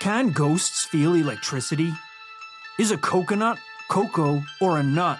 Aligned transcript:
Can 0.00 0.30
ghosts 0.30 0.82
feel 0.86 1.12
electricity? 1.12 1.92
Is 2.78 2.90
a 2.90 2.96
coconut, 2.96 3.58
cocoa, 3.88 4.42
or 4.58 4.78
a 4.78 4.82
nut? 4.82 5.18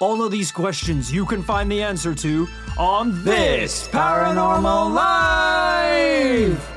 All 0.00 0.22
of 0.22 0.30
these 0.30 0.52
questions 0.52 1.12
you 1.12 1.26
can 1.26 1.42
find 1.42 1.68
the 1.68 1.82
answer 1.82 2.14
to 2.14 2.46
on 2.78 3.24
this 3.24 3.88
Paranormal 3.88 4.94
Life! 4.94 6.70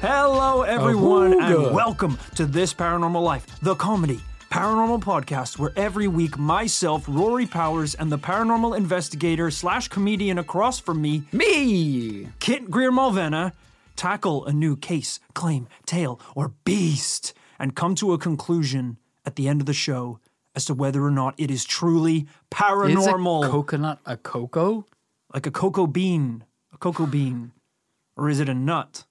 Hello, 0.00 0.62
everyone, 0.62 1.40
and 1.40 1.72
welcome 1.72 2.18
to 2.34 2.46
This 2.46 2.74
Paranormal 2.74 3.22
Life, 3.22 3.46
the 3.60 3.76
comedy 3.76 4.18
paranormal 4.50 5.00
podcast 5.00 5.58
where 5.58 5.72
every 5.76 6.08
week 6.08 6.36
myself, 6.36 7.04
Rory 7.06 7.46
Powers, 7.46 7.94
and 7.94 8.10
the 8.10 8.18
paranormal 8.18 8.76
investigator 8.76 9.52
slash 9.52 9.86
comedian 9.86 10.38
across 10.38 10.80
from 10.80 11.00
me, 11.00 11.22
Me! 11.30 12.28
Kit 12.40 12.70
Grier 12.70 12.90
Mulvenna, 12.90 13.52
tackle 13.98 14.46
a 14.46 14.52
new 14.52 14.76
case, 14.76 15.20
claim, 15.34 15.68
tale, 15.84 16.18
or 16.34 16.54
beast, 16.64 17.34
and 17.58 17.74
come 17.74 17.94
to 17.96 18.12
a 18.14 18.18
conclusion 18.18 18.96
at 19.26 19.36
the 19.36 19.48
end 19.48 19.60
of 19.60 19.66
the 19.66 19.74
show 19.74 20.20
as 20.54 20.64
to 20.64 20.74
whether 20.74 21.04
or 21.04 21.10
not 21.10 21.34
it 21.36 21.50
is 21.50 21.64
truly 21.64 22.26
paranormal. 22.50 23.42
Is 23.42 23.48
a 23.48 23.50
coconut 23.50 23.98
a 24.06 24.16
cocoa? 24.16 24.86
like 25.34 25.46
a 25.46 25.50
cocoa 25.50 25.86
bean, 25.86 26.44
a 26.72 26.78
cocoa 26.78 27.06
bean, 27.06 27.52
or 28.16 28.28
is 28.28 28.40
it 28.40 28.48
a 28.48 28.54
nut? 28.54 29.04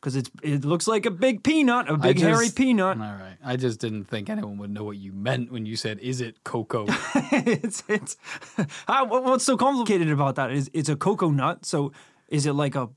Because 0.00 0.16
it's 0.16 0.30
it 0.42 0.64
looks 0.64 0.88
like 0.88 1.06
a 1.06 1.10
big 1.10 1.44
peanut, 1.44 1.88
a 1.88 1.96
big 1.96 2.16
just- 2.16 2.26
hairy 2.26 2.50
peanut. 2.50 2.98
All 2.98 3.04
right. 3.04 3.36
I 3.44 3.56
just 3.56 3.78
didn't 3.80 4.04
think 4.04 4.28
anyone 4.28 4.58
would 4.58 4.70
know 4.70 4.82
what 4.84 4.96
you 4.96 5.12
meant 5.12 5.52
when 5.52 5.64
you 5.64 5.76
said, 5.76 6.00
is 6.00 6.20
it 6.20 6.42
cocoa? 6.42 6.86
it's 7.32 7.84
it's 7.88 8.16
what's 8.86 9.44
so 9.44 9.56
complicated 9.56 10.10
about 10.10 10.34
that 10.36 10.50
is 10.50 10.70
it's 10.72 10.88
a 10.88 10.96
cocoa 10.96 11.30
nut. 11.30 11.64
So 11.64 11.92
is 12.28 12.46
it 12.46 12.54
like 12.54 12.74
a 12.74 12.88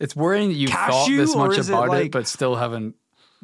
it's 0.00 0.14
worrying 0.16 0.48
that 0.50 0.54
you've 0.54 0.70
thought 0.70 1.08
this 1.08 1.34
much 1.34 1.58
is 1.58 1.68
it 1.68 1.72
about 1.72 1.88
like- 1.88 2.06
it, 2.06 2.12
but 2.12 2.26
still 2.26 2.56
haven't 2.56 2.94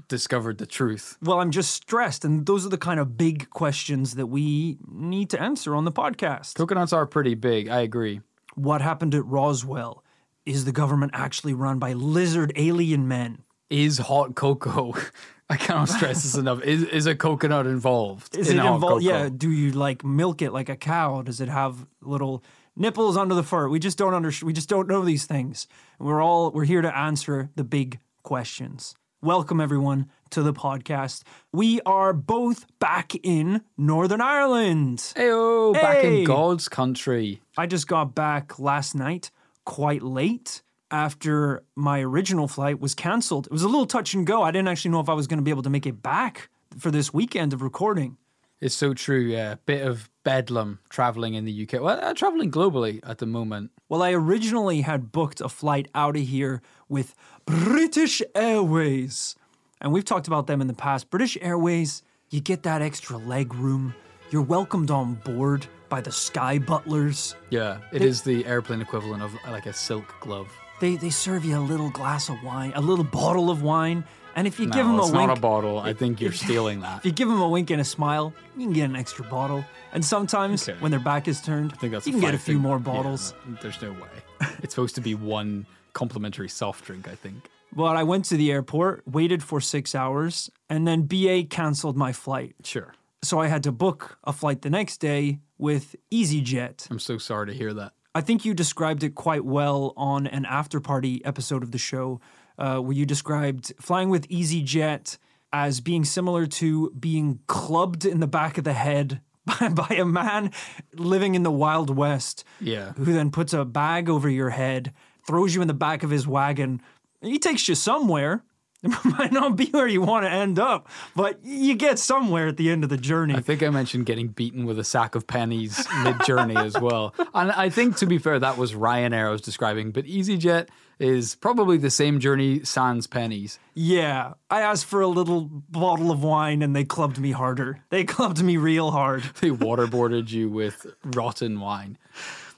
discovered 0.09 0.59
the 0.59 0.67
truth. 0.67 1.17
well? 1.23 1.41
I'm 1.41 1.51
just 1.51 1.71
stressed, 1.71 2.25
and 2.25 2.47
those 2.47 2.67
are 2.67 2.69
the 2.69 2.79
kind 2.79 2.99
of 2.99 3.17
big 3.17 3.49
questions 3.51 4.15
that 4.17 4.27
we 4.27 4.79
need 4.91 5.31
to 5.31 5.41
answer 5.41 5.75
on 5.75 5.85
the 5.85 5.93
podcast. 5.93 6.55
Coconuts 6.55 6.93
are 6.93 7.07
pretty 7.07 7.35
big. 7.35 7.69
I 7.69 7.81
agree. 7.81 8.21
What 8.55 8.83
happened 8.83 9.15
at 9.15 9.25
Roswell? 9.25 10.03
Is 10.47 10.65
the 10.65 10.73
government 10.73 11.13
actually 11.15 11.55
run 11.55 11.79
by 11.79 11.95
lizard 11.95 12.53
alien 12.57 13.09
men? 13.09 13.45
Is 13.71 13.99
hot 13.99 14.35
cocoa? 14.35 14.95
I 15.51 15.57
cannot 15.57 15.89
stress 15.89 16.23
this 16.23 16.35
enough. 16.37 16.63
Is 16.63 16.83
is 16.85 17.07
a 17.07 17.15
coconut 17.15 17.67
involved? 17.67 18.37
Is 18.37 18.51
in 18.51 18.59
it 18.59 18.65
involved? 18.65 19.03
Yeah. 19.05 19.29
Do 19.35 19.51
you 19.51 19.73
like 19.73 20.05
milk 20.05 20.43
it 20.43 20.53
like 20.53 20.69
a 20.69 20.77
cow? 20.77 21.23
Does 21.23 21.41
it 21.41 21.49
have 21.49 21.87
little 22.01 22.43
nipples 22.77 23.17
under 23.17 23.35
the 23.35 23.43
fur? 23.43 23.69
We 23.69 23.79
just 23.79 23.99
don't 23.99 24.15
under. 24.15 24.31
We 24.43 24.53
just 24.53 24.69
don't 24.69 24.89
know 24.89 25.05
these 25.05 25.27
things. 25.27 25.67
We're 25.99 26.23
all 26.23 26.51
we're 26.51 26.65
here 26.65 26.83
to 26.83 26.97
answer 26.97 27.51
the 27.57 27.65
big 27.65 28.01
questions. 28.23 28.95
Welcome 29.23 29.59
everyone 29.61 30.11
to 30.31 30.43
the 30.43 30.53
podcast. 30.53 31.23
We 31.53 31.81
are 31.87 32.13
both 32.13 32.67
back 32.79 33.13
in 33.23 33.63
Northern 33.79 34.21
Ireland. 34.21 34.99
Heyo, 35.17 35.73
back 35.73 36.03
Hey! 36.03 36.19
in 36.21 36.25
God's 36.25 36.69
country. 36.69 37.41
I 37.57 37.67
just 37.67 37.89
got 37.89 38.15
back 38.15 38.59
last 38.59 38.95
night, 38.95 39.31
quite 39.65 40.03
late 40.03 40.63
after 40.91 41.63
my 41.75 42.01
original 42.03 42.47
flight 42.49 42.81
was 42.81 42.95
canceled. 42.95 43.47
It 43.47 43.53
was 43.53 43.63
a 43.63 43.67
little 43.69 43.87
touch 43.87 44.13
and 44.13 44.27
go. 44.27 44.43
I 44.43 44.51
didn't 44.51 44.69
actually 44.69 44.91
know 44.91 45.01
if 45.01 45.09
I 45.09 45.15
was 45.15 45.27
going 45.27 45.39
to 45.39 45.43
be 45.43 45.51
able 45.51 45.63
to 45.63 45.71
make 45.71 45.87
it 45.87 46.03
back 46.03 46.51
for 46.79 46.91
this 46.91 47.13
weekend 47.15 47.55
of 47.55 47.63
recording. 47.63 48.19
It's 48.65 48.75
so 48.75 48.95
true. 48.95 49.21
Yeah, 49.21 49.57
bit 49.67 49.87
of 49.87 50.09
bedlam 50.25 50.79
traveling 50.89 51.35
in 51.35 51.45
the 51.45 51.65
UK. 51.65 51.83
Well, 51.83 52.01
uh, 52.03 52.15
traveling 52.15 52.51
globally 52.51 52.99
at 53.07 53.19
the 53.19 53.27
moment. 53.27 53.73
Well, 53.91 54.03
I 54.03 54.13
originally 54.13 54.81
had 54.81 55.13
booked 55.13 55.43
a 55.43 55.51
flight 55.51 55.87
out 55.95 56.17
of 56.17 56.23
here 56.23 56.63
with 56.89 57.15
British 57.45 58.23
Airways. 58.35 59.37
And 59.83 59.93
we've 59.93 60.07
talked 60.07 60.29
about 60.29 60.47
them 60.47 60.63
in 60.63 60.67
the 60.67 60.73
past. 60.73 61.11
British 61.11 61.37
Airways, 61.43 62.03
you 62.31 62.41
get 62.41 62.63
that 62.63 62.81
extra 62.81 63.19
leg 63.19 63.55
room. 63.55 63.95
You're 64.31 64.41
welcomed 64.41 64.91
on 64.91 65.17
board 65.17 65.67
by 65.91 66.01
the 66.01 66.11
Sky 66.11 66.59
Butlers. 66.59 67.37
Yeah, 67.51 67.81
it 67.93 68.01
is 68.01 68.23
the 68.23 68.47
airplane 68.47 68.81
equivalent 68.81 69.23
of 69.23 69.35
like 69.47 69.67
a 69.67 69.75
silk 69.75 70.15
glove. 70.21 70.49
They, 70.81 70.97
they 70.97 71.11
serve 71.11 71.45
you 71.45 71.59
a 71.59 71.61
little 71.61 71.91
glass 71.91 72.31
of 72.31 72.43
wine, 72.43 72.73
a 72.75 72.81
little 72.81 73.05
bottle 73.05 73.51
of 73.51 73.63
wine. 73.63 74.05
And 74.37 74.47
if 74.47 74.59
you 74.59 74.67
give 74.67 74.85
them 74.87 74.99
a 74.99 75.03
it's 75.05 75.13
wink, 75.13 75.29
not 75.29 75.39
a 75.39 75.41
bottle. 75.41 75.79
I 75.79 75.93
think 75.93 76.21
you're 76.21 76.33
stealing 76.33 76.81
that. 76.87 76.99
if 76.99 77.07
you 77.07 77.13
give 77.13 77.29
them 77.29 77.41
a 77.41 77.49
wink 77.49 77.71
and 77.71 77.81
a 77.81 77.85
smile, 77.85 78.33
you 78.57 78.65
can 78.65 78.73
get 78.73 78.85
an 78.91 78.97
extra 78.97 79.25
bottle. 79.25 79.65
And 79.93 80.05
sometimes, 80.05 80.69
Okay. 80.69 80.79
when 80.81 80.91
their 80.91 81.01
back 81.01 81.29
is 81.29 81.41
turned, 81.41 81.73
I 81.73 81.77
think 81.77 81.93
that's 81.93 82.07
you 82.07 82.13
can 82.13 82.21
get 82.21 82.35
a 82.35 82.39
few 82.39 82.55
five-fig- 82.55 82.61
more 82.63 82.77
yeah, 82.79 82.83
bottles. 82.83 83.35
no, 83.49 83.57
there's 83.63 83.81
no 83.81 83.93
way. 83.93 84.49
It's 84.63 84.75
supposed 84.75 84.97
to 84.97 85.01
be 85.01 85.15
one 85.15 85.67
complimentary 85.93 86.49
soft 86.49 86.85
drink. 86.85 87.07
I 87.09 87.15
think. 87.15 87.49
But 87.73 87.97
I 87.97 88.03
went 88.03 88.25
to 88.27 88.37
the 88.37 88.51
airport, 88.53 89.03
waited 89.07 89.43
for 89.43 89.61
six 89.61 89.95
hours, 89.95 90.51
and 90.69 90.87
then 90.87 91.03
BA 91.03 91.45
canceled 91.51 91.97
my 91.97 92.13
flight. 92.13 92.55
Sure. 92.65 92.95
So 93.23 93.41
I 93.41 93.47
had 93.49 93.63
to 93.65 93.73
book 93.73 94.19
a 94.25 94.33
flight 94.33 94.63
the 94.63 94.71
next 94.71 94.99
day 94.99 95.39
with 95.59 95.97
EasyJet. 96.13 96.89
I'm 96.91 96.99
so 96.99 97.19
sorry 97.19 97.47
to 97.49 97.53
hear 97.55 97.73
that. 97.75 97.93
I 98.15 98.21
think 98.21 98.45
you 98.45 98.55
described 98.55 99.03
it 99.03 99.15
quite 99.17 99.45
well 99.45 99.93
on 99.97 100.27
an 100.29 100.45
after 100.45 100.79
party 100.81 101.25
episode 101.25 101.63
of 101.65 101.71
the 101.73 101.79
show, 101.79 102.21
uh, 102.59 102.79
where 102.79 102.93
you 102.97 103.07
described 103.07 103.73
flying 103.81 104.09
with 104.11 104.29
EasyJet 104.29 105.19
as 105.53 105.81
being 105.81 106.05
similar 106.05 106.47
to 106.47 106.91
being 106.99 107.39
clubbed 107.47 108.05
in 108.05 108.21
the 108.21 108.27
back 108.27 108.59
of 108.59 108.65
the 108.65 108.73
head 108.73 109.21
by, 109.61 109.69
by 109.69 109.95
a 109.97 110.05
man 110.05 110.51
living 110.95 111.35
in 111.35 111.43
the 111.43 111.51
Wild 111.51 111.91
West 111.97 112.45
Yeah. 112.61 112.93
who 112.95 113.13
then 113.13 113.31
puts 113.31 113.53
a 113.53 113.65
bag 113.65 114.09
over 114.09 114.29
your 114.29 114.51
head, 114.51 114.93
throws 115.27 115.55
you 115.55 115.63
in 115.63 115.69
the 115.69 115.75
back 115.75 116.03
of 116.03 116.11
his 116.11 116.27
wagon. 116.27 116.81
He 117.21 117.39
takes 117.39 117.69
you 117.69 117.75
somewhere. 117.75 118.43
It 119.05 119.19
might 119.19 119.33
not 119.33 119.57
be 119.57 119.67
where 119.67 119.89
you 119.89 120.03
want 120.03 120.27
to 120.27 120.31
end 120.31 120.59
up, 120.59 120.89
but 121.17 121.39
you 121.43 121.75
get 121.75 121.99
somewhere 121.99 122.49
at 122.49 122.57
the 122.57 122.71
end 122.71 122.85
of 122.85 122.91
the 122.91 122.97
journey. 122.97 123.35
I 123.35 123.41
think 123.41 123.63
I 123.63 123.71
mentioned 123.71 124.07
getting 124.07 124.29
beaten 124.29 124.67
with 124.67 124.79
a 124.79 124.85
sack 124.85 125.15
of 125.15 125.27
pennies 125.27 125.87
mid 126.03 126.25
journey 126.25 126.57
as 126.57 126.79
well. 126.79 127.15
And 127.35 127.51
I 127.51 127.69
think, 127.69 127.97
to 127.97 128.07
be 128.07 128.19
fair, 128.19 128.39
that 128.39 128.57
was 128.59 128.75
Ryanair 128.75 129.27
I 129.27 129.31
was 129.31 129.41
describing, 129.41 129.91
but 129.91 130.05
EasyJet 130.05 130.69
is 130.99 131.35
probably 131.35 131.79
the 131.79 131.91
same 131.91 132.21
journey 132.21 132.63
sans 132.65 133.07
pennies. 133.07 133.59
Yeah, 133.75 134.35
I 134.51 134.61
asked 134.61 134.87
for 134.87 135.01
a 135.01 135.09
little 135.09 135.43
bottle 135.43 136.11
of 136.11 136.23
wine 136.23 136.63
and 136.63 136.77
they 136.77 136.85
clubbed 136.85 137.19
me 137.19 137.33
harder. 137.33 137.83
They 137.91 138.05
clubbed 138.15 138.43
me 138.43 138.57
real 138.57 138.91
hard. 138.91 139.23
They 139.41 139.51
waterboarded 139.51 140.31
you 140.31 140.49
with 140.49 140.87
rotten 141.05 141.61
wine. 141.61 141.99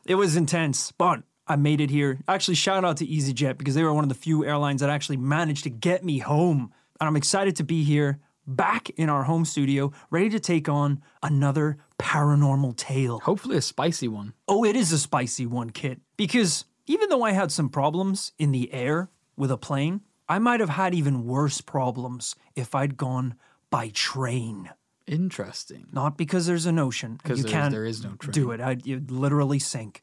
It 0.05 0.17
was 0.17 0.37
intense, 0.37 0.93
but 0.93 1.23
I 1.49 1.57
made 1.57 1.81
it 1.81 1.91
here. 1.91 2.19
Actually, 2.27 2.55
shout 2.57 2.85
out 2.85 2.97
to 2.99 3.07
EasyJet 3.07 3.57
because 3.59 3.75
they 3.75 3.83
were 3.85 3.95
one 3.95 4.05
of 4.05 4.09
the 4.09 4.15
few 4.15 4.45
airlines 4.45 4.81
that 4.81 4.91
actually 4.91 5.17
managed 5.17 5.65
to 5.65 5.71
get 5.71 6.05
me 6.05 6.19
home. 6.19 6.73
And 7.01 7.07
I'm 7.09 7.17
excited 7.17 7.57
to 7.57 7.65
be 7.65 7.85
here, 7.85 8.19
back 8.47 8.91
in 8.91 9.09
our 9.09 9.25
home 9.25 9.45
studio, 9.45 9.93
ready 10.11 10.29
to 10.31 10.41
take 10.41 10.69
on 10.69 11.03
another 11.23 11.79
paranormal 11.99 12.77
tale. 12.77 13.21
Hopefully, 13.21 13.57
a 13.57 13.63
spicy 13.63 14.09
one. 14.09 14.33
Oh, 14.49 14.65
it 14.65 14.77
is 14.77 14.93
a 14.93 14.99
spicy 14.99 15.47
one, 15.47 15.71
Kit. 15.71 16.01
Because 16.17 16.65
even 16.87 17.09
though 17.09 17.23
I 17.23 17.33
had 17.33 17.53
some 17.53 17.69
problems 17.69 18.33
in 18.39 18.53
the 18.53 18.73
air 18.73 19.11
with 19.37 19.51
a 19.51 19.57
plane, 19.59 20.01
I 20.29 20.39
might 20.39 20.61
have 20.61 20.71
had 20.71 20.95
even 20.95 21.27
worse 21.27 21.61
problems 21.61 22.35
if 22.57 22.75
I'd 22.75 22.97
gone 22.97 23.35
by 23.71 23.89
train. 23.89 24.71
Interesting. 25.07 25.87
Not 25.93 26.17
because 26.19 26.47
there's 26.47 26.67
an 26.67 26.79
ocean. 26.79 27.19
'Cause 27.23 27.39
You 27.39 27.45
can't 27.45 27.71
there 27.73 27.85
is 27.85 28.03
no 28.03 28.15
train. 28.17 28.33
do 28.33 28.51
it. 28.51 28.61
I'd 28.61 28.85
you'd 28.87 29.11
literally 29.11 29.59
sink. 29.61 30.03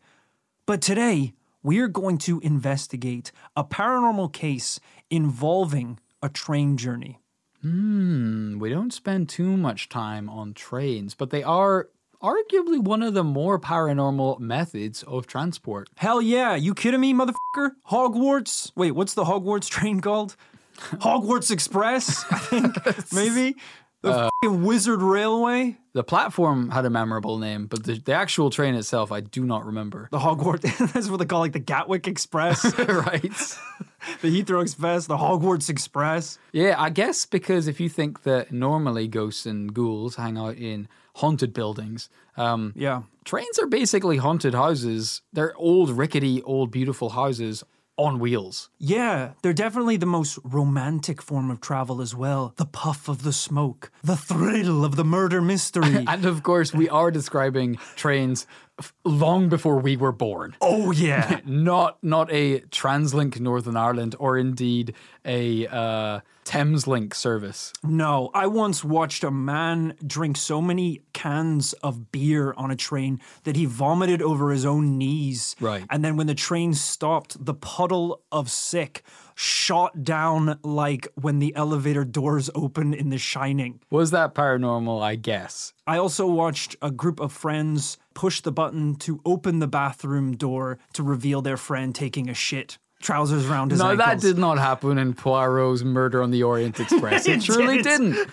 But 0.66 0.82
today, 0.82 1.34
we 1.62 1.80
are 1.80 1.90
going 1.90 2.18
to 2.20 2.40
investigate 2.40 3.34
a 3.54 3.66
paranormal 3.66 4.32
case 4.32 4.80
involving 5.10 6.00
a 6.22 6.30
train 6.30 6.78
journey. 6.78 7.20
Hmm, 7.62 8.60
we 8.60 8.70
don't 8.70 8.94
spend 8.94 9.28
too 9.28 9.58
much 9.58 9.90
time 9.90 10.30
on 10.30 10.54
trains, 10.54 11.16
but 11.16 11.32
they 11.32 11.44
are 11.44 11.90
arguably 12.22 12.80
one 12.80 13.04
of 13.04 13.14
the 13.14 13.26
more 13.26 13.60
paranormal 13.60 14.40
methods 14.40 15.04
of 15.04 15.28
transport. 15.28 15.90
Hell 15.98 16.22
yeah, 16.22 16.56
you 16.56 16.74
kidding 16.74 17.02
me, 17.02 17.14
motherfucker? 17.14 17.72
Hogwarts? 17.90 18.72
Wait, 18.74 18.92
what's 18.92 19.16
the 19.16 19.26
Hogwarts 19.26 19.70
train 19.70 20.00
called? 20.00 20.38
Hogwarts 20.78 21.52
Express, 21.52 22.24
I 22.32 22.38
think, 22.38 22.78
maybe? 23.14 23.58
The 24.04 24.12
Uh, 24.12 24.30
fucking 24.44 24.64
Wizard 24.64 25.02
Railway? 25.02 25.78
The 25.94 26.04
platform 26.04 26.70
had 26.72 26.84
a 26.86 26.90
memorable 26.90 27.38
name, 27.40 27.68
but 27.68 27.84
the, 27.86 27.94
the 27.96 28.14
actual 28.14 28.50
train 28.50 28.76
itself, 28.76 29.12
I 29.12 29.22
do 29.22 29.46
not 29.46 29.66
remember. 29.66 30.10
The 30.12 30.20
Hogwarts, 30.20 30.62
that's 30.94 31.10
what 31.10 31.18
they 31.18 31.26
call 31.26 31.40
like 31.40 31.54
the 31.54 31.60
Gatwick 31.60 32.08
Express, 32.08 32.64
right? 32.80 33.22
the 34.22 34.28
Heathrow 34.44 34.62
Express, 34.62 35.08
the 35.08 35.18
Hogwarts 35.18 35.70
Express. 35.70 36.38
Yeah, 36.52 36.76
I 36.78 36.90
guess 36.90 37.26
because 37.26 37.68
if 37.68 37.80
you 37.80 37.88
think 37.90 38.24
that 38.24 38.52
normally 38.52 39.08
ghosts 39.08 39.46
and 39.46 39.74
ghouls 39.74 40.16
hang 40.16 40.38
out 40.38 40.58
in 40.58 40.88
haunted 41.16 41.54
buildings, 41.54 42.10
um, 42.36 42.74
Yeah. 42.76 43.04
trains 43.24 43.58
are 43.60 43.68
basically 43.68 44.18
haunted 44.18 44.54
houses. 44.54 45.22
They're 45.32 45.56
old, 45.56 45.92
rickety, 45.92 46.42
old, 46.44 46.72
beautiful 46.72 47.10
houses 47.12 47.64
on 47.98 48.20
wheels. 48.20 48.70
Yeah, 48.80 49.32
they're 49.42 49.54
definitely 49.54 49.98
the 49.98 50.06
most 50.06 50.40
romantic 50.44 51.22
form 51.22 51.52
of 51.52 51.62
travel 51.62 52.02
as 52.02 52.16
well. 52.16 52.54
The 52.58 52.66
puff 52.66 53.08
of 53.08 53.24
the 53.24 53.34
smoke, 53.34 53.92
the 54.04 54.18
thrill 54.18 54.84
of 54.84 54.96
the 54.96 55.06
murder 55.06 55.42
mystery. 55.42 56.06
And 56.14 56.26
of 56.26 56.44
course, 56.44 56.74
we 56.74 56.90
are 56.90 57.12
describing 57.12 57.78
trains 57.96 58.46
f- 58.80 58.94
long 59.04 59.50
before 59.50 59.80
we 59.80 59.98
were 59.98 60.12
born. 60.12 60.56
Oh 60.62 60.92
yeah. 60.92 61.40
Not 61.46 61.98
not 62.04 62.32
a 62.32 62.62
TransLink 62.62 63.40
Northern 63.40 63.78
Ireland 63.78 64.16
or 64.20 64.38
indeed 64.38 64.94
a 65.26 65.68
uh, 65.68 66.20
Thameslink 66.46 67.14
service. 67.14 67.74
No, 67.84 68.30
I 68.34 68.48
once 68.48 68.84
watched 68.84 69.24
a 69.24 69.32
man 69.32 69.96
drink 70.06 70.38
so 70.38 70.62
many 70.62 71.02
cans 71.14 71.74
of 71.74 72.12
beer 72.12 72.54
on 72.58 72.72
a 72.72 72.76
train 72.76 73.20
that 73.44 73.56
he 73.56 73.66
vomited 73.66 74.22
over 74.22 74.52
his 74.52 74.66
own 74.66 74.98
knees. 74.98 75.56
Right. 75.60 75.86
And 75.90 76.04
then 76.04 76.18
when 76.18 76.28
the 76.28 76.36
train 76.36 76.74
stopped, 76.74 77.44
the 77.44 77.54
puddle 77.54 78.22
of 78.32 78.50
sick 78.50 79.04
shot 79.36 80.04
down 80.04 80.60
like 80.64 81.08
when 81.16 81.40
the 81.40 81.56
elevator 81.56 82.04
doors 82.04 82.50
open 82.54 82.94
in 82.94 83.10
The 83.10 83.18
Shining. 83.18 83.80
Was 83.90 84.12
that 84.12 84.36
paranormal? 84.36 85.02
I 85.02 85.16
guess. 85.16 85.74
I 85.88 85.98
also 85.98 86.28
watched 86.28 86.76
a 86.82 86.92
group 86.92 87.20
of 87.20 87.32
friends 87.32 87.98
push 88.14 88.42
the 88.42 88.52
button 88.52 88.96
to 88.96 89.20
open 89.26 89.60
the 89.60 89.68
bathroom 89.68 90.36
door 90.36 90.78
to 90.94 91.04
reveal 91.04 91.42
their 91.42 91.58
friend 91.58 91.94
taking 91.94 92.30
a 92.30 92.34
shit. 92.34 92.78
Trousers 93.02 93.50
around 93.50 93.72
his 93.72 93.82
No, 93.82 93.90
ankles. 93.90 94.08
that 94.08 94.22
did 94.22 94.38
not 94.38 94.58
happen 94.60 94.98
in 94.98 95.14
Poirot's 95.14 95.84
Murder 95.84 96.24
on 96.24 96.32
the 96.32 96.44
Orient 96.44 96.80
Express. 96.80 97.28
it 97.28 97.40
It 97.40 97.42
truly 97.42 97.78
did. 97.78 97.84
didn't. 97.84 98.30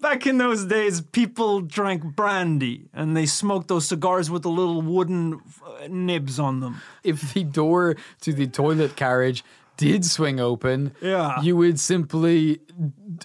Back 0.00 0.28
in 0.28 0.38
those 0.38 0.64
days, 0.64 1.00
people 1.00 1.60
drank 1.60 2.04
brandy 2.14 2.88
and 2.94 3.16
they 3.16 3.26
smoked 3.26 3.66
those 3.66 3.88
cigars 3.88 4.30
with 4.30 4.42
the 4.42 4.48
little 4.50 4.80
wooden 4.80 5.40
uh, 5.66 5.88
nibs 5.88 6.38
on 6.38 6.60
them. 6.60 6.80
If 7.02 7.34
the 7.34 7.42
door 7.42 7.96
to 8.20 8.32
the 8.32 8.46
toilet 8.46 8.94
carriage 8.94 9.42
did 9.76 10.04
swing 10.04 10.38
open, 10.38 10.94
Yeah. 11.02 11.40
you 11.42 11.56
would 11.56 11.80
simply 11.80 12.60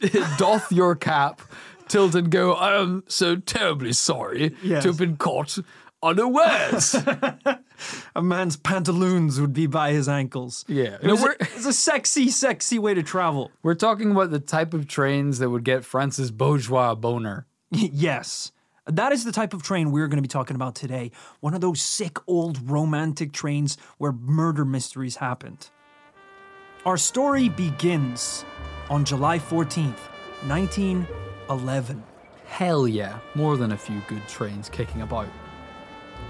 doff 0.37 0.71
your 0.71 0.95
cap, 0.95 1.41
tilt 1.87 2.15
and 2.15 2.31
go, 2.31 2.53
I 2.53 2.81
am 2.81 3.03
so 3.07 3.35
terribly 3.35 3.93
sorry 3.93 4.55
Yes. 4.63 4.81
to 4.83 4.89
have 4.89 4.97
been 4.97 5.17
caught 5.17 5.59
unawares. 6.03 6.95
A 8.15 8.21
man's 8.21 8.57
pantaloons 8.57 9.39
would 9.41 9.53
be 9.53 9.65
by 9.67 9.91
his 9.91 10.07
ankles. 10.07 10.65
Yeah. 10.67 10.95
It 11.01 11.03
No, 11.03 11.13
was, 11.13 11.23
a, 11.23 11.29
it 11.31 11.55
was 11.55 11.65
a 11.65 11.73
sexy, 11.73 12.29
sexy 12.29 12.77
way 12.77 12.93
to 12.93 13.01
travel. 13.03 13.51
We're 13.63 13.73
talking 13.75 14.11
about 14.11 14.29
the 14.31 14.39
type 14.39 14.73
of 14.73 14.87
trains 14.87 15.39
that 15.39 15.49
would 15.49 15.63
get 15.63 15.83
Francis 15.85 16.29
Bourgeois 16.31 16.91
a 16.91 16.95
boner. 16.95 17.47
yes. 17.71 18.51
That 18.87 19.11
is 19.11 19.23
the 19.23 19.31
type 19.31 19.53
of 19.53 19.63
train 19.63 19.91
we're 19.91 20.07
going 20.07 20.17
to 20.17 20.21
be 20.23 20.27
talking 20.27 20.55
about 20.55 20.75
today. 20.75 21.11
One 21.39 21.53
of 21.53 21.61
those 21.61 21.81
sick 21.81 22.17
old 22.27 22.69
romantic 22.69 23.31
trains 23.31 23.77
where 23.97 24.11
murder 24.11 24.65
mysteries 24.65 25.17
happened. 25.17 25.69
Our 26.85 26.97
story 26.97 27.47
begins 27.47 28.43
on 28.89 29.05
July 29.05 29.37
14th, 29.39 29.99
1911. 30.47 32.03
Hell 32.45 32.87
yeah. 32.87 33.19
More 33.35 33.55
than 33.55 33.71
a 33.71 33.77
few 33.77 34.01
good 34.07 34.27
trains 34.27 34.67
kicking 34.67 35.01
about. 35.01 35.27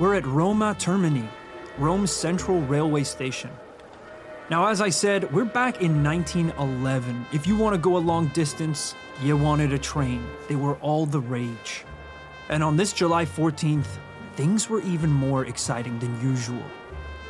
We're 0.01 0.15
at 0.15 0.25
Roma 0.25 0.75
Termini, 0.80 1.30
Rome's 1.77 2.09
central 2.09 2.59
railway 2.62 3.03
station. 3.03 3.51
Now, 4.50 4.69
as 4.69 4.81
I 4.81 4.89
said, 4.89 5.31
we're 5.31 5.45
back 5.45 5.83
in 5.83 6.03
1911. 6.03 7.27
If 7.31 7.45
you 7.45 7.56
want 7.56 7.75
to 7.75 7.77
go 7.77 7.98
a 7.98 8.00
long 8.00 8.30
distance, 8.30 8.95
you 9.21 9.38
wanted 9.38 9.74
a 9.74 9.77
train. 9.77 10.25
They 10.50 10.56
were 10.56 10.74
all 10.77 11.06
the 11.06 11.19
rage. 11.19 11.86
And 12.50 12.63
on 12.63 12.77
this 12.77 12.94
July 12.94 13.25
14th, 13.25 14.00
things 14.36 14.68
were 14.68 14.81
even 14.81 15.12
more 15.12 15.45
exciting 15.45 16.00
than 16.00 16.19
usual. 16.19 16.63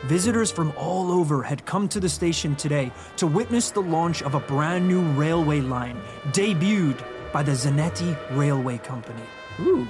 Visitors 0.05 0.49
from 0.49 0.71
all 0.77 1.11
over 1.11 1.43
had 1.43 1.65
come 1.65 1.89
to 1.89 1.99
the 1.99 2.07
station 2.07 2.55
today 2.55 2.89
to 3.17 3.27
witness 3.27 3.71
the 3.71 3.81
launch 3.81 4.23
of 4.23 4.33
a 4.33 4.39
brand 4.39 4.87
new 4.87 5.01
railway 5.19 5.59
line, 5.59 6.01
debuted 6.27 7.03
by 7.33 7.43
the 7.43 7.51
Zanetti 7.51 8.17
Railway 8.31 8.77
Company. 8.77 9.23
Ooh. 9.59 9.85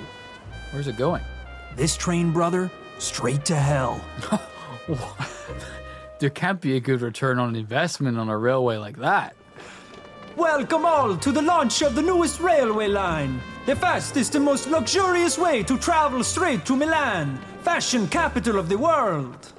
Where's 0.72 0.88
it 0.88 0.98
going? 0.98 1.22
This 1.76 1.96
train, 1.96 2.32
brother, 2.32 2.70
straight 3.00 3.46
to 3.46 3.56
hell. 3.56 4.02
There 6.22 6.30
can't 6.30 6.62
be 6.62 6.76
a 6.76 6.80
good 6.80 7.02
return 7.02 7.40
on 7.40 7.56
investment 7.56 8.20
on 8.20 8.30
a 8.30 8.38
railway 8.38 8.78
like 8.78 8.98
that. 8.98 9.36
Welcome 10.36 10.86
all 10.86 11.18
to 11.18 11.32
the 11.32 11.42
launch 11.42 11.82
of 11.82 11.96
the 11.96 12.04
newest 12.04 12.40
railway 12.40 12.90
line. 12.90 13.42
The 13.66 13.76
fastest 13.76 14.36
and 14.36 14.46
most 14.46 14.70
luxurious 14.70 15.40
way 15.40 15.64
to 15.64 15.80
travel 15.80 16.24
straight 16.24 16.64
to 16.66 16.76
Milan, 16.76 17.40
fashion 17.64 18.08
capital 18.08 18.60
of 18.60 18.70
the 18.70 18.78
world. 18.78 19.54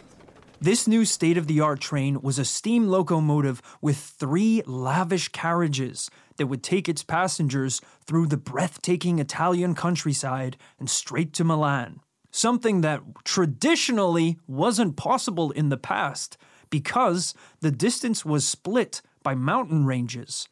This 0.61 0.87
new 0.87 1.05
state 1.05 1.37
of 1.37 1.49
the 1.49 1.59
art 1.59 1.81
train 1.81 2.23
was 2.23 2.39
a 2.39 2.45
steam 2.45 2.87
locomotive 2.87 3.61
with 3.81 3.97
three 3.97 4.63
lavish 4.65 5.31
carriages 5.31 6.11
that 6.37 6.47
would 6.47 6.63
take 6.63 6.89
its 6.89 7.03
passengers 7.03 7.81
through 8.07 8.27
the 8.27 8.37
breathtaking 8.37 9.19
Italian 9.19 9.75
countryside 9.75 10.57
and 10.79 10.89
straight 10.89 11.33
to 11.35 11.45
Milan. 11.45 12.01
Something 12.31 12.81
that 12.81 13.03
traditionally 13.25 14.39
wasn't 14.47 14.97
possible 14.97 15.51
in 15.51 15.69
the 15.69 15.77
past 15.77 16.39
because 16.71 17.35
the 17.61 17.71
distance 17.71 18.25
was 18.25 18.47
split 18.47 19.03
by 19.23 19.35
mountain 19.35 19.85
ranges. 19.85 20.49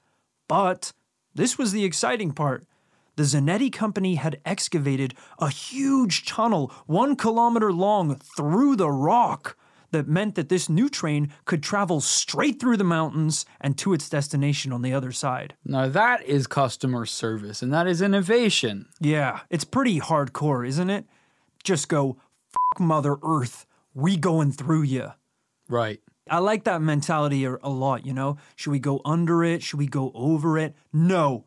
But 0.47 0.93
this 1.35 1.57
was 1.57 1.73
the 1.73 1.85
exciting 1.85 2.33
part. 2.33 2.67
The 3.17 3.23
Zanetti 3.23 3.73
Company 3.73 4.17
had 4.17 4.41
excavated 4.45 5.15
a 5.39 5.49
huge 5.49 6.27
tunnel, 6.27 6.73
one 6.87 7.17
kilometer 7.17 7.73
long, 7.73 8.17
through 8.17 8.77
the 8.77 8.91
rock 8.91 9.57
that 9.91 10.09
meant 10.09 10.35
that 10.35 10.49
this 10.49 10.69
new 10.69 10.89
train 10.89 11.33
could 11.45 11.63
travel 11.63 12.01
straight 12.01 12.61
through 12.61 12.77
the 12.77 12.85
mountains 12.85 13.45
and 13.61 13.77
to 13.79 13.93
its 13.93 14.09
destination 14.09 14.73
on 14.73 14.83
the 14.83 14.93
other 14.93 15.13
side. 15.13 15.55
Now 15.65 15.89
that 15.89 16.25
is 16.25 16.47
customer 16.47 17.07
service 17.07 17.63
and 17.63 17.73
that 17.73 17.87
is 17.87 18.03
innovation. 18.03 18.87
Yeah, 19.01 19.41
it's 19.51 19.65
pretty 19.65 20.01
hardcore, 20.01 20.67
isn't 20.67 20.91
it? 20.91 21.07
Just 21.63 21.89
go, 21.89 22.19
F 22.75 22.81
Mother 22.81 23.17
Earth, 23.23 23.67
we 23.95 24.17
going 24.17 24.53
through 24.53 24.83
you. 24.83 25.13
Right. 25.69 26.01
I 26.29 26.39
like 26.39 26.65
that 26.65 26.81
mentality 26.81 27.45
a 27.45 27.69
lot, 27.69 28.07
you 28.07 28.15
know? 28.15 28.37
Should 28.55 28.71
we 28.71 28.79
go 28.79 29.01
under 29.05 29.43
it? 29.43 29.63
Should 29.63 29.79
we 29.79 29.89
go 29.89 30.13
over 30.15 30.59
it? 30.59 30.77
No. 30.93 31.47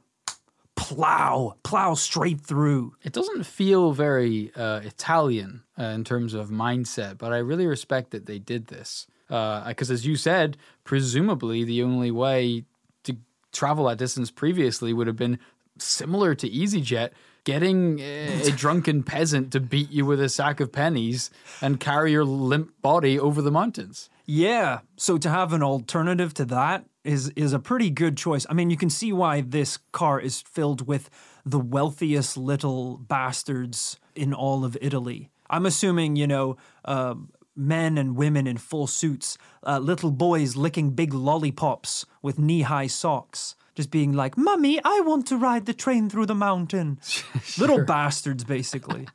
Plow, 0.75 1.55
plow 1.63 1.93
straight 1.93 2.41
through. 2.41 2.95
It 3.03 3.13
doesn't 3.13 3.45
feel 3.45 3.93
very 3.93 4.51
uh, 4.55 4.81
Italian 4.83 5.63
uh, 5.79 5.83
in 5.83 6.03
terms 6.03 6.33
of 6.33 6.49
mindset, 6.49 7.17
but 7.17 7.31
I 7.31 7.37
really 7.37 7.67
respect 7.67 8.11
that 8.11 8.25
they 8.25 8.39
did 8.39 8.67
this. 8.67 9.07
Because, 9.27 9.89
as 9.89 10.05
you 10.05 10.15
said, 10.15 10.57
presumably 10.83 11.63
the 11.63 11.81
only 11.81 12.11
way 12.11 12.65
to 13.03 13.15
travel 13.51 13.85
that 13.85 13.97
distance 13.97 14.29
previously 14.29 14.93
would 14.93 15.07
have 15.07 15.15
been 15.15 15.39
similar 15.77 16.35
to 16.35 16.49
EasyJet, 16.49 17.11
getting 17.43 17.99
a 17.99 18.51
drunken 18.55 19.03
peasant 19.03 19.51
to 19.51 19.59
beat 19.59 19.91
you 19.91 20.05
with 20.05 20.21
a 20.21 20.29
sack 20.29 20.59
of 20.59 20.71
pennies 20.71 21.31
and 21.61 21.79
carry 21.79 22.11
your 22.11 22.25
limp 22.25 22.73
body 22.81 23.17
over 23.19 23.41
the 23.41 23.51
mountains. 23.51 24.09
Yeah, 24.25 24.79
so 24.95 25.17
to 25.17 25.29
have 25.29 25.53
an 25.53 25.63
alternative 25.63 26.33
to 26.35 26.45
that 26.45 26.85
is 27.03 27.29
is 27.35 27.51
a 27.51 27.59
pretty 27.59 27.89
good 27.89 28.15
choice. 28.15 28.45
I 28.49 28.53
mean, 28.53 28.69
you 28.69 28.77
can 28.77 28.89
see 28.89 29.11
why 29.11 29.41
this 29.41 29.77
car 29.91 30.19
is 30.19 30.41
filled 30.41 30.87
with 30.87 31.09
the 31.45 31.59
wealthiest 31.59 32.37
little 32.37 32.97
bastards 32.97 33.99
in 34.15 34.33
all 34.33 34.63
of 34.63 34.77
Italy. 34.81 35.29
I'm 35.49 35.65
assuming, 35.65 36.15
you 36.15 36.25
know, 36.27 36.55
uh, 36.85 37.15
men 37.55 37.97
and 37.97 38.15
women 38.15 38.47
in 38.47 38.57
full 38.57 38.87
suits, 38.87 39.37
uh, 39.67 39.79
little 39.79 40.11
boys 40.11 40.55
licking 40.55 40.91
big 40.91 41.13
lollipops 41.13 42.05
with 42.21 42.39
knee 42.39 42.61
high 42.61 42.87
socks, 42.87 43.55
just 43.75 43.91
being 43.91 44.13
like, 44.13 44.37
Mummy, 44.37 44.79
I 44.83 45.01
want 45.01 45.27
to 45.27 45.37
ride 45.37 45.65
the 45.65 45.73
train 45.73 46.09
through 46.09 46.27
the 46.27 46.35
mountain. 46.35 46.99
Little 47.57 47.83
bastards, 47.85 48.43
basically. 48.43 49.07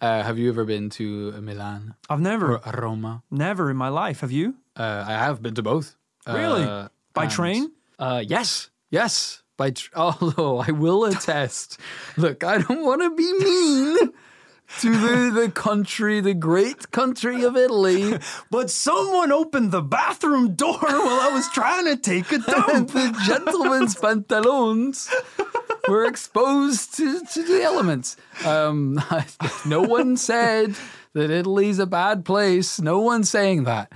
Uh, 0.00 0.22
have 0.22 0.38
you 0.38 0.48
ever 0.48 0.64
been 0.64 0.90
to 0.90 1.32
Milan 1.40 1.94
I've 2.10 2.20
never, 2.20 2.56
or 2.58 2.72
Roma? 2.80 3.22
never 3.30 3.70
in 3.70 3.76
my 3.76 3.88
life. 3.88 4.20
Have 4.20 4.32
you? 4.32 4.56
Uh, 4.76 5.04
I 5.06 5.12
have 5.12 5.42
been 5.42 5.54
to 5.54 5.62
both. 5.62 5.96
Really? 6.26 6.64
Uh, 6.64 6.88
By 7.14 7.24
and- 7.24 7.32
train? 7.32 7.72
Uh, 7.98 8.22
yes, 8.26 8.70
yes. 8.90 9.42
By 9.56 9.70
tr- 9.70 9.90
although 9.96 10.58
I 10.58 10.70
will 10.70 11.04
attest. 11.06 11.78
Look, 12.16 12.44
I 12.44 12.58
don't 12.58 12.84
want 12.84 13.00
to 13.02 13.10
be 13.14 13.32
mean 13.38 14.12
to 14.80 14.90
the 14.90 15.30
the 15.42 15.50
country, 15.50 16.20
the 16.20 16.34
great 16.34 16.90
country 16.90 17.42
of 17.42 17.56
Italy. 17.56 18.18
But 18.50 18.68
someone 18.68 19.32
opened 19.32 19.70
the 19.72 19.80
bathroom 19.80 20.54
door 20.56 20.76
while 20.82 21.20
I 21.20 21.30
was 21.32 21.48
trying 21.54 21.86
to 21.86 21.96
take 21.96 22.30
a 22.32 22.38
dump. 22.38 22.90
the 22.90 23.16
gentleman's 23.24 23.94
pantaloons 24.04 25.08
were 25.88 26.04
exposed 26.04 26.94
to, 26.96 27.20
to 27.24 27.42
the 27.44 27.62
elements. 27.62 28.16
Um, 28.44 29.00
no 29.64 29.80
one 29.82 30.16
said 30.18 30.74
that 31.14 31.30
Italy's 31.30 31.78
a 31.78 31.86
bad 31.86 32.24
place. 32.26 32.78
No 32.80 32.98
one's 32.98 33.30
saying 33.30 33.64
that. 33.64 33.90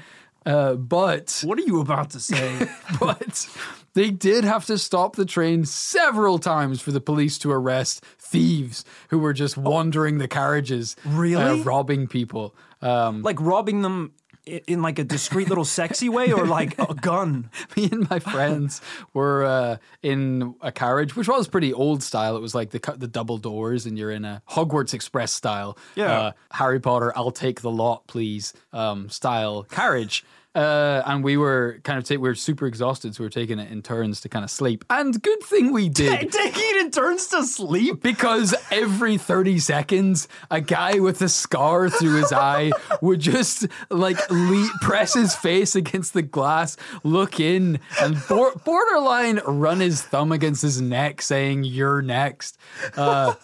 Uh, 0.46 0.74
but 0.74 1.42
what 1.44 1.58
are 1.58 1.62
you 1.62 1.80
about 1.80 2.10
to 2.10 2.20
say? 2.20 2.68
but 3.00 3.48
they 3.94 4.10
did 4.10 4.44
have 4.44 4.64
to 4.66 4.78
stop 4.78 5.16
the 5.16 5.24
train 5.26 5.64
several 5.64 6.38
times 6.38 6.80
for 6.80 6.92
the 6.92 7.00
police 7.00 7.38
to 7.38 7.50
arrest 7.50 8.04
thieves 8.18 8.84
who 9.08 9.18
were 9.18 9.32
just 9.32 9.56
wandering 9.56 10.18
the 10.18 10.28
carriages, 10.28 10.96
Really? 11.04 11.60
uh, 11.60 11.64
robbing 11.64 12.06
people. 12.06 12.54
Um, 12.82 13.22
like 13.22 13.40
robbing 13.40 13.82
them 13.82 14.12
in 14.46 14.82
like 14.82 14.98
a 14.98 15.04
discreet 15.04 15.48
little 15.48 15.64
sexy 15.64 16.08
way 16.08 16.32
or 16.32 16.46
like 16.46 16.78
a 16.78 16.94
gun? 16.94 17.50
me 17.76 17.88
and 17.90 18.08
my 18.10 18.18
friends 18.18 18.80
were 19.12 19.44
uh, 19.44 19.76
in 20.02 20.54
a 20.60 20.72
carriage, 20.72 21.14
which 21.16 21.28
was 21.28 21.48
pretty 21.48 21.72
old 21.72 22.02
style. 22.02 22.36
It 22.36 22.40
was 22.40 22.54
like 22.54 22.70
the 22.70 22.94
the 22.96 23.08
double 23.08 23.38
doors, 23.38 23.86
and 23.86 23.98
you're 23.98 24.10
in 24.10 24.24
a 24.24 24.42
Hogwarts 24.50 24.94
Express 24.94 25.32
style, 25.32 25.76
Yeah. 25.94 26.20
uh, 26.20 26.32
Harry 26.52 26.80
Potter, 26.80 27.12
I'll 27.16 27.30
take 27.30 27.60
the 27.60 27.70
lot, 27.70 28.06
please, 28.06 28.52
um, 28.72 29.08
style 29.08 29.64
carriage. 29.64 30.24
Uh, 30.54 31.02
and 31.06 31.22
we 31.22 31.36
were 31.36 31.78
kind 31.84 31.96
of 31.98 32.04
ta- 32.04 32.14
we 32.14 32.28
were 32.28 32.34
super 32.34 32.66
exhausted, 32.66 33.14
so 33.14 33.22
we 33.22 33.26
were 33.26 33.30
taking 33.30 33.58
it 33.60 33.70
in 33.70 33.82
turns 33.82 34.20
to 34.22 34.28
kind 34.28 34.44
of 34.44 34.50
sleep. 34.50 34.84
And 34.90 35.20
good 35.22 35.42
thing 35.44 35.72
we 35.72 35.88
did. 36.02 36.32
Taking 36.32 36.62
it 36.64 36.84
in 36.86 36.90
turns 36.90 37.28
to 37.28 37.44
sleep? 37.44 38.02
Because 38.02 38.54
every 38.72 39.16
30 39.16 39.60
seconds, 39.60 40.26
a 40.50 40.60
guy 40.60 40.98
with 40.98 41.22
a 41.22 41.28
scar 41.28 41.88
through 41.88 42.16
his 42.16 42.32
eye 42.32 42.72
would 43.00 43.20
just 43.20 43.68
like 43.90 44.18
le- 44.30 44.70
press 44.80 45.14
his 45.14 45.36
face 45.36 45.76
against 45.76 46.14
the 46.14 46.22
glass, 46.22 46.76
look 47.04 47.38
in, 47.38 47.78
and 48.00 48.16
bor- 48.28 48.54
borderline 48.64 49.38
run 49.46 49.78
his 49.78 50.02
thumb 50.02 50.32
against 50.32 50.62
his 50.62 50.80
neck, 50.80 51.22
saying, 51.22 51.62
You're 51.62 52.02
next. 52.02 52.58
Uh, 52.96 53.34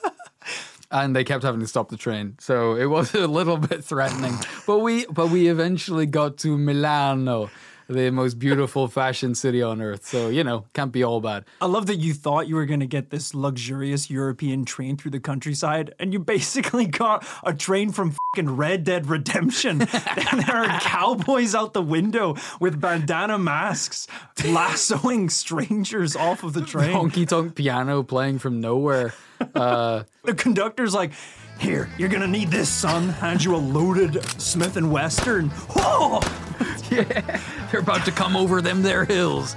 and 0.91 1.15
they 1.15 1.25
kept 1.25 1.43
having 1.43 1.61
to 1.61 1.67
stop 1.67 1.89
the 1.89 1.97
train. 1.97 2.37
So 2.41 2.77
it 2.77 2.87
was 2.87 3.15
a 3.15 3.27
little 3.27 3.57
bit 3.57 3.85
threatening. 3.85 4.35
But 4.67 4.79
we 4.79 5.07
but 5.07 5.31
we 5.31 5.49
eventually 5.49 6.07
got 6.07 6.39
to 6.39 6.57
Milano, 6.57 7.51
the 7.89 8.11
most 8.11 8.39
beautiful 8.39 8.89
fashion 8.89 9.35
city 9.35 9.63
on 9.63 9.81
earth. 9.81 10.07
So, 10.07 10.29
you 10.29 10.43
know, 10.43 10.65
can't 10.73 10.93
be 10.93 11.05
all 11.05 11.21
bad. 11.21 11.45
I 11.61 11.67
love 11.67 11.87
that 11.87 11.97
you 11.97 12.15
thought 12.15 12.49
you 12.49 12.57
were 12.57 12.67
going 12.67 12.81
to 12.81 12.87
get 12.87 13.11
this 13.11 13.35
luxurious 13.35 14.11
European 14.11 14.65
train 14.65 14.97
through 14.97 15.13
the 15.13 15.21
countryside, 15.21 15.95
and 15.99 16.13
you 16.13 16.19
basically 16.19 16.87
got 16.87 17.27
a 17.45 17.55
train 17.55 17.93
from 17.93 18.17
fucking 18.35 18.57
Red 18.57 18.85
Dead 18.85 19.07
Redemption. 19.07 19.83
and 19.83 20.43
there 20.47 20.57
are 20.57 20.81
cowboys 20.81 21.55
out 21.55 21.73
the 21.73 21.83
window 21.83 22.37
with 22.61 22.81
bandana 22.81 23.39
masks 23.39 24.07
lassoing 24.45 25.31
strangers 25.31 26.17
off 26.17 26.43
of 26.43 26.53
the 26.53 26.63
train. 26.63 26.95
honky 26.95 27.27
tonk 27.27 27.55
piano 27.55 28.03
playing 28.03 28.39
from 28.39 28.61
nowhere. 28.61 29.15
Uh, 29.55 30.05
the 30.25 30.35
conductor's 30.35 30.95
like, 30.95 31.13
"Here, 31.59 31.89
you're 31.99 32.09
gonna 32.09 32.27
need 32.27 32.51
this, 32.51 32.69
son." 32.69 33.09
Hands 33.09 33.45
you 33.45 33.55
a 33.55 33.59
loaded 33.59 34.23
Smith 34.41 34.77
and 34.77 34.91
Western. 34.91 35.51
Oh, 35.77 36.21
yeah, 36.91 37.41
They're 37.71 37.81
about 37.81 38.05
to 38.05 38.13
come 38.13 38.37
over 38.37 38.61
them 38.61 38.83
there 38.83 39.05
hills. 39.05 39.57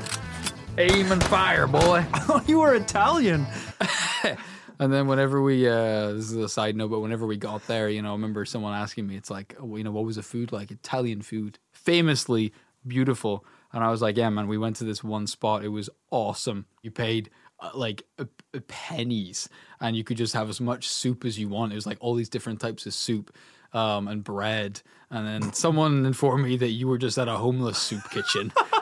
Aim 0.78 1.12
and 1.12 1.24
fire, 1.26 1.68
boy. 1.68 2.06
you 2.48 2.60
were 2.60 2.74
Italian. 2.76 3.46
And 4.82 4.94
then 4.94 5.08
whenever 5.08 5.42
we, 5.42 5.68
uh, 5.68 6.14
this 6.14 6.32
is 6.32 6.38
a 6.38 6.48
side 6.48 6.78
note, 6.78 6.90
but 6.90 7.02
whenever 7.02 7.28
we 7.28 7.36
got 7.36 7.68
there, 7.68 7.90
you 7.90 8.02
know, 8.02 8.12
I 8.12 8.14
remember 8.14 8.46
someone 8.46 8.74
asking 8.74 9.08
me, 9.08 9.18
it's 9.18 9.30
like, 9.30 9.54
oh, 9.60 9.76
you 9.76 9.84
know, 9.84 9.92
what 9.92 10.06
was 10.06 10.16
the 10.16 10.24
food 10.24 10.54
like? 10.54 10.72
Italian 10.72 11.22
food, 11.22 11.60
famously 11.74 12.54
beautiful. 12.88 13.44
And 13.74 13.84
I 13.84 13.92
was 13.92 14.02
like, 14.02 14.16
yeah, 14.16 14.30
man, 14.30 14.48
we 14.48 14.58
went 14.58 14.78
to 14.78 14.86
this 14.86 15.04
one 15.04 15.28
spot. 15.28 15.66
It 15.66 15.68
was 15.68 15.90
awesome. 16.12 16.66
You 16.82 16.92
paid 16.92 17.30
like 17.74 18.04
uh, 18.18 18.26
uh, 18.54 18.60
pennies 18.68 19.50
and 19.82 19.96
you 19.96 20.04
could 20.04 20.18
just 20.18 20.34
have 20.34 20.50
as 20.50 20.62
much 20.62 20.88
soup 20.88 21.26
as 21.26 21.38
you 21.38 21.50
want. 21.50 21.72
It 21.72 21.76
was 21.76 21.86
like 21.86 21.98
all 22.00 22.16
these 22.16 22.30
different 22.30 22.60
types 22.60 22.86
of 22.86 22.94
soup 22.94 23.36
um, 23.74 24.08
and 24.08 24.24
bread. 24.24 24.82
And 25.10 25.28
then 25.28 25.54
someone 25.54 26.06
informed 26.06 26.44
me 26.44 26.58
that 26.58 26.70
you 26.70 26.88
were 26.88 26.98
just 26.98 27.18
at 27.18 27.28
a 27.28 27.38
homeless 27.38 27.78
soup 27.78 28.10
kitchen. 28.12 28.52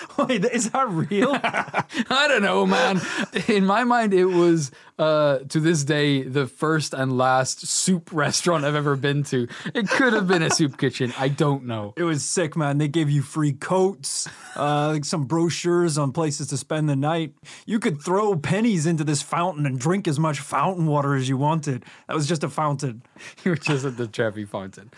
Wait, 0.18 0.44
is 0.44 0.70
that 0.70 0.88
real? 0.88 1.30
I 1.42 2.26
don't 2.28 2.42
know, 2.42 2.66
man. 2.66 3.00
In 3.48 3.64
my 3.66 3.84
mind, 3.84 4.14
it 4.14 4.26
was 4.26 4.70
uh, 4.98 5.38
to 5.48 5.60
this 5.60 5.84
day 5.84 6.22
the 6.22 6.46
first 6.46 6.94
and 6.94 7.16
last 7.16 7.66
soup 7.66 8.10
restaurant 8.12 8.64
I've 8.64 8.74
ever 8.74 8.96
been 8.96 9.22
to. 9.24 9.48
It 9.74 9.88
could 9.88 10.12
have 10.12 10.26
been 10.26 10.42
a 10.42 10.50
soup 10.50 10.78
kitchen. 10.78 11.12
I 11.18 11.28
don't 11.28 11.64
know. 11.64 11.94
It 11.96 12.04
was 12.04 12.24
sick, 12.24 12.56
man. 12.56 12.78
They 12.78 12.88
gave 12.88 13.10
you 13.10 13.22
free 13.22 13.52
coats, 13.52 14.28
uh, 14.56 14.88
like 14.88 15.04
some 15.04 15.24
brochures 15.24 15.98
on 15.98 16.12
places 16.12 16.48
to 16.48 16.56
spend 16.56 16.88
the 16.88 16.96
night. 16.96 17.34
You 17.66 17.78
could 17.78 18.00
throw 18.02 18.36
pennies 18.36 18.86
into 18.86 19.04
this 19.04 19.22
fountain 19.22 19.66
and 19.66 19.78
drink 19.78 20.08
as 20.08 20.18
much 20.18 20.40
fountain 20.40 20.86
water 20.86 21.14
as 21.14 21.28
you 21.28 21.36
wanted. 21.36 21.84
That 22.08 22.14
was 22.14 22.26
just 22.26 22.44
a 22.44 22.48
fountain. 22.48 23.02
You 23.44 23.52
were 23.52 23.56
just 23.56 23.84
at 23.84 23.96
the 23.96 24.06
Trevi 24.06 24.44
Fountain. 24.44 24.90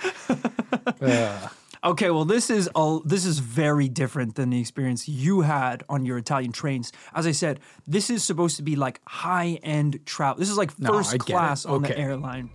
Uh, 1.01 1.49
Okay, 1.85 2.11
well, 2.11 2.25
this 2.25 2.51
is 2.51 2.67
all. 2.75 3.01
This 3.01 3.25
is 3.25 3.39
very 3.39 3.89
different 3.89 4.35
than 4.35 4.51
the 4.51 4.61
experience 4.61 5.09
you 5.09 5.43
had 5.43 5.85
on 5.89 6.05
your 6.05 6.19
Italian 6.19 6.51
trains. 6.53 6.93
As 7.15 7.27
I 7.27 7.33
said, 7.33 7.61
this 7.87 8.11
is 8.11 8.25
supposed 8.25 8.57
to 8.57 8.63
be 8.63 8.75
like 8.75 9.01
high 9.07 9.59
end 9.63 10.01
travel. 10.05 10.41
This 10.41 10.51
is 10.51 10.57
like 10.59 10.77
No, 10.79 10.93
first 10.93 11.15
I 11.15 11.19
get 11.19 11.29
it. 11.29 11.33
class 11.33 11.65
on 11.65 11.83
the 11.83 11.97
airline. 11.97 12.51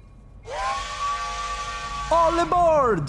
All 2.11 2.37
aboard! 2.39 3.07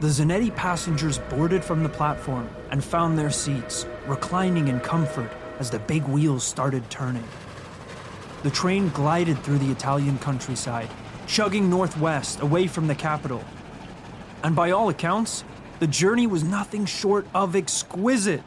The 0.00 0.06
Zanetti 0.06 0.54
passengers 0.54 1.18
boarded 1.18 1.62
from 1.62 1.82
the 1.82 1.88
platform 1.88 2.48
and 2.70 2.82
found 2.82 3.18
their 3.18 3.30
seats, 3.30 3.84
reclining 4.06 4.68
in 4.68 4.80
comfort 4.80 5.30
as 5.58 5.70
the 5.70 5.80
big 5.80 6.04
wheels 6.04 6.44
started 6.44 6.88
turning. 6.88 7.24
The 8.42 8.50
train 8.50 8.88
glided 8.90 9.38
through 9.42 9.58
the 9.58 9.70
Italian 9.70 10.18
countryside, 10.18 10.88
chugging 11.26 11.68
northwest 11.68 12.40
away 12.40 12.68
from 12.68 12.86
the 12.86 12.94
capital. 12.94 13.44
And 14.42 14.54
by 14.54 14.70
all 14.70 14.88
accounts, 14.88 15.44
the 15.80 15.86
journey 15.86 16.26
was 16.26 16.42
nothing 16.44 16.86
short 16.86 17.26
of 17.34 17.54
exquisite. 17.56 18.42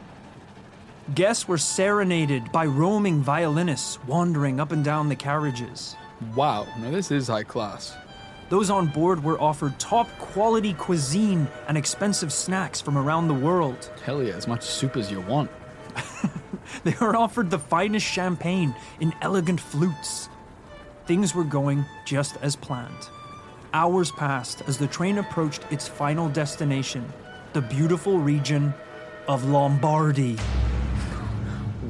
Guests 1.14 1.48
were 1.48 1.58
serenaded 1.58 2.52
by 2.52 2.64
roaming 2.66 3.22
violinists 3.22 4.02
wandering 4.04 4.60
up 4.60 4.72
and 4.72 4.84
down 4.84 5.08
the 5.08 5.16
carriages. 5.16 5.96
wow. 6.34 6.66
Now, 6.78 6.90
this 6.90 7.10
is 7.10 7.28
high 7.28 7.42
class. 7.42 7.94
Those 8.48 8.70
on 8.70 8.86
board 8.88 9.24
were 9.24 9.40
offered 9.40 9.78
top 9.78 10.08
quality 10.18 10.74
cuisine 10.74 11.48
and 11.68 11.76
expensive 11.78 12.32
snacks 12.32 12.80
from 12.80 12.98
around 12.98 13.28
the 13.28 13.34
world. 13.34 13.90
Hell 14.04 14.22
yeah, 14.22 14.34
as 14.34 14.46
much 14.46 14.62
soup 14.62 14.96
as 14.96 15.10
you 15.10 15.20
want. 15.22 15.50
They 16.84 16.94
were 17.00 17.16
offered 17.16 17.50
the 17.50 17.58
finest 17.58 18.06
champagne 18.06 18.74
in 19.00 19.12
elegant 19.20 19.60
flutes. 19.60 20.28
Things 21.06 21.34
were 21.34 21.44
going 21.44 21.84
just 22.04 22.36
as 22.40 22.56
planned. 22.56 23.08
Hours 23.74 24.10
passed 24.10 24.62
as 24.66 24.76
the 24.76 24.86
train 24.86 25.18
approached 25.18 25.64
its 25.70 25.88
final 25.88 26.28
destination, 26.28 27.10
the 27.54 27.62
beautiful 27.62 28.18
region 28.18 28.74
of 29.28 29.44
Lombardy. 29.48 30.36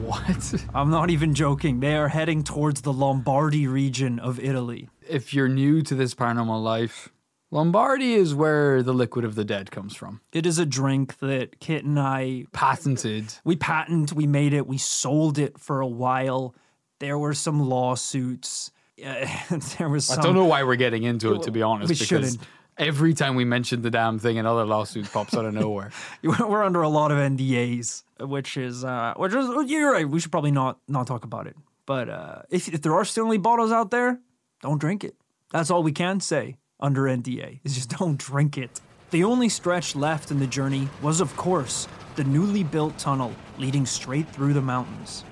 What? 0.01 0.55
I'm 0.75 0.91
not 0.91 1.11
even 1.11 1.35
joking. 1.35 1.81
They 1.81 1.97
are 1.97 2.09
heading 2.09 2.45
towards 2.45 2.83
the 2.83 2.93
Lombardy 2.93 3.67
region 3.67 4.19
of 4.19 4.39
Italy. 4.39 4.89
if 5.09 5.35
you're 5.35 5.49
new 5.49 5.83
to 5.83 5.95
this 5.95 6.15
paranormal 6.15 6.63
life, 6.63 7.09
Lombardy 7.51 8.15
is 8.15 8.35
where 8.35 8.83
the 8.83 8.95
liquid 8.95 9.25
of 9.25 9.35
the 9.35 9.45
dead 9.45 9.71
comes 9.71 9.95
from. 9.95 10.21
It 10.33 10.47
is 10.47 10.59
a 10.59 10.65
drink 10.67 11.19
that 11.19 11.61
Kit 11.61 11.85
and 11.85 11.99
I 11.99 12.45
Patented. 12.53 13.35
we 13.45 13.57
patented, 13.57 14.17
we 14.17 14.27
made 14.27 14.55
it, 14.55 14.67
we 14.67 14.79
sold 14.79 15.39
it 15.39 15.59
for 15.59 15.81
a 15.81 15.87
while. 15.87 16.55
There 17.01 17.19
were 17.19 17.35
some 17.35 17.69
lawsuits. 17.69 18.71
Uh, 19.05 19.27
there 19.79 19.89
was 19.89 20.07
some 20.07 20.21
I 20.21 20.23
don't 20.23 20.35
know 20.35 20.45
why 20.45 20.63
we're 20.65 20.77
getting 20.77 21.03
into 21.03 21.35
it, 21.35 21.43
to 21.43 21.51
be 21.51 21.63
honest, 21.63 21.89
we 21.89 21.95
because 21.95 22.07
shouldn't. 22.07 22.39
every 22.79 23.15
time 23.15 23.35
we 23.35 23.45
mention 23.45 23.83
the 23.83 23.91
damn 23.91 24.19
thing, 24.19 24.39
another 24.39 24.65
lawsuit 24.65 25.11
pops 25.13 25.35
out 25.35 25.45
of 25.45 25.55
nowhere. 25.55 25.91
we're 26.23 26.63
under 26.63 26.83
a 26.83 26.89
lot 26.89 27.11
of 27.11 27.19
NDAs, 27.19 28.03
which 28.21 28.57
is 28.57 28.85
uh, 28.85 29.15
which 29.17 29.35
is 29.35 29.71
you're 29.71 29.93
right. 29.93 30.09
We 30.09 30.21
should 30.21 30.33
probably 30.33 30.53
not 30.53 30.79
not 30.89 31.07
talk 31.07 31.25
about 31.25 31.47
it. 31.47 31.57
But 31.87 32.09
uh, 32.09 32.43
if 32.51 32.69
if 32.69 32.83
there 32.83 32.95
are 32.95 33.05
still 33.05 33.27
any 33.27 33.39
bottles 33.39 33.73
out 33.73 33.91
there, 33.91 34.21
don't 34.61 34.79
drink 34.81 35.05
it. 35.05 35.17
That's 35.51 35.71
all 35.71 35.83
we 35.83 35.93
can 35.93 36.21
say 36.21 36.57
under 36.81 37.03
NDA. 37.03 37.61
Is 37.65 37.75
just 37.75 37.91
don't 37.99 38.19
drink 38.19 38.59
it. 38.59 38.81
The 39.11 39.25
only 39.25 39.51
stretch 39.51 39.95
left 39.95 40.31
in 40.31 40.39
the 40.41 40.47
journey 40.47 40.89
was, 41.03 41.21
of 41.21 41.37
course, 41.37 41.87
the 42.17 42.25
newly 42.25 42.63
built 42.63 42.97
tunnel 42.97 43.33
leading 43.59 43.85
straight 43.85 44.27
through 44.29 44.55
the 44.55 44.63
mountains. 44.63 45.25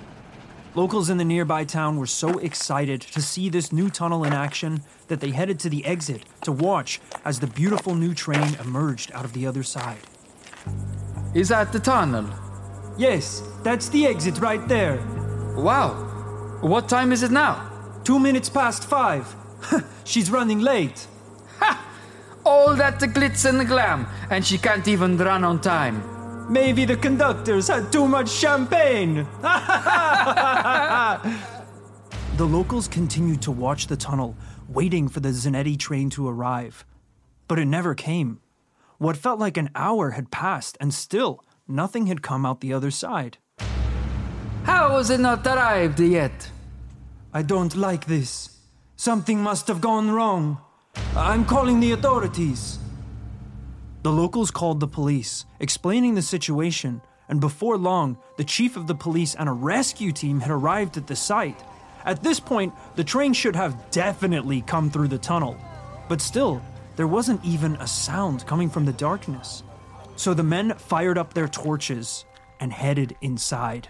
Locals 0.76 1.10
in 1.10 1.18
the 1.18 1.24
nearby 1.24 1.64
town 1.64 1.96
were 1.96 2.06
so 2.06 2.38
excited 2.38 3.00
to 3.00 3.20
see 3.20 3.48
this 3.48 3.72
new 3.72 3.90
tunnel 3.90 4.22
in 4.22 4.32
action 4.32 4.82
that 5.08 5.18
they 5.18 5.30
headed 5.30 5.58
to 5.60 5.68
the 5.68 5.84
exit 5.84 6.22
to 6.42 6.52
watch 6.52 7.00
as 7.24 7.40
the 7.40 7.46
beautiful 7.48 7.96
new 7.96 8.14
train 8.14 8.54
emerged 8.62 9.10
out 9.12 9.24
of 9.24 9.32
the 9.32 9.46
other 9.46 9.64
side. 9.64 9.98
Is 11.34 11.48
that 11.48 11.72
the 11.72 11.80
tunnel? 11.80 12.28
Yes, 12.96 13.42
that's 13.64 13.88
the 13.88 14.06
exit 14.06 14.38
right 14.38 14.66
there. 14.68 14.98
Wow. 15.56 16.58
What 16.60 16.88
time 16.88 17.10
is 17.10 17.24
it 17.24 17.32
now? 17.32 17.68
Two 18.04 18.20
minutes 18.20 18.48
past 18.48 18.84
five. 18.84 19.34
She's 20.04 20.30
running 20.30 20.60
late. 20.60 21.06
Ha! 21.58 21.84
All 22.46 22.76
that 22.76 23.00
glitz 23.00 23.44
and 23.44 23.66
glam, 23.66 24.06
and 24.30 24.46
she 24.46 24.56
can't 24.56 24.86
even 24.86 25.18
run 25.18 25.42
on 25.42 25.60
time. 25.60 26.19
Maybe 26.50 26.84
the 26.84 26.96
conductors 26.96 27.68
had 27.68 27.92
too 27.92 28.08
much 28.08 28.28
champagne. 28.28 29.24
the 32.36 32.44
locals 32.44 32.88
continued 32.88 33.40
to 33.42 33.52
watch 33.52 33.86
the 33.86 33.96
tunnel, 33.96 34.34
waiting 34.68 35.06
for 35.08 35.20
the 35.20 35.28
Zanetti 35.28 35.78
train 35.78 36.10
to 36.10 36.28
arrive. 36.28 36.84
But 37.46 37.60
it 37.60 37.66
never 37.66 37.94
came. 37.94 38.40
What 38.98 39.16
felt 39.16 39.38
like 39.38 39.56
an 39.56 39.70
hour 39.76 40.10
had 40.10 40.32
passed, 40.32 40.76
and 40.80 40.92
still 40.92 41.44
nothing 41.68 42.06
had 42.06 42.20
come 42.20 42.44
out 42.44 42.60
the 42.60 42.72
other 42.72 42.90
side. 42.90 43.38
How 44.64 44.96
has 44.96 45.08
it 45.08 45.20
not 45.20 45.46
arrived 45.46 46.00
yet? 46.00 46.50
I 47.32 47.42
don't 47.42 47.76
like 47.76 48.06
this. 48.06 48.58
Something 48.96 49.40
must 49.40 49.68
have 49.68 49.80
gone 49.80 50.10
wrong. 50.10 50.58
I'm 51.14 51.44
calling 51.44 51.78
the 51.78 51.92
authorities. 51.92 52.80
The 54.02 54.10
locals 54.12 54.50
called 54.50 54.80
the 54.80 54.88
police, 54.88 55.44
explaining 55.60 56.14
the 56.14 56.22
situation, 56.22 57.02
and 57.28 57.38
before 57.38 57.76
long, 57.76 58.16
the 58.38 58.44
chief 58.44 58.76
of 58.76 58.86
the 58.86 58.94
police 58.94 59.34
and 59.34 59.46
a 59.46 59.52
rescue 59.52 60.10
team 60.10 60.40
had 60.40 60.50
arrived 60.50 60.96
at 60.96 61.06
the 61.06 61.14
site. 61.14 61.62
At 62.06 62.22
this 62.22 62.40
point, 62.40 62.72
the 62.96 63.04
train 63.04 63.34
should 63.34 63.54
have 63.54 63.90
definitely 63.90 64.62
come 64.62 64.90
through 64.90 65.08
the 65.08 65.18
tunnel. 65.18 65.56
But 66.08 66.22
still, 66.22 66.62
there 66.96 67.06
wasn't 67.06 67.44
even 67.44 67.76
a 67.76 67.86
sound 67.86 68.46
coming 68.46 68.70
from 68.70 68.86
the 68.86 68.92
darkness. 68.94 69.62
So 70.16 70.32
the 70.32 70.42
men 70.42 70.74
fired 70.78 71.18
up 71.18 71.34
their 71.34 71.48
torches 71.48 72.24
and 72.58 72.72
headed 72.72 73.16
inside. 73.20 73.88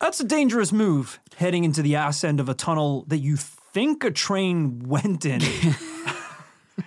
That's 0.00 0.20
a 0.20 0.24
dangerous 0.24 0.72
move, 0.72 1.18
heading 1.36 1.64
into 1.64 1.82
the 1.82 1.96
ass 1.96 2.22
end 2.22 2.38
of 2.38 2.48
a 2.48 2.54
tunnel 2.54 3.04
that 3.08 3.18
you 3.18 3.36
think 3.36 4.04
a 4.04 4.12
train 4.12 4.78
went 4.86 5.26
in. 5.26 5.42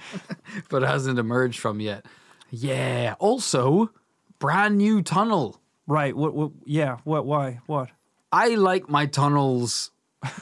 but 0.69 0.81
hasn't 0.83 1.19
emerged 1.19 1.59
from 1.59 1.79
yet. 1.79 2.05
Yeah. 2.49 3.15
Also, 3.19 3.91
brand 4.39 4.77
new 4.77 5.01
tunnel. 5.01 5.59
right, 5.87 6.15
what, 6.15 6.33
what, 6.33 6.51
yeah, 6.65 6.97
what, 7.03 7.25
why, 7.25 7.59
what? 7.65 7.89
I 8.31 8.55
like 8.55 8.89
my 8.89 9.05
tunnels 9.05 9.91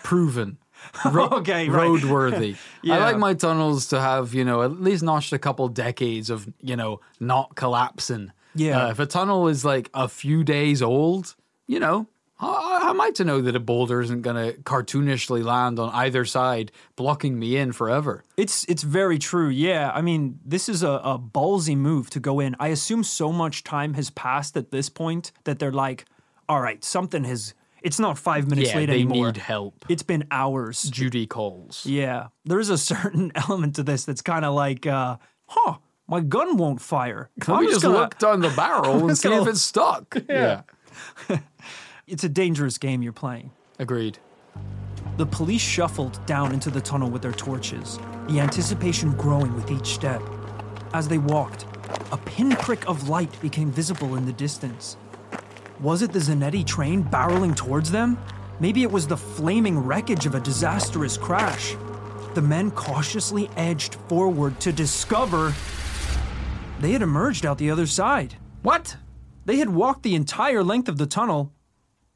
proven. 0.03 0.58
Ro- 1.12 1.29
Okay, 1.31 1.70
right. 1.70 1.88
roadworthy. 1.88 2.58
I 2.89 2.98
like 2.98 3.17
my 3.17 3.34
tunnels 3.34 3.88
to 3.88 4.00
have, 4.01 4.34
you 4.34 4.43
know, 4.43 4.63
at 4.63 4.81
least 4.81 5.03
notched 5.03 5.31
a 5.34 5.39
couple 5.39 5.67
decades 5.67 6.29
of, 6.29 6.51
you 6.60 6.75
know, 6.75 7.01
not 7.20 7.55
collapsing. 7.55 8.31
Yeah. 8.55 8.86
Uh, 8.88 8.89
if 8.91 9.00
a 9.00 9.05
tunnel 9.05 9.48
is 9.48 9.63
like 9.63 9.89
a 9.93 10.08
few 10.08 10.43
days 10.43 10.81
old, 10.81 11.36
you 11.67 11.79
know, 11.79 12.08
how, 12.42 12.80
how 12.80 12.90
am 12.90 13.00
I 13.00 13.12
to 13.12 13.24
know 13.24 13.40
that 13.42 13.56
a 13.56 13.60
boulder 13.60 14.02
isn't 14.02 14.22
going 14.24 14.36
to 14.36 14.58
cartoonishly 14.64 15.44
land 15.44 15.78
on 15.80 15.90
either 15.94 16.26
side, 16.26 16.72
blocking 16.96 17.38
me 17.38 17.56
in 17.56 17.72
forever? 17.72 18.24
It's 18.36 18.64
it's 18.66 18.84
very 18.84 19.20
true. 19.20 19.50
Yeah, 19.50 19.92
I 19.94 20.02
mean, 20.02 20.40
this 20.44 20.68
is 20.68 20.82
a, 20.84 20.90
a 20.90 21.20
ballsy 21.20 21.78
move 21.78 22.10
to 22.10 22.20
go 22.20 22.40
in. 22.40 22.56
I 22.60 22.70
assume 22.70 23.04
so 23.04 23.32
much 23.32 23.64
time 23.64 23.94
has 23.94 24.10
passed 24.10 24.58
at 24.58 24.72
this 24.72 24.90
point 24.90 25.32
that 25.44 25.60
they're 25.60 25.72
like, 25.72 26.06
all 26.50 26.62
right, 26.62 26.84
something 26.84 27.24
has. 27.26 27.54
It's 27.84 28.00
not 28.00 28.18
five 28.18 28.48
minutes 28.48 28.70
yeah, 28.70 28.78
late 28.78 28.86
they 28.88 29.02
anymore. 29.02 29.28
need 29.28 29.38
help. 29.38 29.86
It's 29.90 30.04
been 30.04 30.26
hours. 30.30 30.84
Judy 30.84 31.26
calls. 31.26 31.84
Yeah, 31.86 32.28
there's 32.46 32.70
a 32.70 32.78
certain 32.92 33.32
element 33.36 33.76
to 33.76 33.84
this 33.84 34.06
that's 34.06 34.22
kind 34.22 34.46
of 34.46 34.54
like, 34.54 34.86
uh, 34.86 35.18
huh, 35.48 35.76
my 36.08 36.20
gun 36.22 36.58
won't 36.58 36.82
fire. 36.82 37.30
Let 37.40 37.50
I'm 37.50 37.66
me 37.66 37.72
just 37.72 37.82
gonna- 37.84 37.98
look 37.98 38.20
down 38.20 38.42
the 38.42 38.50
barrel 38.50 39.06
and 39.08 39.18
see 39.18 39.30
if 39.34 39.48
it's 39.48 39.62
stuck. 39.62 40.16
yeah. 40.30 40.62
It's 42.08 42.24
a 42.24 42.29
dangerous 42.29 42.77
game 42.77 43.03
you're 43.03 43.13
playing. 43.13 43.51
Agreed. 43.77 44.17
The 45.17 45.25
police 45.25 45.62
shuffled 45.62 46.25
down 46.25 46.51
into 46.51 46.70
the 46.70 46.81
tunnel 46.81 47.10
with 47.10 47.22
their 47.22 47.31
torches, 47.31 48.00
the 48.27 48.39
anticipation 48.39 49.12
growing 49.12 49.53
with 49.55 49.70
each 49.70 49.88
step. 49.88 50.22
As 50.93 51.08
they 51.08 51.20
walked, 51.20 51.65
a 52.12 52.17
pinprick 52.17 52.88
of 52.88 53.08
light 53.08 53.39
became 53.39 53.72
visible 53.72 54.15
in 54.15 54.25
the 54.25 54.34
distance. 54.34 54.98
Was 55.79 56.01
it 56.01 56.12
the 56.12 56.20
Zanetti 56.20 56.65
train 56.65 57.03
barreling 57.03 57.55
towards 57.55 57.91
them? 57.91 58.17
Maybe 58.60 58.84
it 58.84 58.91
was 58.91 59.08
the 59.08 59.17
flaming 59.17 59.77
wreckage 59.77 60.25
of 60.25 60.36
a 60.36 60.39
disastrous 60.39 61.17
crash. 61.17 61.75
The 62.34 62.41
men 62.41 62.72
cautiously 62.72 63.50
edged 63.58 63.96
forward 64.08 64.60
to 64.62 64.72
discover 64.72 65.53
they 66.79 66.91
had 66.93 67.01
emerged 67.03 67.46
out 67.46 67.60
the 67.60 67.70
other 67.70 67.86
side. 67.86 68.36
What? 68.63 68.98
They 69.46 69.58
had 69.58 69.70
walked 69.70 70.03
the 70.03 70.15
entire 70.15 70.63
length 70.63 70.89
of 70.89 70.98
the 70.98 71.05
tunnel. 71.05 71.53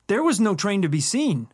There 0.07 0.23
was 0.23 0.39
no 0.39 0.55
train 0.55 0.81
to 0.83 0.89
be 0.89 1.01
seen. 1.01 1.47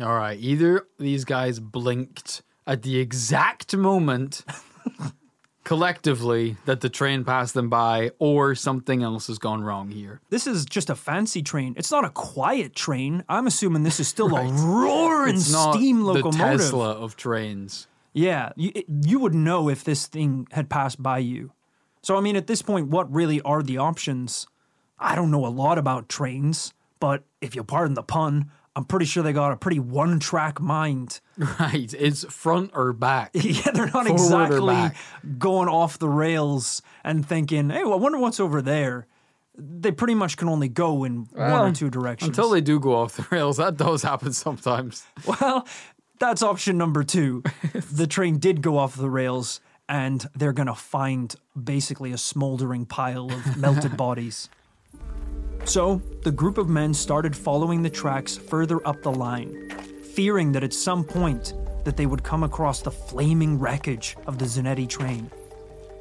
All 0.00 0.14
right. 0.14 0.38
Either 0.38 0.86
these 0.98 1.24
guys 1.24 1.58
blinked 1.58 2.42
at 2.66 2.82
the 2.82 2.98
exact 2.98 3.74
moment 3.76 4.44
collectively 5.64 6.56
that 6.66 6.80
the 6.80 6.88
train 6.88 7.24
passed 7.24 7.54
them 7.54 7.68
by, 7.68 8.10
or 8.18 8.54
something 8.54 9.02
else 9.02 9.26
has 9.26 9.38
gone 9.38 9.62
wrong 9.64 9.90
here. 9.90 10.20
This 10.30 10.46
is 10.46 10.64
just 10.64 10.90
a 10.90 10.94
fancy 10.94 11.42
train. 11.42 11.74
It's 11.76 11.90
not 11.90 12.04
a 12.04 12.10
quiet 12.10 12.74
train. 12.74 13.24
I'm 13.28 13.46
assuming 13.46 13.82
this 13.82 13.98
is 14.00 14.06
still 14.08 14.34
a 14.36 14.44
roaring 14.52 15.34
It's 15.36 15.50
not 15.50 15.74
steam 15.74 16.00
the 16.00 16.12
locomotive. 16.14 16.60
Tesla 16.60 16.90
of 16.92 17.16
trains. 17.16 17.86
Yeah, 18.12 18.52
you, 18.56 18.72
it- 18.74 18.86
you 18.88 19.18
would 19.18 19.34
know 19.34 19.68
if 19.68 19.82
this 19.84 20.06
thing 20.06 20.46
had 20.52 20.68
passed 20.70 21.02
by 21.02 21.18
you. 21.18 21.52
So, 22.02 22.16
I 22.16 22.20
mean, 22.20 22.36
at 22.36 22.46
this 22.46 22.62
point, 22.62 22.88
what 22.88 23.12
really 23.12 23.40
are 23.42 23.62
the 23.62 23.78
options? 23.78 24.46
I 24.98 25.16
don't 25.16 25.30
know 25.32 25.44
a 25.44 25.48
lot 25.48 25.76
about 25.78 26.08
trains, 26.08 26.72
but 27.00 27.24
if 27.40 27.54
you'll 27.54 27.64
pardon 27.64 27.94
the 27.94 28.02
pun, 28.02 28.50
I'm 28.76 28.84
pretty 28.84 29.06
sure 29.06 29.22
they 29.22 29.32
got 29.32 29.52
a 29.52 29.56
pretty 29.56 29.78
one 29.78 30.20
track 30.20 30.60
mind. 30.60 31.20
Right. 31.60 31.92
It's 31.92 32.24
front 32.32 32.70
or 32.72 32.94
back. 32.94 33.30
yeah, 33.34 33.70
they're 33.72 33.86
not 33.86 34.06
Forward 34.06 34.12
exactly 34.12 34.98
going 35.38 35.68
off 35.68 35.98
the 35.98 36.08
rails 36.08 36.80
and 37.04 37.26
thinking, 37.26 37.68
hey, 37.68 37.84
well, 37.84 37.92
I 37.92 37.96
wonder 37.96 38.16
what's 38.18 38.40
over 38.40 38.62
there. 38.62 39.06
They 39.54 39.92
pretty 39.92 40.14
much 40.14 40.38
can 40.38 40.48
only 40.48 40.68
go 40.68 41.04
in 41.04 41.26
one 41.32 41.70
or 41.70 41.72
two 41.74 41.90
directions. 41.90 42.28
Until 42.28 42.48
they 42.50 42.62
do 42.62 42.80
go 42.80 42.94
off 42.94 43.16
the 43.16 43.26
rails. 43.30 43.58
That 43.58 43.76
does 43.76 44.02
happen 44.02 44.32
sometimes. 44.32 45.04
Well, 45.40 45.66
that's 46.18 46.42
option 46.42 46.78
number 46.78 47.04
two. 47.04 47.42
the 47.92 48.06
train 48.06 48.38
did 48.38 48.62
go 48.62 48.78
off 48.78 48.96
the 48.96 49.10
rails, 49.10 49.60
and 49.90 50.26
they're 50.34 50.54
going 50.54 50.68
to 50.68 50.74
find 50.74 51.34
basically 51.62 52.12
a 52.12 52.18
smoldering 52.18 52.86
pile 52.86 53.30
of 53.30 53.56
melted 53.58 53.96
bodies. 53.98 54.48
So, 55.66 56.00
the 56.22 56.30
group 56.30 56.58
of 56.58 56.68
men 56.68 56.94
started 56.94 57.36
following 57.36 57.82
the 57.82 57.90
tracks 57.90 58.36
further 58.36 58.86
up 58.86 59.02
the 59.02 59.10
line, 59.10 59.68
fearing 60.14 60.52
that 60.52 60.62
at 60.62 60.72
some 60.72 61.02
point 61.02 61.54
that 61.84 61.96
they 61.96 62.06
would 62.06 62.22
come 62.22 62.44
across 62.44 62.82
the 62.82 62.92
flaming 62.92 63.58
wreckage 63.58 64.16
of 64.28 64.38
the 64.38 64.44
Zanetti 64.44 64.88
train. 64.88 65.28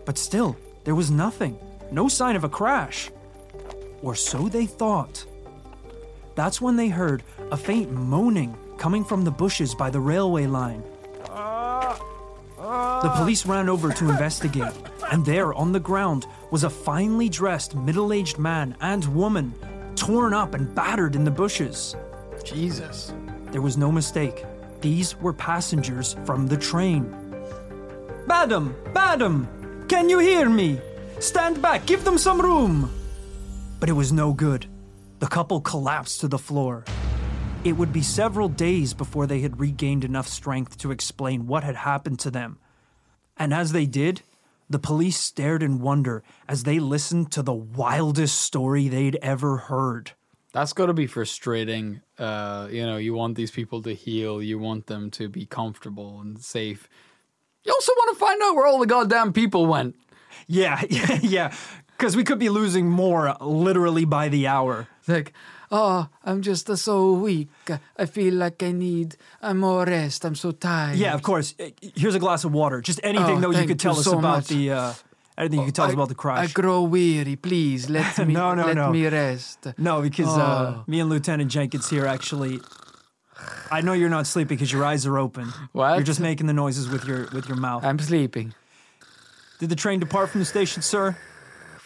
But 0.05 0.19
still, 0.19 0.55
there 0.83 0.93
was 0.93 1.09
nothing. 1.09 1.57
No 1.91 2.07
sign 2.07 2.35
of 2.35 2.43
a 2.43 2.49
crash. 2.49 3.09
Or 4.03 4.13
so 4.13 4.47
they 4.47 4.67
thought. 4.67 5.25
That's 6.35 6.61
when 6.61 6.75
they 6.75 6.89
heard 6.89 7.23
a 7.51 7.57
faint 7.57 7.91
moaning 7.91 8.55
coming 8.77 9.03
from 9.03 9.23
the 9.23 9.31
bushes 9.31 9.73
by 9.73 9.89
the 9.89 9.99
railway 9.99 10.45
line. 10.45 10.83
The 12.57 13.13
police 13.15 13.47
ran 13.47 13.67
over 13.67 13.91
to 13.91 14.09
investigate, 14.09 14.73
and 15.11 15.25
there 15.25 15.53
on 15.55 15.71
the 15.71 15.79
ground 15.79 16.27
was 16.55 16.63
a 16.63 16.69
finely 16.69 17.27
dressed 17.27 17.75
middle 17.75 18.13
aged 18.13 18.39
man 18.39 18.77
and 18.79 19.03
woman, 19.13 19.53
torn 19.95 20.33
up 20.33 20.53
and 20.53 20.73
battered 20.73 21.13
in 21.13 21.25
the 21.25 21.29
bushes. 21.29 21.97
Jesus. 22.45 23.13
There 23.51 23.61
was 23.61 23.75
no 23.75 23.91
mistake. 23.91 24.45
These 24.79 25.17
were 25.17 25.33
passengers 25.33 26.15
from 26.23 26.47
the 26.47 26.55
train. 26.55 27.13
Madam, 28.25 28.73
madam, 28.93 29.49
can 29.89 30.07
you 30.07 30.19
hear 30.19 30.47
me? 30.47 30.79
Stand 31.19 31.61
back, 31.61 31.85
give 31.85 32.05
them 32.05 32.17
some 32.17 32.39
room. 32.39 32.89
But 33.81 33.89
it 33.89 33.99
was 33.99 34.13
no 34.13 34.31
good. 34.31 34.65
The 35.19 35.27
couple 35.27 35.59
collapsed 35.59 36.21
to 36.21 36.29
the 36.29 36.39
floor. 36.39 36.85
It 37.65 37.73
would 37.73 37.91
be 37.91 38.01
several 38.01 38.47
days 38.47 38.93
before 38.93 39.27
they 39.27 39.41
had 39.41 39.59
regained 39.59 40.05
enough 40.05 40.29
strength 40.29 40.77
to 40.77 40.91
explain 40.91 41.47
what 41.47 41.65
had 41.65 41.75
happened 41.75 42.19
to 42.19 42.31
them. 42.31 42.59
And 43.35 43.53
as 43.53 43.73
they 43.73 43.85
did, 43.85 44.21
the 44.69 44.79
police 44.79 45.17
stared 45.17 45.61
in 45.61 45.79
wonder 45.79 46.23
as 46.47 46.63
they 46.63 46.79
listened 46.79 47.31
to 47.33 47.41
the 47.43 47.53
wildest 47.53 48.41
story 48.41 48.87
they'd 48.87 49.17
ever 49.21 49.57
heard. 49.57 50.11
That's 50.53 50.73
got 50.73 50.85
to 50.85 50.93
be 50.93 51.07
frustrating. 51.07 52.01
Uh, 52.17 52.69
you 52.71 52.85
know, 52.85 52.97
you 52.97 53.13
want 53.13 53.35
these 53.35 53.51
people 53.51 53.81
to 53.83 53.93
heal, 53.93 54.41
you 54.41 54.57
want 54.57 54.87
them 54.87 55.11
to 55.11 55.27
be 55.27 55.45
comfortable 55.45 56.21
and 56.21 56.39
safe. 56.39 56.89
You 57.65 57.73
also 57.73 57.91
want 57.91 58.17
to 58.17 58.25
find 58.25 58.41
out 58.41 58.55
where 58.55 58.65
all 58.65 58.79
the 58.79 58.85
goddamn 58.85 59.33
people 59.33 59.65
went. 59.65 59.95
Yeah, 60.47 60.81
yeah, 60.89 61.19
yeah. 61.21 61.53
Because 61.97 62.15
we 62.15 62.23
could 62.23 62.39
be 62.39 62.49
losing 62.49 62.89
more 62.89 63.35
literally 63.41 64.05
by 64.05 64.29
the 64.29 64.47
hour. 64.47 64.87
Like, 65.07 65.33
oh, 65.71 66.07
I'm 66.23 66.41
just 66.41 66.69
uh, 66.69 66.75
so 66.75 67.13
weak. 67.13 67.49
I 67.97 68.05
feel 68.05 68.33
like 68.35 68.61
I 68.63 68.71
need 68.71 69.15
uh, 69.41 69.53
more 69.53 69.85
rest. 69.85 70.25
I'm 70.25 70.35
so 70.35 70.51
tired. 70.51 70.97
Yeah, 70.97 71.13
of 71.13 71.21
course. 71.21 71.53
Uh, 71.59 71.69
Here's 71.95 72.15
a 72.15 72.19
glass 72.19 72.43
of 72.43 72.51
water. 72.53 72.81
Just 72.81 72.99
anything 73.03 73.37
Oh, 73.37 73.41
though 73.51 73.59
you 73.59 73.67
could 73.67 73.79
tell 73.79 73.93
you 73.93 73.99
us 73.99 74.05
so 74.05 74.19
about 74.19 74.37
much. 74.37 74.47
the 74.47 74.71
uh, 74.71 74.93
anything 75.37 75.59
you 75.59 75.65
could 75.65 75.75
tell 75.75 75.85
us 75.87 75.93
about 75.93 76.09
the 76.09 76.15
crash? 76.15 76.49
I 76.49 76.51
grow 76.51 76.83
weary. 76.83 77.35
Please 77.35 77.89
let 77.89 78.17
me 78.27 78.33
No, 78.33 78.53
no, 78.55 78.65
let 78.67 78.75
no. 78.75 78.91
me 78.91 79.07
rest. 79.07 79.67
no, 79.77 80.01
because 80.01 80.27
uh, 80.37 80.75
Oh. 80.77 80.83
me 80.87 80.99
and 80.99 81.09
Lieutenant 81.09 81.51
Jenkins 81.51 81.89
here 81.89 82.05
actually. 82.05 82.59
I 83.69 83.81
know 83.81 83.93
you're 83.93 84.09
not 84.09 84.27
sleeping 84.27 84.55
because 84.57 84.71
your 84.71 84.85
eyes 84.85 85.05
are 85.05 85.17
open. 85.17 85.51
What? 85.73 85.95
You're 85.95 86.03
just 86.05 86.19
making 86.21 86.47
the 86.47 86.53
noises 86.53 86.87
with 86.87 87.05
your 87.05 87.27
with 87.33 87.47
your 87.47 87.57
mouth. 87.57 87.83
I'm 87.83 87.99
sleeping. 87.99 88.53
Did 89.59 89.69
the 89.69 89.75
train 89.75 89.99
depart 89.99 90.29
from 90.29 90.39
the 90.39 90.45
station, 90.45 90.81
sir? 90.81 91.17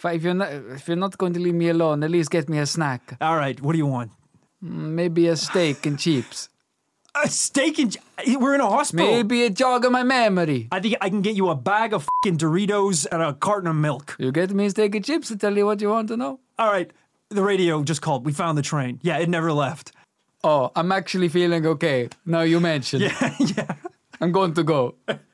If, 0.04 0.22
you're 0.22 0.34
not 0.34 0.52
if 0.52 0.88
you're 0.88 0.96
not 0.96 1.16
going 1.18 1.32
to 1.34 1.40
leave 1.40 1.54
me 1.54 1.68
alone, 1.68 2.02
at 2.02 2.10
least 2.10 2.30
get 2.30 2.48
me 2.48 2.58
a 2.58 2.66
snack. 2.66 3.16
All 3.20 3.36
right. 3.36 3.60
What 3.60 3.72
do 3.72 3.78
you 3.78 3.86
want? 3.86 4.12
Mm, 4.64 4.90
maybe 4.94 5.26
a 5.28 5.36
steak 5.36 5.86
and 5.86 5.98
chips. 5.98 6.48
A 7.22 7.28
steak 7.28 7.78
and 7.78 7.96
eh, 8.18 8.36
we're 8.36 8.54
in 8.54 8.60
a 8.60 8.68
hospital. 8.68 9.06
Maybe 9.06 9.44
a 9.44 9.50
jog 9.50 9.84
of 9.84 9.92
my 9.92 10.02
memory. 10.04 10.68
I 10.70 10.80
think 10.80 10.96
I 11.00 11.08
can 11.08 11.22
get 11.22 11.34
you 11.34 11.48
a 11.48 11.54
bag 11.54 11.92
of 11.92 12.06
fucking 12.22 12.38
Doritos 12.38 13.06
and 13.10 13.22
a 13.22 13.32
carton 13.34 13.68
of 13.68 13.76
milk. 13.76 14.16
You 14.18 14.30
get 14.32 14.50
me 14.52 14.66
a 14.66 14.70
steak 14.70 14.94
and 14.94 15.04
chips 15.04 15.28
to 15.28 15.36
tell 15.36 15.56
you 15.56 15.66
what 15.66 15.80
you 15.80 15.90
want 15.90 16.08
to 16.08 16.16
know. 16.16 16.40
All 16.58 16.70
right. 16.70 16.90
The 17.30 17.42
radio 17.42 17.82
just 17.82 18.00
called. 18.00 18.24
We 18.24 18.32
found 18.32 18.58
the 18.58 18.62
train. 18.62 19.00
Yeah, 19.02 19.18
it 19.18 19.28
never 19.28 19.52
left. 19.52 19.92
Oh, 20.42 20.70
I'm 20.74 20.90
actually 20.92 21.28
feeling 21.28 21.66
okay. 21.66 22.08
Now 22.24 22.42
you 22.42 22.60
mentioned. 22.60 23.02
Yeah, 23.20 23.34
yeah. 23.38 23.74
I'm 24.20 24.32
going 24.32 24.54
to 24.54 24.62
go. 24.62 24.94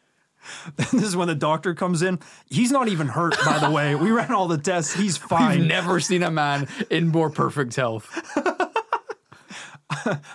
this 0.77 0.95
is 0.95 1.17
when 1.17 1.29
the 1.29 1.35
doctor 1.35 1.75
comes 1.75 2.03
in. 2.03 2.19
He's 2.51 2.71
not 2.71 2.89
even 2.89 3.09
hurt, 3.09 3.37
by 3.45 3.59
the 3.59 3.71
way. 3.71 3.95
We 3.95 4.11
ran 4.11 4.33
all 4.33 4.49
the 4.49 4.59
tests. 4.59 4.95
He's 4.95 5.17
I've 5.23 5.29
fine. 5.29 5.67
never 5.67 6.01
seen 6.01 6.23
a 6.23 6.31
man 6.31 6.69
in 6.91 7.09
more 7.09 7.31
perfect 7.31 7.75
health. 7.77 8.09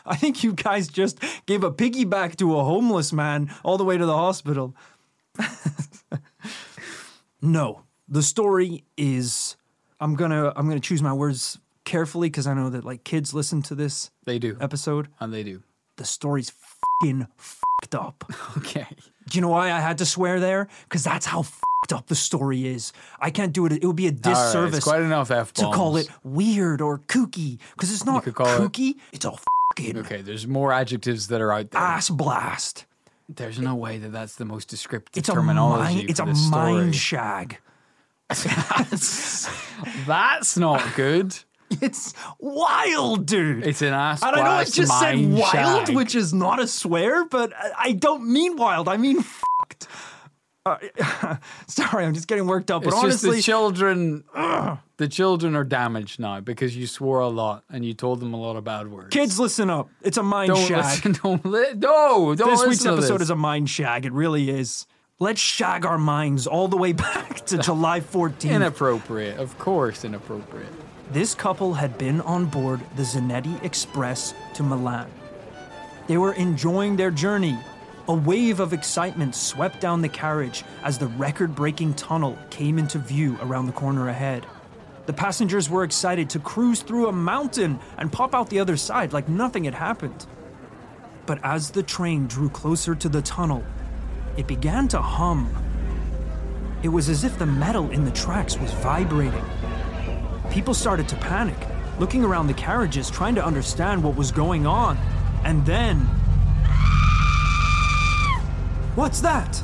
I 0.06 0.16
think 0.16 0.44
you 0.44 0.54
guys 0.54 0.88
just 0.88 1.20
gave 1.46 1.64
a 1.64 1.72
piggyback 1.72 2.36
to 2.38 2.58
a 2.58 2.64
homeless 2.64 3.12
man 3.14 3.54
all 3.64 3.78
the 3.78 3.84
way 3.84 3.98
to 3.98 4.06
the 4.06 4.16
hospital. 4.16 4.76
no, 7.42 7.84
the 8.08 8.24
story 8.24 8.84
is 8.98 9.56
I'm 10.00 10.16
gonna 10.16 10.54
I'm 10.56 10.68
gonna 10.68 10.80
choose 10.80 11.02
my 11.02 11.14
words 11.14 11.60
carefully 11.84 12.30
because 12.30 12.48
I 12.48 12.54
know 12.54 12.70
that 12.70 12.86
like 12.86 13.04
kids 13.04 13.34
listen 13.34 13.62
to 13.64 13.76
this 13.76 14.12
They 14.26 14.40
do. 14.40 14.58
episode. 14.62 15.10
And 15.20 15.34
they 15.34 15.44
do. 15.44 15.64
The 15.98 16.06
story's 16.06 16.52
fucking 17.02 17.28
fucked 17.38 17.96
up. 17.96 18.24
Okay. 18.58 18.88
Do 19.32 19.38
you 19.38 19.42
know 19.42 19.48
why 19.48 19.72
I 19.72 19.80
had 19.80 19.98
to 20.00 20.06
swear 20.06 20.42
there? 20.42 20.68
Because 20.84 21.06
that's 21.06 21.26
how 21.26 21.44
fucked 21.44 21.94
up 21.94 22.08
the 22.08 22.16
story 22.16 22.68
is. 22.68 22.92
I 23.18 23.30
can't 23.32 23.54
do 23.54 23.66
it. 23.66 23.72
It 23.72 23.86
would 23.86 23.96
be 23.96 24.08
a 24.08 24.10
All 24.10 24.16
right, 24.16 24.24
disservice 24.24 24.76
it's 24.80 24.84
quite 24.84 25.02
enough 25.02 25.32
F 25.32 25.54
to 25.54 25.62
call 25.72 25.96
it 25.96 26.10
weird 26.22 26.82
or 26.82 27.00
kooky 27.00 27.58
because 27.74 27.94
it's 27.94 28.06
not 28.06 28.26
call 28.36 28.46
it- 28.48 28.60
kooky. 28.60 28.96
It's 29.14 29.24
a 29.24 29.32
fucking 29.32 30.00
Okay, 30.00 30.22
there's 30.22 30.46
more 30.48 30.74
adjectives 30.74 31.28
that 31.30 31.40
are 31.40 31.54
out 31.54 31.72
there. 31.72 31.80
ass 31.82 32.10
blast. 32.10 32.84
There's 33.30 33.58
no 33.58 33.74
way 33.76 34.00
that 34.00 34.12
that's 34.12 34.36
the 34.36 34.44
most 34.44 34.68
descriptive 34.68 35.18
It's 35.22 35.30
a 35.30 35.34
terminology. 35.34 35.96
mind. 35.96 36.10
It's 36.10 36.20
a 36.20 36.26
mind 36.26 36.94
shag. 36.94 37.58
That's 40.06 40.58
not 40.58 40.84
good. 40.96 41.38
It's 41.82 42.14
wild, 42.40 43.26
dude. 43.26 43.66
It's 43.66 43.82
an 43.82 43.94
ass 43.94 44.22
and 44.24 44.36
I 44.36 44.44
know 44.44 44.50
I 44.52 44.64
just 44.66 45.00
said 45.00 45.16
wild, 45.32 45.88
shag. 45.88 45.96
which 45.96 46.16
is 46.16 46.34
not 46.34 46.60
a 46.60 46.68
swear, 46.68 47.26
but 47.26 47.52
I- 47.78 47.94
don't 47.94 48.28
mean 48.32 48.56
wild. 48.58 48.88
I 48.88 48.98
mean 48.98 49.22
fucked. 49.22 49.88
Uh, 50.64 50.78
sorry, 51.68 52.06
I'm 52.06 52.14
just 52.14 52.28
getting 52.28 52.46
worked 52.46 52.70
up. 52.70 52.84
It's 52.84 52.94
but 52.94 53.00
the 53.00 53.06
honestly, 53.08 53.42
children. 53.42 54.24
The 54.98 55.08
children 55.08 55.56
are 55.56 55.64
damaged 55.64 56.20
now 56.20 56.40
because 56.40 56.78
you 56.78 56.86
swore 56.86 57.20
a 57.22 57.28
lot 57.30 57.64
and 57.72 57.84
you 57.84 57.96
told 57.96 58.20
them 58.20 58.36
a 58.36 58.38
lot 58.40 58.56
of 58.56 58.64
bad 58.64 58.88
words. 58.92 59.10
kids, 59.10 59.40
listen 59.40 59.72
up. 59.72 59.90
It's 60.04 60.18
a 60.18 60.24
mind 60.24 60.50
don't 60.50 60.68
shag. 60.68 60.86
listen. 61.06 61.14
Don't 61.24 61.44
li- 61.46 61.74
no. 61.78 62.36
Don't 62.36 62.50
this 62.52 62.64
week's 62.68 62.86
episode 62.86 63.16
this. 63.16 63.24
is 63.24 63.30
a 63.32 63.36
mind 63.36 63.70
shag. 63.72 64.06
It 64.06 64.12
really 64.14 64.52
is. 64.52 64.86
Let's 65.18 65.42
shag 65.42 65.86
our 65.86 65.98
minds 65.98 66.46
all 66.46 66.68
the 66.68 66.78
way 66.78 66.94
back 66.94 67.44
to 67.48 67.58
July 67.58 68.00
14th. 68.00 68.50
inappropriate. 68.52 69.40
Of 69.40 69.58
course, 69.58 70.04
inappropriate. 70.06 70.72
This 71.12 71.36
couple 71.36 71.74
had 71.74 71.98
been 71.98 72.22
on 72.22 72.46
board 72.46 72.80
the 72.96 73.04
Zanetti 73.04 73.62
Express 73.66 74.34
to 74.54 74.64
Milan. 74.64 75.12
They 76.08 76.16
were 76.16 76.32
enjoying 76.32 76.96
their 76.96 77.12
journey. 77.12 77.60
A 78.08 78.14
wave 78.14 78.62
of 78.62 78.72
excitement 78.72 79.36
swept 79.36 79.82
down 79.82 80.02
the 80.02 80.08
carriage 80.08 80.64
as 80.84 80.98
the 80.98 81.08
record 81.08 81.54
breaking 81.54 81.96
tunnel 81.96 82.38
came 82.50 82.80
into 82.80 82.98
view 82.98 83.38
around 83.42 83.66
the 83.66 83.74
corner 83.74 84.08
ahead. 84.08 84.46
The 85.06 85.12
passengers 85.12 85.70
were 85.70 85.84
excited 85.84 86.30
to 86.30 86.40
cruise 86.40 86.82
through 86.82 87.10
a 87.10 87.12
mountain 87.12 87.82
and 87.98 88.10
pop 88.10 88.34
out 88.34 88.50
the 88.50 88.62
other 88.62 88.78
side 88.78 89.12
like 89.12 89.28
nothing 89.28 89.66
had 89.66 89.76
happened. 89.76 90.26
But 91.26 91.40
as 91.44 91.72
the 91.72 91.84
train 91.84 92.28
drew 92.28 92.48
closer 92.48 92.96
to 92.96 93.10
the 93.10 93.22
tunnel, 93.22 93.66
it 94.38 94.48
began 94.48 94.88
to 94.88 95.02
hum. 95.02 95.54
It 96.84 96.90
was 96.90 97.10
as 97.10 97.26
if 97.26 97.38
the 97.38 97.46
metal 97.46 97.92
in 97.92 98.06
the 98.06 98.12
tracks 98.12 98.58
was 98.58 98.72
vibrating. 98.76 99.44
People 100.52 100.74
started 100.74 101.08
to 101.08 101.16
panic, 101.16 101.56
looking 101.98 102.26
around 102.26 102.48
the 102.48 102.54
carriages, 102.54 103.10
trying 103.10 103.36
to 103.36 103.46
understand 103.46 104.04
what 104.04 104.18
was 104.18 104.34
going 104.34 104.68
on. 104.68 104.98
And 105.46 105.66
then. 105.66 105.98
What's 108.96 109.22
that? 109.22 109.64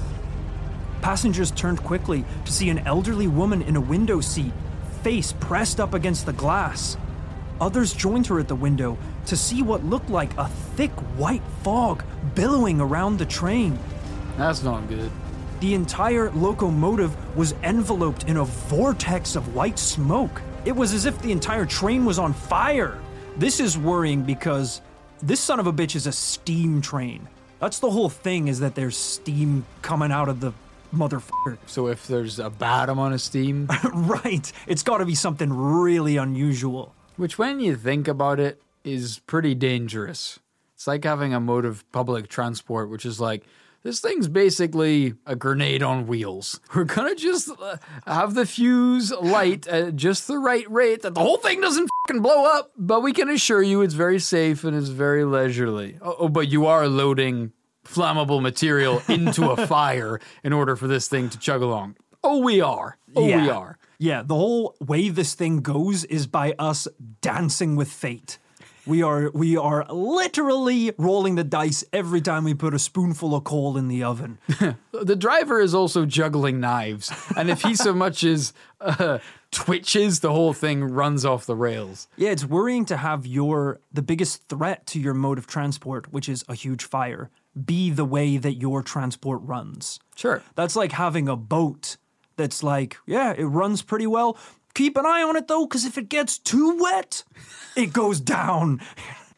Passengers 1.02 1.52
turned 1.52 1.84
quickly 1.84 2.24
to 2.46 2.54
see 2.54 2.70
an 2.70 2.80
elderly 2.88 3.28
woman 3.28 3.62
in 3.64 3.76
a 3.76 3.82
window 3.82 4.22
seat, 4.22 4.54
face 5.04 5.34
pressed 5.34 5.82
up 5.82 5.94
against 5.94 6.26
the 6.26 6.32
glass. 6.32 6.96
Others 7.60 7.94
joined 7.94 8.28
her 8.28 8.40
at 8.40 8.48
the 8.48 8.56
window 8.56 8.98
to 9.26 9.36
see 9.36 9.62
what 9.62 9.84
looked 9.84 10.10
like 10.10 10.38
a 10.38 10.48
thick 10.48 10.92
white 11.18 11.44
fog 11.64 12.04
billowing 12.34 12.80
around 12.80 13.18
the 13.18 13.26
train. 13.26 13.78
That's 14.38 14.64
not 14.64 14.88
good. 14.88 15.12
The 15.60 15.74
entire 15.74 16.32
locomotive 16.32 17.36
was 17.36 17.54
enveloped 17.64 18.24
in 18.24 18.38
a 18.38 18.46
vortex 18.46 19.36
of 19.36 19.54
white 19.54 19.80
smoke. 19.80 20.42
It 20.68 20.76
was 20.76 20.94
as 20.94 21.06
if 21.06 21.22
the 21.22 21.32
entire 21.32 21.66
train 21.66 22.04
was 22.04 22.20
on 22.20 22.34
fire. 22.34 23.00
This 23.38 23.62
is 23.62 23.78
worrying 23.78 24.24
because 24.24 24.82
this 25.24 25.40
son 25.40 25.62
of 25.62 25.68
a 25.68 25.72
bitch 25.72 25.96
is 25.96 26.08
a 26.08 26.12
steam 26.12 26.82
train. 26.82 27.26
That's 27.62 27.80
the 27.80 27.90
whole 27.90 28.10
thing 28.10 28.50
is 28.50 28.60
that 28.60 28.76
there's 28.76 28.98
steam 28.98 29.66
coming 29.82 30.12
out 30.12 30.28
of 30.28 30.42
the 30.42 30.52
motherfucker. 30.94 31.58
So 31.68 31.88
if 31.88 32.06
there's 32.08 32.38
a 32.38 32.50
bad 32.50 32.90
amount 32.90 33.14
of 33.14 33.22
steam, 33.22 33.70
right. 33.94 34.52
It's 34.68 34.84
got 34.84 34.98
to 34.98 35.06
be 35.06 35.16
something 35.16 35.54
really 35.54 36.18
unusual. 36.18 36.94
which 37.16 37.38
when 37.38 37.62
you 37.62 37.78
think 37.78 38.10
about 38.10 38.42
it 38.42 38.62
is 38.84 39.20
pretty 39.20 39.56
dangerous. 39.56 40.38
It's 40.76 40.86
like 40.86 41.06
having 41.06 41.34
a 41.34 41.40
mode 41.40 41.64
of 41.64 41.90
public 41.94 42.28
transport, 42.28 42.90
which 42.90 43.06
is 43.06 43.22
like 43.22 43.44
this 43.88 44.02
thing's 44.02 44.28
basically 44.28 45.14
a 45.26 45.34
grenade 45.34 45.82
on 45.82 46.08
wheels. 46.08 46.60
We're 46.76 46.84
gonna 46.84 47.16
just 47.16 47.50
uh, 47.50 47.78
have 48.06 48.34
the 48.34 48.46
fuse 48.46 49.14
light 49.14 49.66
at 49.66 49.96
just 49.96 50.28
the 50.28 50.38
right 50.38 50.70
rate 50.70 51.04
that 51.04 51.14
the 51.14 51.22
whole 51.22 51.38
thing 51.38 51.62
doesn't 51.62 51.90
fucking 52.06 52.22
blow 52.22 52.44
up, 52.44 52.74
but 52.76 53.02
we 53.02 53.14
can 53.14 53.30
assure 53.30 53.64
you 53.64 53.82
it's 53.82 53.94
very 53.94 54.20
safe 54.20 54.66
and 54.66 54.76
it's 54.76 54.90
very 54.90 55.24
leisurely. 55.24 55.98
Oh, 56.02 56.16
oh, 56.20 56.28
but 56.28 56.50
you 56.50 56.66
are 56.66 56.90
loading 56.90 57.54
flammable 57.86 58.42
material 58.42 59.02
into 59.08 59.52
a 59.52 59.66
fire 59.66 60.20
in 60.44 60.52
order 60.52 60.76
for 60.76 60.88
this 60.88 61.08
thing 61.08 61.30
to 61.30 61.40
chug 61.40 61.62
along. 61.62 61.96
Oh, 62.26 62.40
we 62.40 62.60
are. 62.60 62.98
Oh, 63.16 63.26
we 63.26 63.50
are. 63.50 63.78
Yeah, 64.00 64.22
the 64.22 64.36
whole 64.36 64.76
way 64.82 65.08
this 65.08 65.34
thing 65.34 65.62
goes 65.62 66.04
is 66.04 66.28
by 66.28 66.56
us 66.60 66.90
dancing 67.22 67.78
with 67.78 67.90
fate. 67.90 68.38
We 68.88 69.04
are 69.04 69.30
we 69.34 69.58
are 69.58 69.86
literally 69.90 70.94
rolling 70.98 71.36
the 71.36 71.44
dice 71.44 71.84
every 71.92 72.22
time 72.22 72.46
we 72.46 72.54
put 72.54 72.74
a 72.74 72.80
spoonful 72.80 73.36
of 73.36 73.44
coal 73.44 73.78
in 73.78 73.88
the 73.88 74.04
oven. 74.04 74.38
The 74.92 75.16
driver 75.16 75.62
is 75.62 75.76
also 75.76 76.06
juggling 76.06 76.60
knives, 76.60 77.12
and 77.38 77.52
if 77.52 77.62
he 77.62 77.76
so 77.76 77.94
much 77.94 78.24
as 78.24 78.52
uh, 78.82 79.20
twitches, 79.52 80.22
the 80.22 80.32
whole 80.32 80.54
thing 80.54 80.84
runs 80.84 81.24
off 81.24 81.46
the 81.46 81.56
rails. 81.56 82.08
Yeah, 82.16 82.32
it's 82.32 82.44
worrying 82.44 82.84
to 82.86 82.98
have 82.98 83.28
your 83.28 83.80
the 83.94 84.02
biggest 84.02 84.50
threat 84.50 84.88
to 84.88 85.00
your 85.00 85.14
mode 85.14 85.38
of 85.38 85.46
transport, 85.46 86.12
which 86.12 86.28
is 86.28 86.44
a 86.50 86.56
huge 86.56 86.84
fire, 86.84 87.30
be 87.64 87.92
the 87.92 88.06
way 88.06 88.38
that 88.38 88.54
your 88.54 88.82
transport 88.82 89.42
runs. 89.44 90.00
Sure. 90.16 90.42
That's 90.56 90.76
like 90.76 90.94
having 90.94 91.30
a 91.30 91.36
boat 91.36 91.98
that's 92.38 92.64
like, 92.64 92.98
yeah, 93.06 93.34
it 93.38 93.46
runs 93.46 93.82
pretty 93.82 94.08
well. 94.08 94.38
Keep 94.78 94.96
an 94.96 95.08
eye 95.08 95.24
on 95.24 95.36
it 95.36 95.48
though, 95.48 95.66
because 95.66 95.86
if 95.86 95.98
it 95.98 96.08
gets 96.08 96.38
too 96.38 96.78
wet, 96.78 97.24
it 97.76 97.92
goes 97.92 98.20
down. 98.22 98.80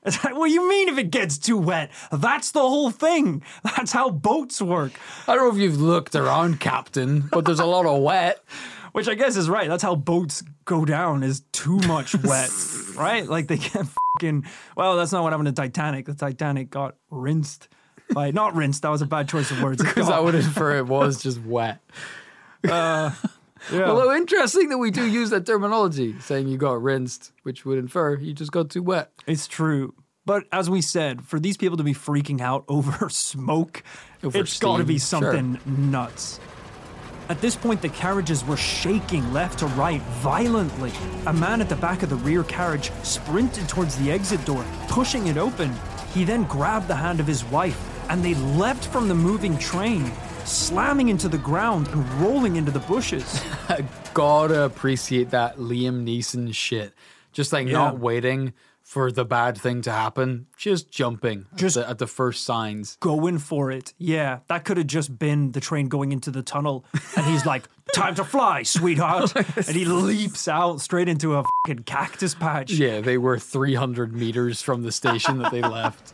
It's 0.03 0.21
like, 0.21 0.35
what 0.35 0.47
do 0.47 0.53
you 0.53 0.67
mean 0.67 0.89
if 0.89 0.97
it 0.97 1.11
gets 1.11 1.37
too 1.37 1.57
wet? 1.57 1.91
That's 2.11 2.51
the 2.51 2.59
whole 2.59 2.91
thing. 2.91 3.41
That's 3.63 3.93
how 3.93 4.09
boats 4.09 4.61
work. 4.61 4.91
I 5.29 5.35
don't 5.35 5.47
know 5.47 5.55
if 5.55 5.61
you've 5.61 5.79
looked 5.79 6.13
around, 6.13 6.59
Captain, 6.59 7.21
but 7.31 7.45
there's 7.45 7.61
a 7.61 7.65
lot 7.65 7.85
of 7.85 8.01
wet. 8.01 8.43
Which 8.91 9.07
I 9.07 9.13
guess 9.13 9.37
is 9.37 9.49
right. 9.49 9.69
That's 9.69 9.83
how 9.83 9.95
boats 9.95 10.43
go 10.65 10.83
down 10.83 11.23
is 11.23 11.41
too 11.53 11.77
much 11.87 12.15
wet, 12.15 12.49
right? 12.97 13.25
Like 13.25 13.47
they 13.47 13.59
get 13.59 13.85
fucking. 14.17 14.45
Well, 14.75 14.97
that's 14.97 15.13
not 15.13 15.23
what 15.23 15.31
happened 15.31 15.47
to 15.47 15.53
Titanic. 15.53 16.05
The 16.05 16.15
Titanic 16.15 16.69
got 16.69 16.95
rinsed 17.09 17.69
by 18.13 18.31
not 18.31 18.55
rinsed. 18.55 18.81
That 18.81 18.89
was 18.89 19.01
a 19.01 19.05
bad 19.05 19.29
choice 19.29 19.51
of 19.51 19.61
words. 19.61 19.81
Because 19.81 20.09
I 20.09 20.19
would 20.19 20.35
infer 20.35 20.79
it 20.79 20.87
was 20.87 21.23
just 21.23 21.39
wet. 21.41 21.79
Uh, 22.67 23.11
yeah. 23.71 23.85
Although 23.89 24.13
interesting 24.13 24.69
that 24.69 24.77
we 24.77 24.91
do 24.91 25.05
use 25.05 25.29
that 25.31 25.45
terminology, 25.45 26.15
saying 26.19 26.47
you 26.47 26.57
got 26.57 26.81
rinsed, 26.81 27.31
which 27.43 27.65
would 27.65 27.77
infer 27.77 28.15
you 28.17 28.33
just 28.33 28.51
got 28.51 28.69
too 28.69 28.83
wet. 28.83 29.11
It's 29.27 29.47
true. 29.47 29.93
But 30.25 30.43
as 30.51 30.69
we 30.69 30.81
said, 30.81 31.23
for 31.23 31.39
these 31.39 31.57
people 31.57 31.77
to 31.77 31.83
be 31.83 31.93
freaking 31.93 32.41
out 32.41 32.63
over 32.69 33.09
smoke, 33.09 33.83
Over 34.23 34.39
it's 34.39 34.59
got 34.59 34.77
to 34.77 34.83
be 34.83 34.99
steam, 34.99 35.21
sure. 35.21 35.33
something 35.33 35.59
nuts. 35.91 36.39
At 37.29 37.41
this 37.41 37.55
point, 37.55 37.81
the 37.83 37.89
carriages 37.89 38.43
were 38.43 38.57
shaking 38.57 39.31
left 39.31 39.59
to 39.59 39.67
right 39.67 40.01
violently. 40.21 40.91
A 41.27 41.33
man 41.33 41.61
at 41.61 41.69
the 41.69 41.75
back 41.75 42.01
of 42.01 42.09
the 42.09 42.15
rear 42.15 42.43
carriage 42.43 42.91
sprinted 43.03 43.69
towards 43.69 43.95
the 43.97 44.11
exit 44.11 44.43
door, 44.45 44.65
pushing 44.87 45.27
it 45.27 45.37
open. 45.37 45.71
He 46.11 46.23
then 46.23 46.45
grabbed 46.45 46.87
the 46.87 46.95
hand 46.95 47.19
of 47.19 47.27
his 47.27 47.45
wife, 47.45 47.79
and 48.09 48.25
they 48.25 48.33
leapt 48.33 48.85
from 48.85 49.07
the 49.07 49.13
moving 49.13 49.59
train, 49.59 50.11
slamming 50.49 51.09
into 51.09 51.27
the 51.29 51.37
ground 51.37 51.87
and 51.89 52.09
rolling 52.21 52.55
into 52.55 52.71
the 52.71 52.79
bushes. 52.79 53.41
I 53.69 53.85
gotta 54.13 54.63
appreciate 54.63 55.29
that 55.31 55.57
Liam 55.57 56.03
Neeson 56.03 56.53
shit. 56.53 56.93
Just 57.31 57.53
like 57.53 57.67
Yeah. 57.67 57.73
not 57.73 57.99
waiting 57.99 58.53
for 58.81 59.11
the 59.11 59.23
bad 59.23 59.55
thing 59.55 59.83
to 59.83 59.91
happen, 59.91 60.47
just 60.57 60.89
jumping 60.89 61.45
Just- 61.55 61.77
at, 61.77 61.83
the, 61.83 61.89
at 61.91 61.97
the 61.99 62.07
first 62.07 62.43
signs. 62.43 62.97
going 62.99 63.37
for 63.37 63.69
it. 63.71 63.93
Yeah, 63.99 64.39
that 64.47 64.65
could 64.65 64.77
have 64.77 64.87
just 64.87 65.19
been 65.19 65.51
the 65.51 65.59
train 65.59 65.89
going 65.89 66.11
into 66.11 66.31
the 66.31 66.41
tunnel. 66.41 66.83
And 67.15 67.23
he's 67.27 67.45
like, 67.45 67.67
time 67.93 68.15
to 68.15 68.23
fly, 68.23 68.63
sweetheart. 68.63 69.35
and 69.57 69.75
he 69.75 69.85
leaps 69.85 70.47
out 70.47 70.81
straight 70.81 71.07
into 71.07 71.35
a 71.35 71.43
fucking 71.67 71.83
cactus 71.83 72.33
patch. 72.33 72.71
Yeah, 72.71 72.99
they 73.01 73.19
were 73.19 73.37
300 73.37 74.11
meters 74.13 74.63
from 74.63 74.81
the 74.81 74.91
station 74.91 75.37
that 75.37 75.51
they 75.51 75.61
left. 75.61 76.13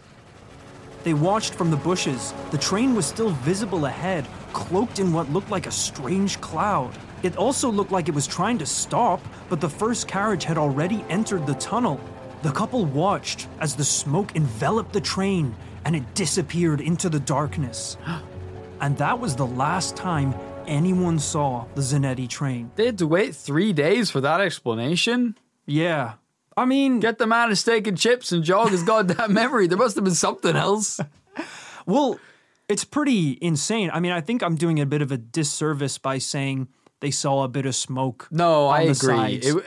They 1.05 1.13
watched 1.13 1.53
from 1.53 1.69
the 1.69 1.77
bushes. 1.77 2.33
The 2.49 2.57
train 2.57 2.95
was 2.95 3.05
still 3.05 3.29
visible 3.29 3.85
ahead, 3.85 4.25
cloaked 4.53 4.97
in 4.97 5.13
what 5.13 5.29
looked 5.29 5.51
like 5.51 5.67
a 5.67 5.71
strange 5.71 6.41
cloud. 6.41 6.97
It 7.21 7.37
also 7.37 7.69
looked 7.69 7.91
like 7.91 8.09
it 8.09 8.15
was 8.15 8.25
trying 8.25 8.57
to 8.57 8.65
stop, 8.65 9.21
but 9.47 9.61
the 9.61 9.69
first 9.69 10.07
carriage 10.07 10.43
had 10.43 10.57
already 10.57 11.05
entered 11.07 11.45
the 11.45 11.53
tunnel. 11.53 12.01
The 12.41 12.51
couple 12.51 12.85
watched 12.85 13.47
as 13.59 13.75
the 13.75 13.83
smoke 13.83 14.35
enveloped 14.35 14.93
the 14.93 14.99
train 14.99 15.55
and 15.85 15.95
it 15.95 16.15
disappeared 16.15 16.81
into 16.81 17.07
the 17.07 17.19
darkness. 17.19 17.97
and 18.81 18.97
that 18.97 19.19
was 19.19 19.35
the 19.35 19.45
last 19.45 19.95
time 19.95 20.33
anyone 20.65 21.19
saw 21.19 21.65
the 21.75 21.81
Zanetti 21.81 22.27
train. 22.27 22.71
They 22.77 22.87
had 22.87 22.97
to 22.97 23.05
wait 23.05 23.35
three 23.35 23.73
days 23.73 24.09
for 24.09 24.21
that 24.21 24.41
explanation. 24.41 25.37
Yeah. 25.67 26.13
I 26.57 26.65
mean, 26.65 26.99
Get 26.99 27.17
the 27.17 27.27
man 27.27 27.51
a 27.51 27.55
steak 27.55 27.87
and 27.87 27.97
chips 27.97 28.31
and 28.31 28.43
jog 28.43 28.69
his 28.69 28.83
goddamn 28.83 29.33
memory. 29.41 29.67
There 29.67 29.77
must 29.77 29.95
have 29.95 30.03
been 30.05 30.13
something 30.15 30.55
else. 30.55 30.99
Well, 31.85 32.19
it's 32.69 32.83
pretty 32.85 33.37
insane. 33.41 33.89
I 33.93 33.99
mean, 33.99 34.11
I 34.11 34.21
think 34.21 34.41
I'm 34.41 34.55
doing 34.55 34.79
a 34.79 34.85
bit 34.85 35.01
of 35.01 35.11
a 35.11 35.17
disservice 35.17 35.97
by 35.97 36.17
saying 36.17 36.67
they 37.01 37.11
saw 37.11 37.43
a 37.43 37.47
bit 37.47 37.65
of 37.65 37.75
smoke. 37.75 38.27
No, 38.31 38.67
I 38.67 38.81
agree. 38.81 39.35
It- 39.43 39.63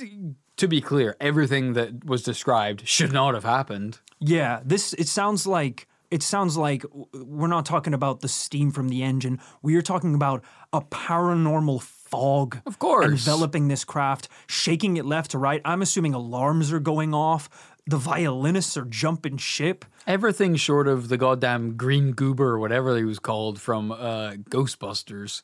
it- 0.00 0.34
to 0.56 0.66
be 0.66 0.80
clear, 0.80 1.16
everything 1.20 1.74
that 1.74 2.04
was 2.04 2.24
described 2.24 2.86
should 2.88 3.12
not 3.12 3.34
have 3.34 3.44
happened. 3.44 4.00
Yeah, 4.18 4.60
this 4.64 4.92
it 4.94 5.06
sounds 5.06 5.46
like 5.46 5.86
it 6.10 6.20
sounds 6.20 6.56
like 6.56 6.84
we're 7.14 7.46
not 7.46 7.64
talking 7.64 7.94
about 7.94 8.20
the 8.22 8.28
steam 8.28 8.72
from 8.72 8.88
the 8.88 9.04
engine. 9.04 9.38
We 9.62 9.76
are 9.76 9.82
talking 9.82 10.16
about 10.16 10.42
a 10.72 10.80
paranormal 10.80 11.80
fog, 12.10 12.60
Of 12.66 12.78
course. 12.78 13.06
enveloping 13.06 13.68
this 13.68 13.84
craft, 13.84 14.28
shaking 14.46 14.96
it 14.96 15.04
left 15.04 15.30
to 15.32 15.38
right. 15.38 15.60
I'm 15.64 15.82
assuming 15.82 16.14
alarms 16.14 16.72
are 16.72 16.80
going 16.80 17.14
off. 17.14 17.48
The 17.86 17.96
violinists 17.96 18.76
are 18.76 18.84
jumping 18.84 19.38
ship. 19.38 19.84
Everything 20.06 20.56
short 20.56 20.88
of 20.88 21.08
the 21.08 21.16
goddamn 21.16 21.76
green 21.76 22.12
goober 22.12 22.48
or 22.48 22.58
whatever 22.58 22.96
he 22.96 23.04
was 23.04 23.18
called 23.18 23.60
from 23.60 23.92
uh, 23.92 24.32
Ghostbusters 24.50 25.42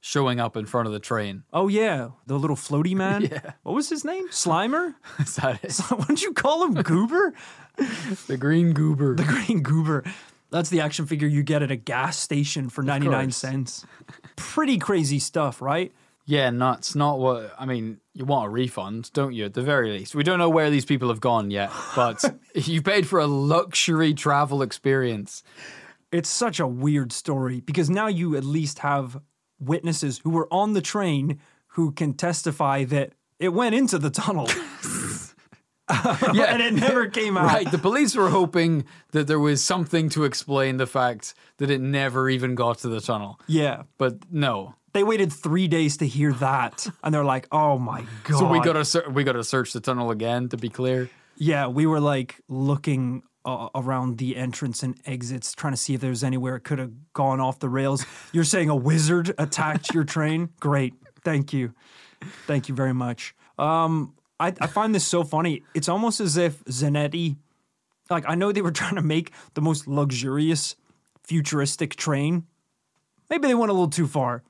showing 0.00 0.38
up 0.38 0.56
in 0.56 0.66
front 0.66 0.86
of 0.86 0.92
the 0.92 0.98
train. 1.00 1.44
Oh 1.52 1.68
yeah, 1.68 2.08
the 2.26 2.38
little 2.38 2.56
floaty 2.56 2.94
man. 2.94 3.22
Yeah. 3.32 3.52
What 3.62 3.74
was 3.74 3.88
his 3.88 4.04
name? 4.04 4.28
Slimer. 4.28 4.94
Is 5.20 5.36
that 5.36 5.62
it? 5.64 5.72
what 5.88 6.08
did 6.08 6.20
you 6.22 6.32
call 6.32 6.64
him? 6.64 6.74
Goober. 6.82 7.32
The 8.26 8.36
green 8.36 8.72
goober. 8.72 9.14
The 9.16 9.24
green 9.24 9.62
goober. 9.62 10.04
That's 10.50 10.68
the 10.70 10.80
action 10.82 11.06
figure 11.06 11.26
you 11.26 11.42
get 11.42 11.62
at 11.62 11.70
a 11.70 11.76
gas 11.76 12.16
station 12.18 12.68
for 12.68 12.82
99 12.82 13.30
cents. 13.32 13.84
Pretty 14.36 14.78
crazy 14.78 15.18
stuff, 15.18 15.60
right? 15.62 15.92
Yeah, 16.26 16.50
nuts. 16.50 16.94
Not 16.94 17.18
what 17.18 17.54
I 17.58 17.66
mean. 17.66 17.98
You 18.14 18.24
want 18.24 18.46
a 18.46 18.48
refund, 18.48 19.10
don't 19.12 19.34
you? 19.34 19.44
At 19.44 19.54
the 19.54 19.62
very 19.62 19.90
least, 19.90 20.14
we 20.14 20.22
don't 20.22 20.38
know 20.38 20.48
where 20.48 20.70
these 20.70 20.84
people 20.84 21.08
have 21.08 21.20
gone 21.20 21.50
yet, 21.50 21.70
but 21.94 22.24
you 22.54 22.80
paid 22.80 23.06
for 23.06 23.18
a 23.18 23.26
luxury 23.26 24.14
travel 24.14 24.62
experience. 24.62 25.42
It's 26.12 26.28
such 26.28 26.60
a 26.60 26.66
weird 26.66 27.12
story 27.12 27.60
because 27.60 27.90
now 27.90 28.06
you 28.06 28.36
at 28.36 28.44
least 28.44 28.78
have 28.80 29.20
witnesses 29.58 30.18
who 30.18 30.30
were 30.30 30.48
on 30.52 30.72
the 30.72 30.80
train 30.80 31.40
who 31.68 31.92
can 31.92 32.14
testify 32.14 32.84
that 32.84 33.12
it 33.38 33.48
went 33.48 33.74
into 33.74 33.98
the 33.98 34.10
tunnel 34.10 34.48
Yeah, 36.32 36.44
and 36.48 36.62
it 36.62 36.74
never 36.74 37.08
came 37.08 37.36
out. 37.36 37.46
Right, 37.46 37.70
the 37.70 37.78
police 37.78 38.14
were 38.14 38.30
hoping 38.30 38.84
that 39.10 39.26
there 39.26 39.40
was 39.40 39.62
something 39.62 40.08
to 40.10 40.24
explain 40.24 40.76
the 40.76 40.86
fact 40.86 41.34
that 41.58 41.70
it 41.70 41.80
never 41.80 42.30
even 42.30 42.54
got 42.54 42.78
to 42.78 42.88
the 42.88 43.00
tunnel. 43.00 43.38
Yeah. 43.46 43.82
But 43.98 44.30
no. 44.30 44.76
They 44.94 45.02
waited 45.02 45.32
three 45.32 45.66
days 45.66 45.96
to 45.98 46.06
hear 46.06 46.32
that. 46.34 46.86
And 47.02 47.12
they're 47.12 47.24
like, 47.24 47.48
oh 47.50 47.78
my 47.78 48.04
God. 48.22 48.38
So 48.38 48.48
we 48.48 48.60
got 48.60 48.74
to 48.74 48.84
ser- 48.84 49.10
we 49.10 49.24
got 49.24 49.32
to 49.32 49.44
search 49.44 49.72
the 49.72 49.80
tunnel 49.80 50.10
again 50.10 50.48
to 50.50 50.56
be 50.56 50.68
clear. 50.68 51.10
Yeah, 51.36 51.66
we 51.66 51.84
were 51.84 51.98
like 51.98 52.40
looking 52.48 53.24
uh, 53.44 53.68
around 53.74 54.18
the 54.18 54.36
entrance 54.36 54.84
and 54.84 54.96
exits, 55.04 55.52
trying 55.52 55.72
to 55.72 55.76
see 55.76 55.94
if 55.94 56.00
there 56.00 56.10
was 56.10 56.22
anywhere 56.22 56.54
it 56.54 56.60
could 56.60 56.78
have 56.78 56.92
gone 57.12 57.40
off 57.40 57.58
the 57.58 57.68
rails. 57.68 58.06
You're 58.32 58.44
saying 58.44 58.70
a 58.70 58.76
wizard 58.76 59.34
attacked 59.36 59.92
your 59.92 60.04
train? 60.04 60.50
Great, 60.60 60.94
thank 61.24 61.52
you, 61.52 61.74
thank 62.46 62.68
you 62.68 62.74
very 62.74 62.94
much. 62.94 63.34
Um, 63.58 64.14
I, 64.38 64.54
I 64.60 64.68
find 64.68 64.94
this 64.94 65.06
so 65.06 65.24
funny. 65.24 65.62
It's 65.74 65.88
almost 65.88 66.20
as 66.20 66.36
if 66.36 66.64
Zanetti, 66.66 67.36
like 68.10 68.24
I 68.28 68.36
know 68.36 68.52
they 68.52 68.62
were 68.62 68.70
trying 68.82 68.94
to 68.94 69.02
make 69.02 69.32
the 69.54 69.60
most 69.60 69.88
luxurious, 69.88 70.76
futuristic 71.24 71.96
train. 71.96 72.46
Maybe 73.28 73.48
they 73.48 73.54
went 73.54 73.70
a 73.70 73.74
little 73.74 73.90
too 73.90 74.06
far. 74.06 74.44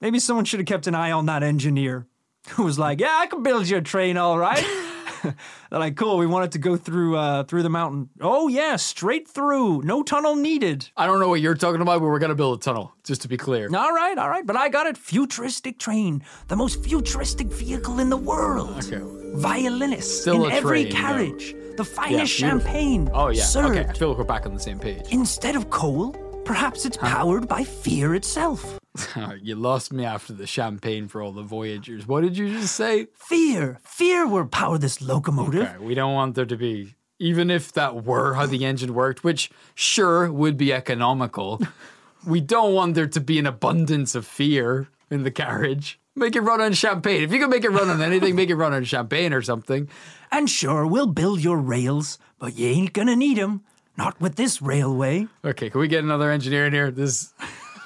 Maybe 0.00 0.18
someone 0.18 0.44
should 0.44 0.60
have 0.60 0.66
kept 0.66 0.86
an 0.86 0.94
eye 0.94 1.12
on 1.12 1.26
that 1.26 1.42
engineer 1.42 2.06
who 2.50 2.64
was 2.64 2.78
like, 2.78 3.00
"Yeah, 3.00 3.16
I 3.18 3.26
can 3.26 3.42
build 3.42 3.68
you 3.68 3.76
a 3.78 3.82
train, 3.82 4.16
all 4.16 4.38
right." 4.38 4.64
They're 5.22 5.78
like, 5.80 5.96
cool. 5.96 6.18
We 6.18 6.26
want 6.26 6.46
it 6.46 6.52
to 6.52 6.58
go 6.58 6.76
through 6.76 7.16
uh, 7.16 7.44
through 7.44 7.62
the 7.62 7.70
mountain. 7.70 8.08
Oh 8.20 8.48
yeah, 8.48 8.76
straight 8.76 9.28
through. 9.28 9.82
No 9.82 10.02
tunnel 10.02 10.36
needed. 10.36 10.88
I 10.96 11.06
don't 11.06 11.20
know 11.20 11.28
what 11.28 11.40
you're 11.40 11.54
talking 11.54 11.80
about, 11.80 12.00
but 12.00 12.06
we're 12.06 12.18
gonna 12.18 12.34
build 12.34 12.58
a 12.58 12.62
tunnel. 12.62 12.92
Just 13.04 13.22
to 13.22 13.28
be 13.28 13.36
clear. 13.36 13.68
All 13.74 13.92
right, 13.92 14.16
all 14.16 14.28
right. 14.28 14.46
But 14.46 14.56
I 14.56 14.68
got 14.68 14.86
it. 14.86 14.96
Futuristic 14.96 15.78
train, 15.78 16.22
the 16.48 16.56
most 16.56 16.82
futuristic 16.82 17.48
vehicle 17.48 17.98
in 17.98 18.10
the 18.10 18.16
world. 18.16 18.84
Okay. 18.84 19.02
Violinists 19.34 20.22
Still 20.22 20.46
in 20.46 20.52
every 20.52 20.84
train, 20.84 20.92
though. 20.92 21.00
carriage. 21.00 21.54
The 21.76 21.84
finest 21.84 22.38
beautiful. 22.38 22.60
champagne. 22.60 23.10
Oh 23.12 23.28
yeah. 23.28 23.44
served. 23.44 23.78
Okay. 23.78 23.88
I 23.88 23.92
feel 23.92 24.08
like 24.08 24.18
we're 24.18 24.24
back 24.24 24.46
on 24.46 24.54
the 24.54 24.60
same 24.60 24.78
page. 24.78 25.02
Instead 25.10 25.56
of 25.56 25.70
coal, 25.70 26.12
perhaps 26.44 26.84
it's 26.84 26.96
powered 26.96 27.48
by 27.48 27.64
fear 27.64 28.14
itself. 28.14 28.78
you 29.42 29.54
lost 29.54 29.92
me 29.92 30.04
after 30.04 30.32
the 30.32 30.46
champagne 30.46 31.08
for 31.08 31.22
all 31.22 31.32
the 31.32 31.42
voyagers. 31.42 32.06
What 32.06 32.22
did 32.22 32.36
you 32.36 32.50
just 32.50 32.74
say? 32.74 33.06
Fear, 33.14 33.80
fear 33.84 34.26
will 34.26 34.46
power 34.46 34.78
this 34.78 35.00
locomotive. 35.00 35.62
Okay, 35.68 35.78
we 35.78 35.94
don't 35.94 36.14
want 36.14 36.34
there 36.34 36.46
to 36.46 36.56
be, 36.56 36.94
even 37.18 37.50
if 37.50 37.72
that 37.72 38.04
were 38.04 38.34
how 38.34 38.46
the 38.46 38.64
engine 38.64 38.94
worked, 38.94 39.22
which 39.22 39.50
sure 39.74 40.30
would 40.30 40.56
be 40.56 40.72
economical, 40.72 41.60
we 42.26 42.40
don't 42.40 42.74
want 42.74 42.94
there 42.94 43.06
to 43.06 43.20
be 43.20 43.38
an 43.38 43.46
abundance 43.46 44.14
of 44.14 44.26
fear 44.26 44.88
in 45.10 45.22
the 45.22 45.30
carriage. 45.30 45.98
Make 46.16 46.34
it 46.34 46.40
run 46.40 46.60
on 46.60 46.72
champagne. 46.72 47.22
If 47.22 47.32
you 47.32 47.38
can 47.38 47.50
make 47.50 47.64
it 47.64 47.70
run 47.70 47.88
on 47.88 48.02
anything, 48.02 48.34
make 48.34 48.50
it 48.50 48.56
run 48.56 48.74
on 48.74 48.84
champagne 48.84 49.32
or 49.32 49.42
something. 49.42 49.88
And 50.32 50.50
sure, 50.50 50.86
we'll 50.86 51.06
build 51.06 51.40
your 51.40 51.58
rails, 51.58 52.18
but 52.38 52.58
you 52.58 52.66
ain't 52.68 52.92
gonna 52.92 53.16
need 53.16 53.38
'em. 53.38 53.62
Not 53.96 54.20
with 54.20 54.36
this 54.36 54.60
railway. 54.62 55.28
Okay, 55.44 55.68
can 55.70 55.80
we 55.80 55.88
get 55.88 56.02
another 56.02 56.30
engineer 56.30 56.66
in 56.66 56.72
here? 56.72 56.90
This, 56.90 57.32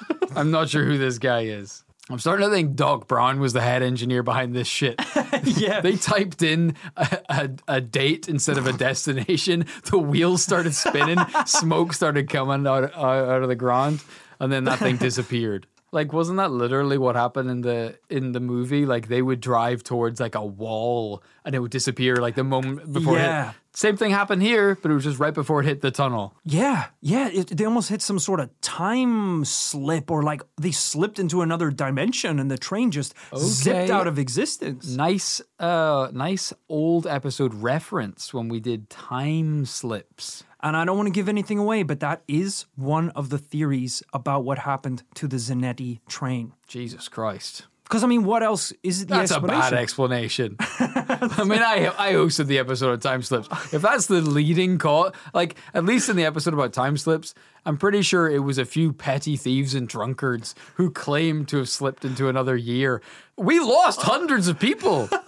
I'm 0.35 0.51
not 0.51 0.69
sure 0.69 0.83
who 0.83 0.97
this 0.97 1.17
guy 1.17 1.41
is. 1.45 1.83
I'm 2.09 2.19
starting 2.19 2.47
to 2.47 2.53
think 2.53 2.75
Doc 2.75 3.07
Brown 3.07 3.39
was 3.39 3.53
the 3.53 3.61
head 3.61 3.81
engineer 3.81 4.21
behind 4.21 4.53
this 4.53 4.67
shit. 4.67 5.01
yeah. 5.43 5.81
They 5.81 5.95
typed 5.95 6.43
in 6.43 6.75
a, 6.95 7.19
a, 7.29 7.49
a 7.67 7.81
date 7.81 8.29
instead 8.29 8.59
of 8.59 8.67
a 8.67 8.73
destination. 8.73 9.65
The 9.85 9.97
wheels 9.99 10.41
started 10.41 10.73
spinning, 10.73 11.19
smoke 11.45 11.93
started 11.93 12.29
coming 12.29 12.67
out, 12.67 12.95
out, 12.95 13.41
of 13.41 13.47
the 13.47 13.55
ground, 13.55 14.03
and 14.39 14.51
then 14.51 14.65
that 14.65 14.79
thing 14.79 14.97
disappeared. 14.97 15.67
Like, 15.91 16.11
wasn't 16.11 16.37
that 16.37 16.51
literally 16.51 16.97
what 16.97 17.15
happened 17.15 17.49
in 17.49 17.61
the 17.61 17.97
in 18.09 18.31
the 18.33 18.39
movie? 18.39 18.85
Like, 18.85 19.07
they 19.07 19.21
would 19.21 19.39
drive 19.39 19.83
towards 19.83 20.19
like 20.19 20.35
a 20.35 20.45
wall, 20.45 21.23
and 21.45 21.55
it 21.55 21.59
would 21.59 21.71
disappear 21.71 22.17
like 22.17 22.35
the 22.35 22.43
moment 22.43 22.91
before. 22.91 23.15
Yeah. 23.15 23.47
hit. 23.47 23.55
Same 23.75 23.97
thing 23.97 24.11
happened 24.11 24.41
here, 24.41 24.77
but 24.81 24.89
it 24.89 24.93
was 24.93 25.03
just 25.03 25.19
right 25.19 25.33
before 25.33 25.59
it 25.59 25.65
hit 25.65 25.81
the 25.81 25.91
tunnel. 25.91 26.33
Yeah, 26.45 26.85
yeah. 27.01 27.27
It, 27.27 27.47
they 27.57 27.65
almost 27.65 27.89
hit 27.89 28.01
some 28.01 28.19
sort 28.19 28.39
of 28.39 28.49
time 28.61 29.43
slip, 29.43 30.09
or 30.09 30.23
like 30.23 30.41
they 30.59 30.71
slipped 30.71 31.19
into 31.19 31.41
another 31.41 31.69
dimension, 31.71 32.39
and 32.39 32.49
the 32.49 32.57
train 32.57 32.89
just 32.89 33.13
zipped 33.35 33.89
out 33.89 34.07
of 34.07 34.17
existence. 34.17 34.95
Nice, 34.95 35.41
uh, 35.59 36.09
nice 36.13 36.53
old 36.69 37.05
episode 37.05 37.53
reference 37.53 38.33
when 38.33 38.47
we 38.47 38.61
did 38.61 38.89
time 38.89 39.65
slips. 39.65 40.45
And 40.63 40.75
I 40.75 40.85
don't 40.85 40.97
want 40.97 41.07
to 41.07 41.13
give 41.13 41.29
anything 41.29 41.59
away, 41.59 41.83
but 41.83 41.99
that 41.99 42.23
is 42.27 42.65
one 42.75 43.09
of 43.09 43.29
the 43.29 43.37
theories 43.37 44.01
about 44.13 44.45
what 44.45 44.59
happened 44.59 45.03
to 45.15 45.27
the 45.27 45.35
Zanetti 45.35 45.99
train. 46.07 46.53
Jesus 46.65 47.07
Christ. 47.07 47.67
Because 47.85 48.03
I 48.03 48.07
mean, 48.07 48.23
what 48.23 48.41
else 48.41 48.73
is 48.81 49.05
the 49.05 49.15
That's 49.15 49.31
a 49.31 49.39
bad 49.39 49.73
explanation. 49.73 50.57
I 50.59 51.43
mean, 51.45 51.61
I 51.61 51.93
I 51.97 52.13
hosted 52.13 52.47
the 52.47 52.57
episode 52.57 52.89
of 52.89 53.01
time 53.01 53.21
slips. 53.21 53.47
If 53.71 53.83
that's 53.83 54.07
the 54.07 54.21
leading 54.21 54.79
call, 54.79 55.11
like 55.35 55.55
at 55.73 55.85
least 55.85 56.09
in 56.09 56.15
the 56.15 56.25
episode 56.25 56.55
about 56.55 56.73
time 56.73 56.97
slips, 56.97 57.35
I'm 57.63 57.77
pretty 57.77 58.01
sure 58.01 58.27
it 58.27 58.39
was 58.39 58.57
a 58.57 58.65
few 58.65 58.91
petty 58.91 59.37
thieves 59.37 59.75
and 59.75 59.87
drunkards 59.87 60.55
who 60.75 60.89
claimed 60.89 61.47
to 61.49 61.57
have 61.57 61.69
slipped 61.69 62.03
into 62.03 62.27
another 62.27 62.57
year. 62.57 63.03
We 63.37 63.59
lost 63.59 64.01
hundreds 64.01 64.47
of 64.47 64.59
people. 64.59 65.07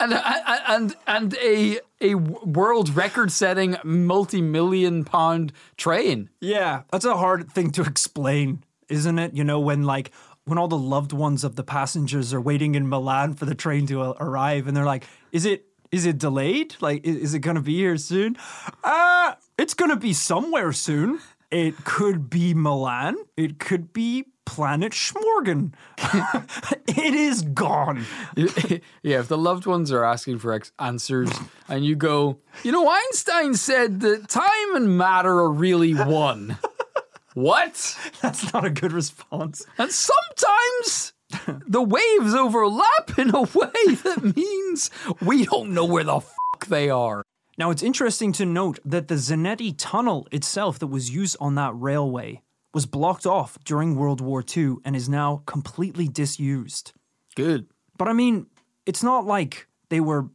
And, 0.00 0.12
and 0.14 0.96
and 1.08 1.34
a 1.42 1.80
a 2.00 2.14
world 2.14 2.94
record 2.94 3.32
setting 3.32 3.76
multi 3.82 4.40
million 4.40 5.04
pound 5.04 5.52
train. 5.76 6.30
Yeah, 6.40 6.82
that's 6.92 7.04
a 7.04 7.16
hard 7.16 7.50
thing 7.50 7.72
to 7.72 7.82
explain, 7.82 8.62
isn't 8.88 9.18
it? 9.18 9.34
You 9.34 9.42
know, 9.42 9.58
when 9.58 9.82
like 9.82 10.12
when 10.48 10.58
all 10.58 10.68
the 10.68 10.78
loved 10.78 11.12
ones 11.12 11.44
of 11.44 11.56
the 11.56 11.62
passengers 11.62 12.32
are 12.34 12.40
waiting 12.40 12.74
in 12.74 12.88
Milan 12.88 13.34
for 13.34 13.44
the 13.44 13.54
train 13.54 13.86
to 13.88 14.00
arrive, 14.20 14.66
and 14.66 14.76
they're 14.76 14.84
like, 14.84 15.04
"Is 15.32 15.44
it 15.44 15.66
is 15.90 16.04
it 16.04 16.18
delayed? 16.18 16.76
Like, 16.80 17.04
is 17.04 17.34
it 17.34 17.40
gonna 17.40 17.62
be 17.62 17.76
here 17.76 17.96
soon? 17.96 18.36
Uh 18.84 19.34
it's 19.58 19.74
gonna 19.74 19.96
be 19.96 20.12
somewhere 20.12 20.72
soon. 20.72 21.20
It 21.50 21.84
could 21.84 22.28
be 22.28 22.52
Milan. 22.52 23.16
It 23.36 23.58
could 23.58 23.92
be 23.92 24.26
Planet 24.44 24.92
Schmorgen. 24.92 25.72
it 26.88 27.14
is 27.14 27.42
gone. 27.42 28.06
yeah, 29.02 29.20
if 29.20 29.28
the 29.28 29.38
loved 29.38 29.66
ones 29.66 29.92
are 29.92 30.04
asking 30.04 30.38
for 30.38 30.52
ex- 30.54 30.72
answers 30.78 31.30
and 31.68 31.84
you 31.84 31.96
go, 31.96 32.38
you 32.62 32.72
know, 32.72 32.88
Einstein 32.88 33.54
said 33.54 34.00
that 34.00 34.28
time 34.28 34.74
and 34.74 34.96
matter 34.96 35.38
are 35.38 35.50
really 35.50 35.92
one. 35.92 36.58
What? 37.38 37.96
That's 38.20 38.52
not 38.52 38.64
a 38.64 38.70
good 38.70 38.90
response. 38.90 39.64
And 39.78 39.92
sometimes 39.92 41.12
the 41.68 41.82
waves 41.82 42.34
overlap 42.34 43.16
in 43.16 43.32
a 43.32 43.42
way 43.42 43.94
that 44.02 44.32
means 44.34 44.90
we 45.22 45.44
don't 45.44 45.72
know 45.72 45.84
where 45.84 46.02
the 46.02 46.18
fuck 46.18 46.66
they 46.66 46.90
are. 46.90 47.22
Now, 47.56 47.70
it's 47.70 47.82
interesting 47.82 48.32
to 48.32 48.44
note 48.44 48.80
that 48.84 49.06
the 49.06 49.14
Zanetti 49.14 49.72
tunnel 49.78 50.26
itself 50.32 50.80
that 50.80 50.88
was 50.88 51.10
used 51.10 51.36
on 51.40 51.54
that 51.54 51.72
railway 51.76 52.42
was 52.74 52.86
blocked 52.86 53.24
off 53.24 53.56
during 53.64 53.94
World 53.94 54.20
War 54.20 54.42
II 54.56 54.76
and 54.84 54.96
is 54.96 55.08
now 55.08 55.42
completely 55.46 56.08
disused. 56.08 56.92
Good. 57.36 57.66
But 57.96 58.08
I 58.08 58.14
mean, 58.14 58.46
it's 58.84 59.04
not 59.04 59.26
like 59.26 59.68
they 59.90 60.00
were 60.00 60.28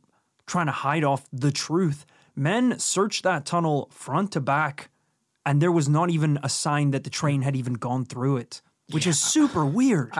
trying 0.47 0.67
to 0.67 0.71
hide 0.71 1.03
off 1.03 1.27
the 1.33 1.51
truth. 1.51 2.05
Men 2.33 2.79
searched 2.79 3.23
that 3.23 3.45
tunnel 3.45 3.89
front 3.91 4.31
to 4.31 4.39
back, 4.41 4.89
and 5.45 5.61
there 5.61 5.71
was 5.71 5.89
not 5.89 6.09
even 6.09 6.39
a 6.43 6.49
sign 6.49 6.91
that 6.91 7.03
the 7.03 7.09
train 7.09 7.41
had 7.41 7.55
even 7.55 7.73
gone 7.73 8.05
through 8.05 8.37
it, 8.37 8.61
which 8.91 9.07
is 9.07 9.19
super 9.19 9.65
weird. 9.65 10.13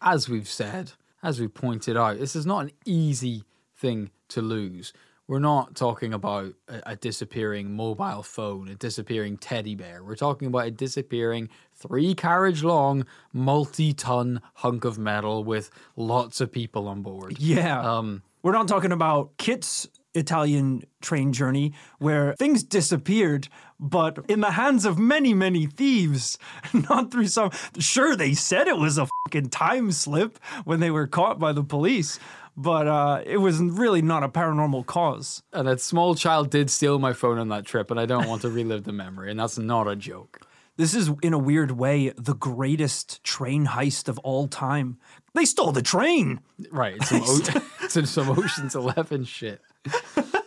As 0.00 0.28
we've 0.28 0.48
said, 0.48 0.92
as 1.22 1.40
we 1.40 1.48
pointed 1.48 1.96
out, 1.96 2.18
this 2.18 2.36
is 2.36 2.46
not 2.46 2.64
an 2.64 2.70
easy 2.84 3.44
thing 3.76 4.10
to 4.28 4.42
lose. 4.42 4.92
We're 5.26 5.40
not 5.40 5.74
talking 5.74 6.14
about 6.14 6.54
a, 6.68 6.92
a 6.92 6.96
disappearing 6.96 7.76
mobile 7.76 8.22
phone, 8.22 8.68
a 8.68 8.74
disappearing 8.74 9.36
teddy 9.36 9.74
bear. 9.74 10.02
We're 10.02 10.16
talking 10.16 10.48
about 10.48 10.66
a 10.66 10.70
disappearing 10.70 11.50
three 11.74 12.14
carriage 12.14 12.62
long, 12.62 13.04
multi 13.32 13.92
ton 13.92 14.40
hunk 14.54 14.86
of 14.86 14.98
metal 14.98 15.44
with 15.44 15.70
lots 15.96 16.40
of 16.40 16.50
people 16.50 16.88
on 16.88 17.02
board. 17.02 17.38
Yeah. 17.38 17.78
Um, 17.80 18.22
We're 18.42 18.52
not 18.52 18.68
talking 18.68 18.90
about 18.90 19.36
Kit's 19.36 19.86
Italian 20.14 20.82
train 21.00 21.32
journey 21.32 21.72
where 21.98 22.34
things 22.38 22.62
disappeared, 22.62 23.48
but 23.78 24.18
in 24.28 24.40
the 24.40 24.52
hands 24.52 24.84
of 24.84 24.98
many, 24.98 25.34
many 25.34 25.66
thieves, 25.66 26.38
not 26.72 27.10
through 27.10 27.28
some. 27.28 27.50
Sure, 27.78 28.16
they 28.16 28.34
said 28.34 28.66
it 28.68 28.78
was 28.78 28.98
a 28.98 29.06
fucking 29.26 29.50
time 29.50 29.92
slip 29.92 30.38
when 30.64 30.80
they 30.80 30.90
were 30.90 31.06
caught 31.06 31.38
by 31.38 31.52
the 31.52 31.62
police, 31.62 32.18
but 32.56 32.86
uh, 32.88 33.22
it 33.24 33.36
was 33.38 33.58
really 33.60 34.02
not 34.02 34.22
a 34.24 34.28
paranormal 34.28 34.84
cause. 34.86 35.42
and 35.52 35.68
that 35.68 35.80
small 35.80 36.14
child 36.14 36.50
did 36.50 36.70
steal 36.70 36.98
my 36.98 37.12
phone 37.12 37.38
on 37.38 37.48
that 37.50 37.64
trip, 37.64 37.90
and 37.90 38.00
I 38.00 38.06
don't 38.06 38.26
want 38.26 38.42
to 38.42 38.50
relive 38.50 38.84
the 38.84 38.92
memory, 38.92 39.30
and 39.30 39.38
that's 39.38 39.58
not 39.58 39.86
a 39.86 39.94
joke. 39.94 40.40
This 40.76 40.94
is, 40.94 41.10
in 41.22 41.32
a 41.32 41.38
weird 41.38 41.72
way, 41.72 42.12
the 42.16 42.34
greatest 42.36 43.22
train 43.24 43.66
heist 43.66 44.08
of 44.08 44.16
all 44.20 44.46
time. 44.46 44.96
They 45.34 45.44
stole 45.44 45.72
the 45.72 45.82
train. 45.82 46.38
Right. 46.70 46.94
It's 46.96 47.08
some, 47.08 47.22
o- 47.24 47.62
it's 47.82 48.10
some 48.12 48.30
Ocean's 48.30 48.76
Eleven 48.76 49.24
shit. 49.24 49.60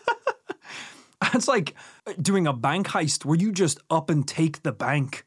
It's 1.33 1.47
like 1.47 1.75
uh, 2.07 2.13
doing 2.21 2.47
a 2.47 2.53
bank 2.53 2.87
heist 2.87 3.25
where 3.25 3.37
you 3.37 3.51
just 3.51 3.79
up 3.89 4.09
and 4.09 4.27
take 4.27 4.63
the 4.63 4.71
bank. 4.71 5.25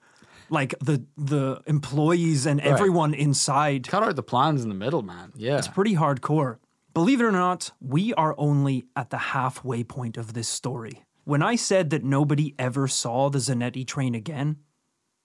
Like 0.51 0.75
the 0.81 1.05
the 1.17 1.63
employees 1.67 2.47
and 2.47 2.61
everyone 2.61 3.15
inside. 3.15 3.89
Cut 3.89 4.03
out 4.03 4.15
the 4.15 4.23
plans 4.23 4.63
in 4.63 4.69
the 4.69 4.75
middle, 4.75 5.03
man. 5.03 5.33
Yeah. 5.35 5.57
It's 5.57 5.69
pretty 5.69 5.95
hardcore. 5.95 6.59
Believe 6.93 7.21
it 7.21 7.25
or 7.25 7.33
not, 7.33 7.73
we 7.81 8.13
are 8.15 8.35
only 8.39 8.85
at 8.95 9.11
the 9.11 9.17
halfway 9.17 9.83
point 9.83 10.17
of 10.17 10.35
this 10.35 10.47
story. 10.47 11.03
When 11.25 11.43
I 11.43 11.57
said 11.57 11.91
that 11.91 12.05
nobody 12.05 12.55
ever 12.59 12.87
saw 12.87 13.31
the 13.31 13.39
Zanetti 13.39 13.87
train 13.87 14.15
again, 14.15 14.59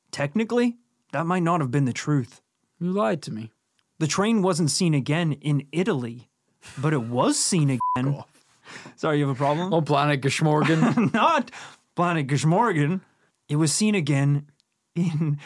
technically, 0.10 0.78
that 1.12 1.26
might 1.26 1.44
not 1.44 1.60
have 1.60 1.70
been 1.70 1.86
the 1.86 1.94
truth. 1.94 2.42
You 2.80 2.92
lied 2.92 3.22
to 3.24 3.32
me. 3.32 3.52
The 4.00 4.08
train 4.08 4.42
wasn't 4.42 4.72
seen 4.72 4.94
again 4.94 5.34
in 5.34 5.68
Italy, 5.74 6.30
but 6.78 6.94
it 6.94 7.04
was 7.04 7.38
seen 7.38 7.78
again. 7.96 8.24
Sorry, 8.96 9.20
you 9.20 9.28
have 9.28 9.36
a 9.36 9.38
problem? 9.38 9.74
Oh, 9.74 9.82
Planet 9.82 10.22
Geschmorgen. 10.22 11.14
Not 11.14 11.52
Planet 11.96 12.28
Gishmorgan. 12.28 13.02
It 13.48 13.56
was 13.58 13.72
seen 13.74 13.96
again 13.96 14.46
in. 14.96 15.40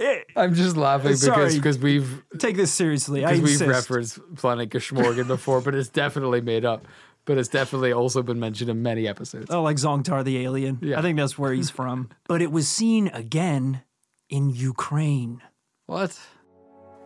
Eh, 0.00 0.20
I'm 0.36 0.54
just 0.54 0.76
laughing 0.76 1.16
because 1.20 1.54
because 1.56 1.78
we've 1.78 2.22
take 2.38 2.56
this 2.56 2.72
seriously. 2.72 3.24
I 3.24 3.32
because 3.32 3.42
we've 3.42 3.60
insist. 3.62 3.70
referenced 3.90 4.20
Planet 4.36 4.70
Geschmorgen 4.70 5.26
before, 5.26 5.60
but 5.60 5.74
it's 5.74 5.88
definitely 5.88 6.40
made 6.40 6.64
up. 6.64 6.86
But 7.24 7.38
it's 7.38 7.48
definitely 7.48 7.92
also 7.92 8.20
been 8.22 8.40
mentioned 8.40 8.68
in 8.68 8.82
many 8.82 9.06
episodes. 9.06 9.46
Oh, 9.48 9.62
like 9.62 9.76
Zongtar 9.76 10.24
the 10.24 10.38
alien. 10.42 10.80
Yeah. 10.82 10.98
I 10.98 11.02
think 11.02 11.16
that's 11.16 11.38
where 11.38 11.52
he's 11.52 11.70
from. 11.70 12.08
but 12.26 12.42
it 12.42 12.50
was 12.50 12.66
seen 12.66 13.06
again 13.08 13.82
in 14.28 14.50
Ukraine 14.50 15.40
What? 15.86 16.18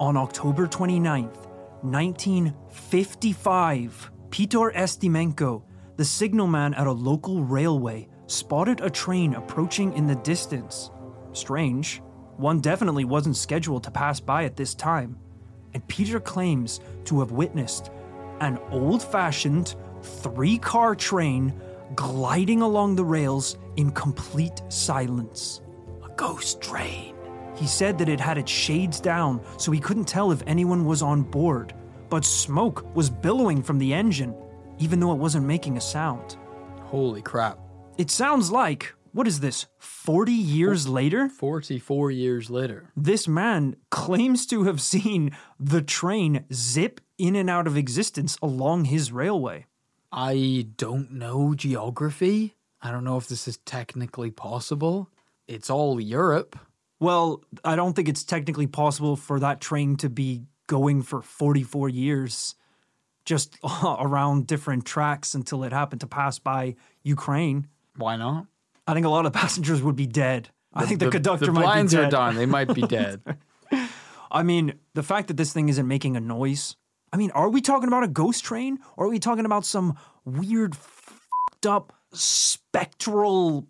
on 0.00 0.16
October 0.16 0.66
29th, 0.68 1.36
1955. 1.82 4.10
Piotr 4.30 4.70
Estimenko, 4.70 5.62
the 5.96 6.04
signalman 6.04 6.74
at 6.74 6.86
a 6.86 6.92
local 6.92 7.42
railway, 7.42 8.08
spotted 8.26 8.80
a 8.80 8.90
train 8.90 9.34
approaching 9.34 9.92
in 9.94 10.06
the 10.06 10.16
distance. 10.16 10.90
Strange. 11.32 12.02
One 12.36 12.60
definitely 12.60 13.04
wasn't 13.04 13.36
scheduled 13.36 13.84
to 13.84 13.90
pass 13.90 14.20
by 14.20 14.44
at 14.44 14.56
this 14.56 14.74
time. 14.74 15.18
And 15.74 15.86
Peter 15.88 16.20
claims 16.20 16.80
to 17.04 17.20
have 17.20 17.30
witnessed 17.30 17.90
an 18.40 18.58
old 18.70 19.02
fashioned 19.02 19.74
three 20.02 20.58
car 20.58 20.94
train 20.94 21.58
gliding 21.94 22.62
along 22.62 22.96
the 22.96 23.04
rails 23.04 23.56
in 23.76 23.90
complete 23.92 24.60
silence. 24.68 25.62
A 26.04 26.08
ghost 26.16 26.60
train. 26.60 27.14
He 27.54 27.66
said 27.66 27.96
that 27.98 28.08
it 28.08 28.20
had 28.20 28.36
its 28.36 28.50
shades 28.50 29.00
down 29.00 29.40
so 29.56 29.72
he 29.72 29.80
couldn't 29.80 30.04
tell 30.06 30.30
if 30.30 30.42
anyone 30.46 30.84
was 30.84 31.00
on 31.00 31.22
board, 31.22 31.74
but 32.08 32.24
smoke 32.24 32.94
was 32.94 33.10
billowing 33.10 33.62
from 33.62 33.78
the 33.78 33.92
engine, 33.92 34.34
even 34.78 35.00
though 35.00 35.12
it 35.12 35.18
wasn't 35.18 35.46
making 35.46 35.76
a 35.76 35.80
sound. 35.80 36.36
Holy 36.82 37.22
crap. 37.22 37.58
It 37.98 38.10
sounds 38.10 38.50
like, 38.50 38.94
what 39.12 39.26
is 39.26 39.40
this, 39.40 39.66
40 39.78 40.32
years 40.32 40.86
later? 40.86 41.28
44 41.28 42.10
years 42.10 42.50
later. 42.50 42.90
This 42.96 43.26
man 43.26 43.76
claims 43.90 44.46
to 44.46 44.64
have 44.64 44.80
seen 44.80 45.36
the 45.58 45.82
train 45.82 46.44
zip 46.52 47.00
in 47.18 47.34
and 47.34 47.48
out 47.48 47.66
of 47.66 47.76
existence 47.76 48.36
along 48.42 48.86
his 48.86 49.10
railway. 49.10 49.66
I 50.12 50.68
don't 50.76 51.12
know 51.12 51.54
geography. 51.54 52.54
I 52.80 52.90
don't 52.90 53.04
know 53.04 53.16
if 53.16 53.28
this 53.28 53.48
is 53.48 53.56
technically 53.58 54.30
possible. 54.30 55.08
It's 55.48 55.70
all 55.70 56.00
Europe. 56.00 56.58
Well, 57.00 57.42
I 57.64 57.76
don't 57.76 57.94
think 57.94 58.08
it's 58.08 58.24
technically 58.24 58.66
possible 58.66 59.16
for 59.16 59.40
that 59.40 59.60
train 59.60 59.96
to 59.96 60.08
be 60.08 60.44
going 60.66 61.02
for 61.02 61.22
44 61.22 61.88
years 61.88 62.54
just 63.26 63.58
around 63.82 64.46
different 64.46 64.86
tracks 64.86 65.34
until 65.34 65.64
it 65.64 65.72
happened 65.72 66.00
to 66.00 66.06
pass 66.06 66.38
by 66.38 66.76
Ukraine. 67.02 67.66
Why 67.96 68.16
not? 68.16 68.46
I 68.86 68.94
think 68.94 69.04
a 69.04 69.10
lot 69.10 69.26
of 69.26 69.32
passengers 69.42 69.82
would 69.82 69.96
be 69.96 70.06
dead. 70.06 70.48
I 70.72 70.86
think 70.86 71.00
the, 71.00 71.10
conductor 71.10 71.46
the 71.46 71.52
might 71.52 71.82
be 71.82 71.88
dead. 71.88 72.04
are 72.04 72.10
down. 72.10 72.36
They 72.36 72.46
might 72.46 72.72
be 72.72 72.82
dead. 72.86 73.22
I 74.30 74.42
mean, 74.42 74.74
the 74.94 75.02
fact 75.02 75.28
that 75.28 75.36
this 75.36 75.52
thing 75.52 75.68
isn't 75.68 75.86
making 75.86 76.16
a 76.16 76.20
noise. 76.20 76.76
I 77.12 77.16
mean, 77.16 77.30
are 77.30 77.48
we 77.48 77.60
talking 77.60 77.88
about 77.88 78.04
a 78.04 78.08
ghost 78.08 78.44
train 78.44 78.78
or 78.96 79.06
are 79.06 79.08
we 79.08 79.18
talking 79.18 79.46
about 79.46 79.64
some 79.64 79.96
weird, 80.24 80.76
fed 80.76 81.66
up, 81.66 81.92
spectral 82.12 83.66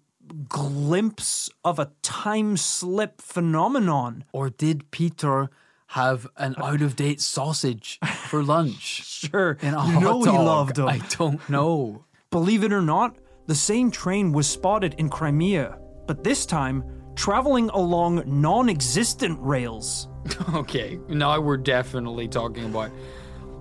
glimpse 0.49 1.49
of 1.65 1.79
a 1.79 1.93
time 2.03 2.57
slip 2.57 3.21
phenomenon? 3.21 4.25
or 4.33 4.51
did 4.51 4.91
Peter 4.91 5.51
have 5.88 6.27
an 6.37 6.55
out 6.59 6.83
of 6.83 6.96
date 6.96 7.20
sausage 7.20 7.99
for 8.29 8.42
lunch? 8.42 9.03
Sure, 9.16 9.57
In 9.62 9.68
a 9.75 9.87
you 9.87 9.92
hot 9.94 10.03
know 10.03 10.22
he 10.22 10.31
loved 10.31 10.77
them. 10.77 10.88
I 10.88 10.99
don't 11.11 11.49
know. 11.49 12.05
Believe 12.31 12.62
it 12.64 12.72
or 12.72 12.83
not, 12.83 13.16
the 13.46 13.55
same 13.55 13.90
train 13.90 14.31
was 14.31 14.46
spotted 14.46 14.94
in 14.99 15.09
Crimea, 15.09 15.79
but 16.07 16.22
this 16.22 16.44
time 16.46 16.85
traveling 17.16 17.68
along 17.70 18.22
non 18.27 18.68
existent 18.68 19.38
rails. 19.40 20.09
Okay, 20.55 20.99
now 21.09 21.40
we're 21.40 21.57
definitely 21.57 22.29
talking 22.29 22.64
about 22.64 22.90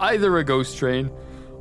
either 0.02 0.38
a 0.38 0.44
ghost 0.44 0.78
train 0.78 1.10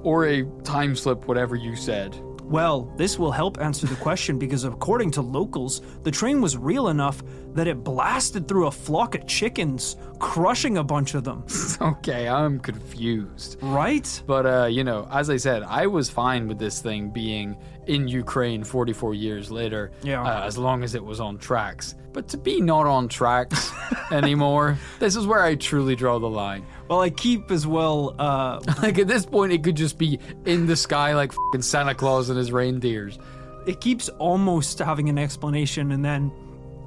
or 0.03 0.27
a 0.27 0.44
time 0.64 0.96
slip, 0.96 1.27
whatever 1.29 1.57
you 1.57 1.77
said. 1.77 2.18
Well, 2.42 2.92
this 2.96 3.18
will 3.18 3.33
help 3.33 3.59
answer 3.61 3.87
the 3.87 3.96
question 3.96 4.38
because, 4.38 4.64
according 4.64 5.12
to 5.12 5.22
locals, 5.22 5.81
the 6.03 6.11
train 6.11 6.40
was 6.42 6.59
real 6.59 6.88
enough 6.88 7.22
that 7.55 7.67
it 7.69 7.83
blasted 7.85 8.47
through 8.49 8.67
a 8.67 8.71
flock 8.71 9.14
of 9.14 9.27
chickens, 9.27 9.97
crushing 10.19 10.77
a 10.79 10.85
bunch 10.85 11.14
of 11.14 11.25
them. 11.25 11.45
Okay, 11.81 12.29
I'm 12.29 12.59
confused. 12.61 13.57
Right? 13.62 14.23
But 14.27 14.47
uh, 14.47 14.67
you 14.67 14.85
know, 14.85 15.09
as 15.11 15.31
I 15.31 15.37
said, 15.37 15.62
I 15.64 15.87
was 15.87 16.09
fine 16.11 16.49
with 16.49 16.59
this 16.59 16.81
thing 16.81 17.11
being 17.11 17.57
in 17.87 18.09
Ukraine 18.09 18.64
44 18.64 19.14
years 19.14 19.51
later, 19.51 19.90
Yeah. 20.03 20.23
uh, 20.23 20.45
as 20.47 20.57
long 20.57 20.83
as 20.85 20.95
it 20.95 21.05
was 21.05 21.21
on 21.21 21.37
tracks. 21.38 21.95
But 22.12 22.29
to 22.29 22.37
be 22.38 22.61
not 22.61 22.87
on 22.87 23.09
tracks 23.09 23.71
anymore, 24.11 24.79
this 25.01 25.17
is 25.17 25.27
where 25.27 25.43
I 25.43 25.55
truly 25.57 25.95
draw 25.97 26.18
the 26.18 26.28
line. 26.31 26.64
Well, 26.89 27.01
I 27.01 27.11
keep 27.11 27.51
as 27.51 27.66
well. 27.66 28.14
Uh, 28.18 28.61
Like 28.83 28.99
at 28.99 29.09
this 29.09 29.26
point, 29.26 29.53
it 29.53 29.62
could 29.64 29.76
just 29.76 29.99
be 29.99 30.18
in 30.47 30.66
the 30.66 30.76
sky 30.76 31.14
like 31.14 31.33
Santa 31.61 31.95
Claus 31.95 32.28
and 32.31 32.39
his 32.39 32.53
reindeers. 32.53 33.18
it 33.66 33.81
keeps 33.81 34.09
almost 34.18 34.78
having 34.78 35.09
an 35.09 35.18
explanation 35.18 35.93
and 35.93 36.05
then 36.05 36.31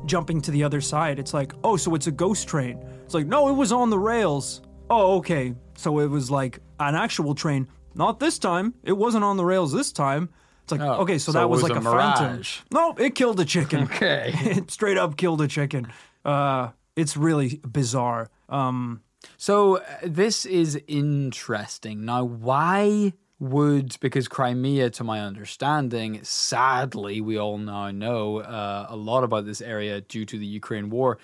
jumping 0.06 0.42
to 0.42 0.52
the 0.52 0.64
other 0.64 0.82
side. 0.82 1.20
It's 1.20 1.34
like, 1.34 1.54
oh, 1.64 1.78
so 1.78 1.96
it's 1.96 2.08
a 2.08 2.12
ghost 2.12 2.48
train. 2.48 2.80
It's 3.04 3.14
like, 3.14 3.28
no, 3.28 3.50
it 3.50 3.54
was 3.54 3.72
on 3.72 3.90
the 3.90 4.00
rails. 4.00 4.62
Oh, 4.90 5.18
okay. 5.18 5.54
So 5.76 6.00
it 6.00 6.08
was 6.08 6.32
like 6.32 6.60
an 6.80 6.96
actual 6.96 7.36
train. 7.36 7.68
Not 7.96 8.20
this 8.20 8.38
time. 8.40 8.74
It 8.84 8.94
wasn't 8.94 9.24
on 9.24 9.38
the 9.38 9.46
rails 9.46 9.74
this 9.74 9.92
time. 9.92 10.30
It's 10.64 10.72
like, 10.72 10.82
Oh, 10.82 11.02
okay, 11.02 11.18
so, 11.18 11.32
so 11.32 11.40
that 11.40 11.50
was, 11.50 11.64
was 11.64 11.72
like 11.72 11.84
a 11.84 11.88
a, 11.88 11.92
phantom. 11.92 12.44
No, 12.72 12.94
it 12.98 13.16
killed 13.16 13.40
a 13.40 13.46
chicken. 13.46 13.84
Okay. 13.92 14.32
it 14.36 14.72
straight 14.72 14.98
up 14.98 15.18
killed 15.18 15.42
a 15.42 15.48
chicken. 15.48 15.92
Uh, 16.24 16.70
it's 16.96 17.16
really 17.18 17.62
bizarre. 17.68 18.30
Um, 18.50 19.02
So 19.38 19.78
uh, 19.78 19.84
this 20.04 20.46
is 20.46 20.80
interesting. 20.88 22.06
Now, 22.06 22.24
why 22.24 23.14
would 23.40 23.96
because 24.00 24.28
Crimea, 24.28 24.90
to 24.92 25.04
my 25.04 25.22
understanding, 25.22 26.20
sadly, 26.24 27.22
we 27.22 27.38
all 27.38 27.58
now 27.58 27.92
know 27.92 28.38
uh, 28.40 28.88
a 28.90 28.96
lot 28.96 29.24
about 29.24 29.46
this 29.46 29.62
area 29.62 30.02
due 30.02 30.26
to 30.26 30.38
the 30.40 30.46
Ukraine 30.46 30.90
war. 30.90 31.20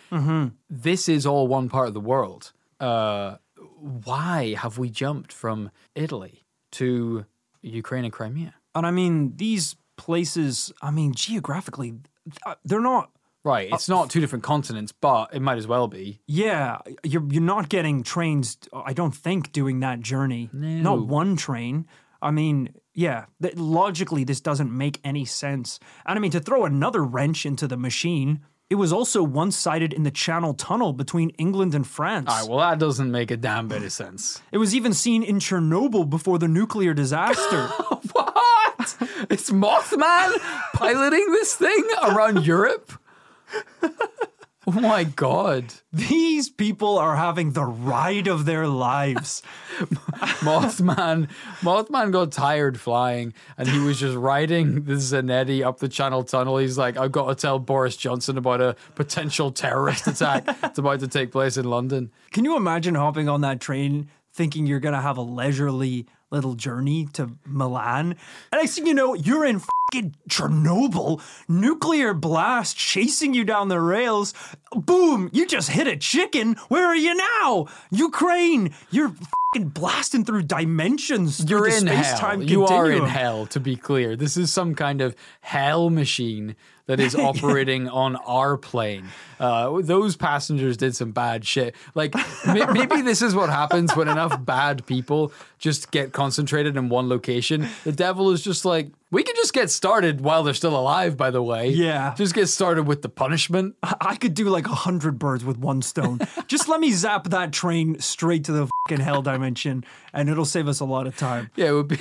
This 0.69 1.09
is 1.09 1.25
all 1.25 1.47
one 1.47 1.69
part 1.69 1.87
of 1.87 1.93
the 1.93 1.99
world. 1.99 2.51
Uh, 2.79 3.37
why 3.79 4.55
have 4.55 4.77
we 4.77 4.89
jumped 4.89 5.31
from 5.31 5.71
Italy 5.95 6.43
to 6.73 7.25
Ukraine 7.61 8.03
and 8.03 8.13
Crimea? 8.13 8.53
and 8.75 8.85
I 8.87 8.91
mean, 8.91 9.33
these 9.37 9.75
places, 9.97 10.71
I 10.81 10.91
mean, 10.91 11.13
geographically, 11.13 11.95
they're 12.65 12.81
not. 12.81 13.09
Right, 13.45 13.69
it's 13.73 13.89
not 13.89 14.09
two 14.09 14.21
different 14.21 14.43
continents, 14.43 14.93
but 14.93 15.33
it 15.33 15.41
might 15.41 15.57
as 15.57 15.67
well 15.67 15.89
be. 15.89 16.21
Yeah, 16.27 16.77
you're 17.03 17.25
you're 17.29 17.41
not 17.41 17.67
getting 17.67 18.01
trains. 18.01 18.57
I 18.73 18.93
don't 18.93 19.13
think 19.13 19.51
doing 19.51 19.81
that 19.81 19.99
journey. 19.99 20.49
No. 20.53 20.95
Not 20.95 21.07
one 21.07 21.35
train. 21.35 21.85
I 22.23 22.31
mean, 22.31 22.73
yeah. 22.93 23.25
Th- 23.41 23.55
logically, 23.55 24.23
this 24.23 24.41
doesn't 24.41 24.75
make 24.75 24.99
any 25.03 25.25
sense. 25.25 25.79
And 26.05 26.17
I 26.17 26.21
mean, 26.21 26.31
to 26.31 26.39
throw 26.39 26.65
another 26.65 27.03
wrench 27.03 27.45
into 27.45 27.67
the 27.67 27.77
machine, 27.77 28.41
it 28.69 28.75
was 28.75 28.91
also 28.91 29.21
once 29.21 29.55
sighted 29.55 29.93
in 29.93 30.03
the 30.03 30.11
Channel 30.11 30.53
Tunnel 30.53 30.93
between 30.93 31.29
England 31.31 31.75
and 31.75 31.85
France. 31.85 32.27
All 32.29 32.39
right, 32.39 32.49
well, 32.49 32.59
that 32.59 32.79
doesn't 32.79 33.11
make 33.11 33.29
a 33.29 33.37
damn 33.37 33.67
bit 33.67 33.83
of 33.83 33.91
sense. 33.91 34.41
It 34.51 34.57
was 34.57 34.73
even 34.73 34.93
seen 34.93 35.21
in 35.21 35.37
Chernobyl 35.39 36.09
before 36.09 36.39
the 36.39 36.47
nuclear 36.47 36.93
disaster. 36.93 37.69
What? 38.13 38.97
It's 39.29 39.49
Mothman 39.49 40.37
piloting 40.73 41.31
this 41.31 41.55
thing 41.55 41.83
around 42.03 42.45
Europe? 42.45 42.91
Oh 44.65 44.79
my 44.79 45.03
god. 45.03 45.73
These 45.91 46.49
people 46.49 46.97
are 46.97 47.17
having 47.17 47.51
the 47.51 47.65
ride 47.65 48.27
of 48.27 48.45
their 48.45 48.65
lives. 48.67 49.43
Mothman 50.41 51.27
Mothman 51.61 52.11
got 52.11 52.31
tired 52.31 52.79
flying 52.79 53.33
and 53.57 53.67
he 53.67 53.79
was 53.79 53.99
just 53.99 54.15
riding 54.15 54.83
the 54.85 54.93
Zanetti 54.93 55.65
up 55.65 55.79
the 55.79 55.89
Channel 55.89 56.23
Tunnel. 56.23 56.57
He's 56.57 56.77
like, 56.77 56.95
I've 56.97 57.11
got 57.11 57.27
to 57.27 57.35
tell 57.35 57.59
Boris 57.59 57.97
Johnson 57.97 58.37
about 58.37 58.61
a 58.61 58.75
potential 58.95 59.51
terrorist 59.51 60.07
attack 60.07 60.45
that's 60.61 60.79
about 60.79 61.01
to 61.01 61.07
take 61.07 61.31
place 61.31 61.57
in 61.57 61.65
London. 61.65 62.11
Can 62.31 62.45
you 62.45 62.55
imagine 62.55 62.95
hopping 62.95 63.27
on 63.27 63.41
that 63.41 63.59
train 63.59 64.09
thinking 64.33 64.65
you're 64.65 64.79
going 64.79 64.95
to 64.95 65.01
have 65.01 65.17
a 65.17 65.21
leisurely 65.21 66.07
little 66.31 66.55
journey 66.55 67.07
to 67.13 67.31
Milan? 67.45 68.15
And 68.51 68.61
next 68.61 68.75
thing 68.75 68.87
you 68.87 68.93
know, 68.93 69.13
you're 69.13 69.45
in 69.45 69.59
fucking 69.93 70.15
Chernobyl, 70.29 71.21
nuclear 71.47 72.13
blast 72.13 72.75
chasing 72.77 73.33
you 73.33 73.43
down 73.43 73.67
the 73.67 73.79
rails. 73.79 74.33
Boom, 74.73 75.29
you 75.31 75.45
just 75.45 75.69
hit 75.69 75.87
a 75.87 75.95
chicken. 75.95 76.55
Where 76.67 76.85
are 76.85 76.95
you 76.95 77.13
now? 77.15 77.67
Ukraine, 77.91 78.73
you're 78.89 79.09
fucking 79.53 79.69
blasting 79.69 80.25
through 80.25 80.43
dimensions. 80.43 81.47
You're 81.47 81.69
the 81.69 81.77
in 81.77 81.87
hell. 81.87 82.41
You 82.41 82.65
are 82.65 82.89
in 82.89 83.05
hell, 83.05 83.45
to 83.47 83.59
be 83.59 83.75
clear. 83.75 84.15
This 84.15 84.35
is 84.35 84.51
some 84.51 84.73
kind 84.73 85.01
of 85.01 85.15
hell 85.41 85.89
machine 85.89 86.55
that 86.87 86.99
is 86.99 87.15
operating 87.29 87.87
on 87.87 88.15
our 88.15 88.57
plane. 88.57 89.07
Uh, 89.39 89.79
those 89.81 90.15
passengers 90.15 90.75
did 90.75 90.95
some 90.95 91.11
bad 91.11 91.45
shit. 91.45 91.75
Like, 91.93 92.15
may- 92.47 92.65
maybe 92.65 93.01
this 93.01 93.21
is 93.21 93.35
what 93.35 93.49
happens 93.49 93.95
when 93.95 94.07
enough 94.07 94.43
bad 94.45 94.85
people 94.85 95.31
just 95.59 95.91
get 95.91 96.13
concentrated 96.13 96.75
in 96.75 96.89
one 96.89 97.09
location. 97.09 97.67
The 97.83 97.91
devil 97.91 98.31
is 98.31 98.41
just 98.41 98.65
like, 98.65 98.89
we 99.13 99.21
can 99.21 99.35
just 99.35 99.53
get 99.53 99.69
started 99.69 100.21
while 100.21 100.41
they're 100.41 100.55
still 100.55 100.75
alive, 100.75 101.15
by 101.15 101.29
the 101.29 101.41
way. 101.41 101.69
Yeah. 101.69 102.15
Just 102.17 102.33
get 102.33 102.47
started 102.47 102.87
with 102.87 103.03
the 103.03 103.09
punishment. 103.09 103.75
I 103.83 104.15
could 104.15 104.33
do 104.33 104.49
like 104.49 104.65
a 104.65 104.73
hundred 104.73 105.19
birds 105.19 105.45
with 105.45 105.59
one 105.59 105.83
stone. 105.83 106.19
Just 106.47 106.67
let 106.67 106.79
me 106.79 106.91
zap 106.91 107.25
that 107.25 107.53
train 107.53 107.99
straight 107.99 108.43
to 108.45 108.51
the 108.51 108.67
fucking 108.87 109.05
hell 109.05 109.21
dimension, 109.21 109.85
and 110.13 110.29
it'll 110.29 110.45
save 110.45 110.67
us 110.67 110.79
a 110.79 110.85
lot 110.85 111.05
of 111.05 111.15
time. 111.15 111.51
Yeah, 111.55 111.69
it 111.69 111.71
would 111.73 111.87
be. 111.89 111.99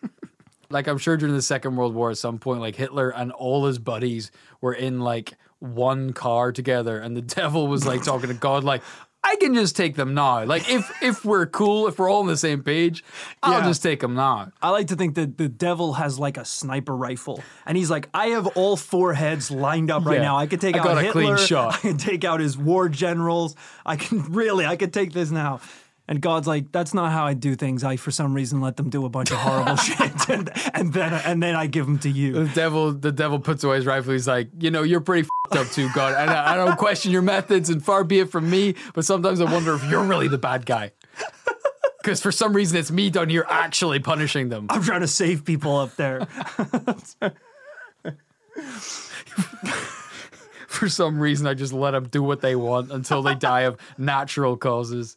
like 0.70 0.86
I'm 0.86 0.98
sure 0.98 1.16
during 1.16 1.34
the 1.34 1.40
Second 1.40 1.76
World 1.76 1.94
War, 1.94 2.10
at 2.10 2.18
some 2.18 2.38
point, 2.38 2.60
like 2.60 2.76
Hitler 2.76 3.08
and 3.08 3.32
all 3.32 3.64
his 3.64 3.78
buddies 3.78 4.30
were 4.60 4.74
in 4.74 5.00
like 5.00 5.38
one 5.60 6.12
car 6.12 6.52
together, 6.52 6.98
and 6.98 7.16
the 7.16 7.22
devil 7.40 7.68
was 7.68 7.86
like 7.86 8.02
talking 8.02 8.28
to 8.28 8.34
God, 8.34 8.64
like, 8.64 8.82
"I 9.24 9.36
can 9.40 9.54
just 9.54 9.74
take 9.76 9.96
them 9.96 10.14
now. 10.14 10.44
Like, 10.44 10.70
if 10.70 10.88
if 11.02 11.24
we're 11.24 11.46
cool, 11.46 11.88
if 11.88 11.98
we're 11.98 12.08
all 12.10 12.20
on 12.20 12.26
the 12.28 12.36
same 12.36 12.62
page, 12.62 13.02
I'll 13.42 13.60
Yeah. 13.60 13.64
just 13.66 13.82
take 13.82 14.00
them 14.00 14.14
now." 14.14 14.52
I 14.62 14.70
like 14.70 14.88
to 14.88 14.96
think 14.96 15.14
that 15.16 15.38
the 15.38 15.48
devil 15.48 15.94
has 15.94 16.18
like 16.18 16.36
a 16.36 16.44
sniper 16.44 16.94
rifle, 16.96 17.42
and 17.66 17.76
he's 17.76 17.90
like, 17.90 18.08
I 18.14 18.26
have 18.28 18.46
all 18.48 18.76
four 18.76 19.14
heads 19.14 19.50
lined 19.50 19.90
up 19.90 20.04
right 20.04 20.16
Yeah. 20.18 20.22
now. 20.22 20.36
I 20.36 20.46
could 20.46 20.60
take 20.60 20.76
I 20.76 20.80
out 20.80 20.98
Hitler. 20.98 21.12
clean 21.12 21.36
shot. 21.38 21.74
I 21.78 21.78
can 21.78 21.96
take 21.98 22.24
out 22.24 22.38
his 22.40 22.56
war 22.58 22.88
generals. 22.88 23.56
I 23.86 23.96
can 23.96 24.22
really, 24.32 24.66
I 24.66 24.76
could 24.76 24.92
take 24.92 25.12
this 25.12 25.30
now. 25.30 25.60
And 26.06 26.20
God's 26.20 26.46
like, 26.46 26.70
that's 26.70 26.92
not 26.92 27.12
how 27.12 27.24
I 27.24 27.32
do 27.32 27.54
things. 27.54 27.82
I, 27.82 27.96
for 27.96 28.10
some 28.10 28.34
reason, 28.34 28.60
let 28.60 28.76
them 28.76 28.90
do 28.90 29.06
a 29.06 29.08
bunch 29.08 29.30
of 29.30 29.38
horrible 29.38 29.76
shit, 29.76 30.13
and, 30.28 30.50
and 30.72 30.92
then 30.92 31.12
and 31.12 31.42
then 31.42 31.54
I 31.54 31.66
give 31.66 31.86
them 31.86 31.98
to 32.00 32.08
you. 32.08 32.32
The 32.32 32.54
devil, 32.54 32.92
the 32.92 33.12
devil 33.12 33.38
puts 33.38 33.64
away 33.64 33.76
his 33.76 33.86
rifle. 33.86 34.12
He's 34.12 34.28
like, 34.28 34.48
you 34.58 34.70
know, 34.70 34.82
you're 34.82 35.00
pretty 35.00 35.28
fed 35.50 35.60
up 35.60 35.68
too, 35.68 35.88
God. 35.94 36.14
And 36.14 36.30
I, 36.30 36.52
I 36.52 36.56
don't 36.56 36.76
question 36.76 37.12
your 37.12 37.22
methods, 37.22 37.70
and 37.70 37.84
far 37.84 38.04
be 38.04 38.20
it 38.20 38.30
from 38.30 38.48
me. 38.50 38.74
But 38.94 39.04
sometimes 39.04 39.40
I 39.40 39.50
wonder 39.50 39.74
if 39.74 39.84
you're 39.90 40.04
really 40.04 40.28
the 40.28 40.38
bad 40.38 40.66
guy. 40.66 40.92
Because 42.02 42.20
for 42.20 42.32
some 42.32 42.52
reason, 42.52 42.76
it's 42.78 42.90
me 42.90 43.08
down 43.08 43.30
here 43.30 43.46
actually 43.48 43.98
punishing 43.98 44.50
them. 44.50 44.66
I'm 44.68 44.82
trying 44.82 45.00
to 45.00 45.08
save 45.08 45.44
people 45.44 45.76
up 45.76 45.96
there. 45.96 46.26
for 50.66 50.88
some 50.88 51.18
reason 51.18 51.46
I 51.46 51.54
just 51.54 51.72
let 51.72 51.92
them 51.92 52.08
do 52.08 52.22
what 52.22 52.42
they 52.42 52.56
want 52.56 52.92
until 52.92 53.22
they 53.22 53.34
die 53.34 53.62
of 53.62 53.78
natural 53.96 54.56
causes. 54.58 55.16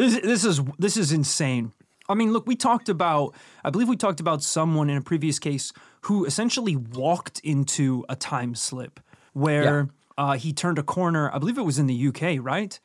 This 0.00 0.18
this 0.22 0.44
is 0.46 0.62
this 0.78 0.96
is 0.96 1.12
insane. 1.12 1.72
I 2.08 2.14
mean, 2.14 2.32
look, 2.32 2.46
we 2.46 2.56
talked 2.56 2.88
about 2.88 3.34
I 3.62 3.68
believe 3.68 3.86
we 3.86 3.96
talked 3.96 4.18
about 4.18 4.42
someone 4.42 4.88
in 4.88 4.96
a 4.96 5.02
previous 5.02 5.38
case 5.38 5.74
who 6.02 6.24
essentially 6.24 6.74
walked 6.74 7.40
into 7.40 8.06
a 8.08 8.16
time 8.16 8.54
slip 8.54 8.98
where 9.34 9.90
uh, 10.16 10.38
he 10.38 10.54
turned 10.54 10.78
a 10.78 10.82
corner. 10.82 11.30
I 11.34 11.38
believe 11.38 11.58
it 11.58 11.62
was 11.62 11.78
in 11.78 11.86
the 11.86 12.08
UK, 12.08 12.42
right? 12.42 12.80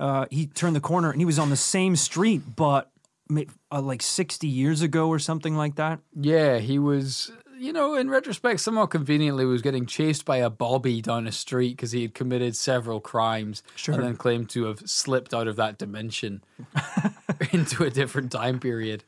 Uh, 0.00 0.26
he 0.28 0.48
turned 0.48 0.74
the 0.74 0.80
corner 0.80 1.12
and 1.12 1.20
he 1.20 1.24
was 1.24 1.38
on 1.38 1.50
the 1.50 1.56
same 1.56 1.94
street, 1.94 2.42
but 2.56 2.90
uh, 3.70 3.80
like 3.80 4.02
60 4.02 4.48
years 4.48 4.82
ago 4.82 5.08
or 5.08 5.20
something 5.20 5.56
like 5.56 5.76
that. 5.76 6.00
Yeah, 6.14 6.58
he 6.58 6.80
was, 6.80 7.30
you 7.58 7.72
know, 7.72 7.94
in 7.94 8.08
retrospect, 8.10 8.60
somewhat 8.60 8.86
conveniently 8.90 9.44
was 9.44 9.62
getting 9.62 9.86
chased 9.86 10.24
by 10.24 10.38
a 10.38 10.50
bobby 10.50 11.00
down 11.00 11.26
a 11.26 11.32
street 11.32 11.70
because 11.76 11.92
he 11.92 12.02
had 12.02 12.14
committed 12.14 12.56
several 12.56 13.00
crimes 13.00 13.62
Sure. 13.74 13.94
and 13.94 14.04
then 14.04 14.16
claimed 14.16 14.48
to 14.50 14.64
have 14.64 14.80
slipped 14.88 15.32
out 15.34 15.48
of 15.48 15.56
that 15.56 15.78
dimension 15.78 16.42
into 17.52 17.84
a 17.84 17.90
different 17.90 18.32
time 18.32 18.60
period. 18.60 19.04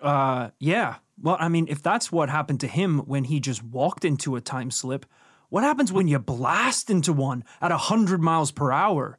Uh, 0.00 0.50
yeah. 0.58 0.96
Well, 1.20 1.36
I 1.38 1.48
mean, 1.48 1.66
if 1.68 1.82
that's 1.82 2.10
what 2.10 2.28
happened 2.30 2.60
to 2.60 2.66
him 2.66 3.00
when 3.00 3.24
he 3.24 3.38
just 3.40 3.62
walked 3.62 4.04
into 4.04 4.34
a 4.36 4.40
time 4.40 4.70
slip, 4.70 5.06
what 5.48 5.62
happens 5.62 5.92
when 5.92 6.08
you 6.08 6.18
blast 6.18 6.90
into 6.90 7.12
one 7.12 7.44
at 7.60 7.70
100 7.70 8.20
miles 8.20 8.50
per 8.50 8.72
hour? 8.72 9.18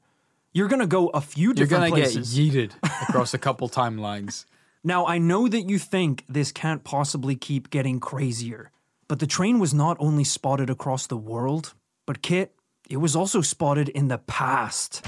You're 0.51 0.67
going 0.67 0.81
to 0.81 0.87
go 0.87 1.07
a 1.07 1.21
few 1.21 1.53
different 1.53 1.93
things. 1.95 2.35
You're 2.37 2.49
going 2.49 2.71
to 2.71 2.75
get 2.75 2.81
places. 2.81 2.83
yeeted 2.83 3.07
across 3.09 3.33
a 3.33 3.37
couple 3.39 3.69
timelines. 3.69 4.45
Now, 4.84 5.05
I 5.05 5.17
know 5.17 5.47
that 5.47 5.69
you 5.69 5.79
think 5.79 6.25
this 6.27 6.51
can't 6.51 6.84
possibly 6.84 7.36
keep 7.36 7.69
getting 7.69 8.01
crazier. 8.01 8.69
But 9.07 9.19
the 9.19 9.27
train 9.27 9.59
was 9.59 9.73
not 9.73 9.95
only 9.99 10.25
spotted 10.25 10.69
across 10.69 11.07
the 11.07 11.15
world, 11.15 11.73
but 12.05 12.21
Kit, 12.21 12.53
it 12.89 12.97
was 12.97 13.15
also 13.15 13.39
spotted 13.41 13.88
in 13.89 14.09
the 14.09 14.17
past. 14.17 15.05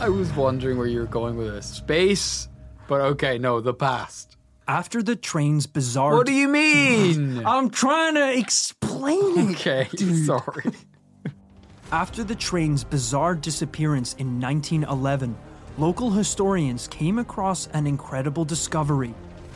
I 0.00 0.08
was 0.08 0.32
wondering 0.32 0.78
where 0.78 0.88
you 0.88 0.98
were 1.00 1.06
going 1.06 1.36
with 1.36 1.46
this. 1.46 1.66
Space, 1.66 2.48
but 2.88 3.00
okay, 3.00 3.38
no, 3.38 3.60
the 3.60 3.74
past. 3.74 4.36
After 4.66 5.00
the 5.00 5.14
train's 5.14 5.66
bizarre. 5.66 6.16
What 6.16 6.26
do 6.26 6.32
you 6.32 6.48
mean? 6.48 7.42
I'm 7.46 7.70
trying 7.70 8.14
to 8.14 8.36
explain 8.36 9.50
it. 9.50 9.60
okay, 9.60 9.88
sorry. 10.24 10.72
After 11.92 12.24
the 12.24 12.34
train's 12.34 12.82
bizarre 12.82 13.34
disappearance 13.34 14.14
in 14.14 14.40
1911, 14.40 15.36
local 15.78 16.10
historians 16.10 16.88
came 16.88 17.18
across 17.18 17.68
an 17.68 17.86
incredible 17.86 18.44
discovery. 18.44 19.14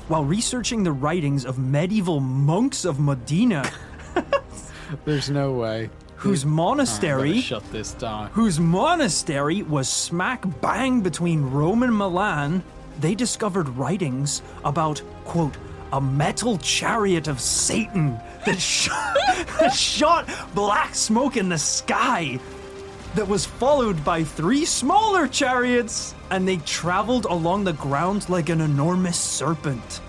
While 0.08 0.24
researching 0.24 0.82
the 0.82 0.92
writings 0.92 1.44
of 1.44 1.58
medieval 1.58 2.20
monks 2.20 2.84
of 2.84 3.00
Medina, 3.00 3.68
There's 5.04 5.30
no 5.30 5.52
way. 5.52 5.90
whose 6.16 6.44
monastery 6.44 7.40
shut 7.40 7.64
this 7.72 7.92
down. 7.94 8.28
whose 8.28 8.60
monastery 8.60 9.62
was 9.62 9.88
smack 9.88 10.44
bang 10.60 11.00
between 11.00 11.42
Rome 11.50 11.82
and 11.82 11.94
Milan, 11.96 12.62
they 13.00 13.14
discovered 13.14 13.68
writings 13.70 14.42
about, 14.64 15.00
quote, 15.24 15.56
a 15.92 16.00
metal 16.00 16.58
chariot 16.58 17.26
of 17.28 17.40
Satan 17.40 18.18
that 18.46 18.60
shot, 18.60 19.14
that 19.60 19.72
shot 19.74 20.28
black 20.54 20.94
smoke 20.94 21.36
in 21.36 21.48
the 21.48 21.58
sky 21.58 22.38
that 23.14 23.28
was 23.28 23.44
followed 23.44 24.02
by 24.04 24.24
three 24.24 24.64
smaller 24.64 25.28
chariots, 25.28 26.14
and 26.30 26.48
they 26.48 26.56
traveled 26.58 27.26
along 27.26 27.64
the 27.64 27.74
ground 27.74 28.28
like 28.28 28.48
an 28.48 28.60
enormous 28.60 29.18
serpent. 29.18 30.00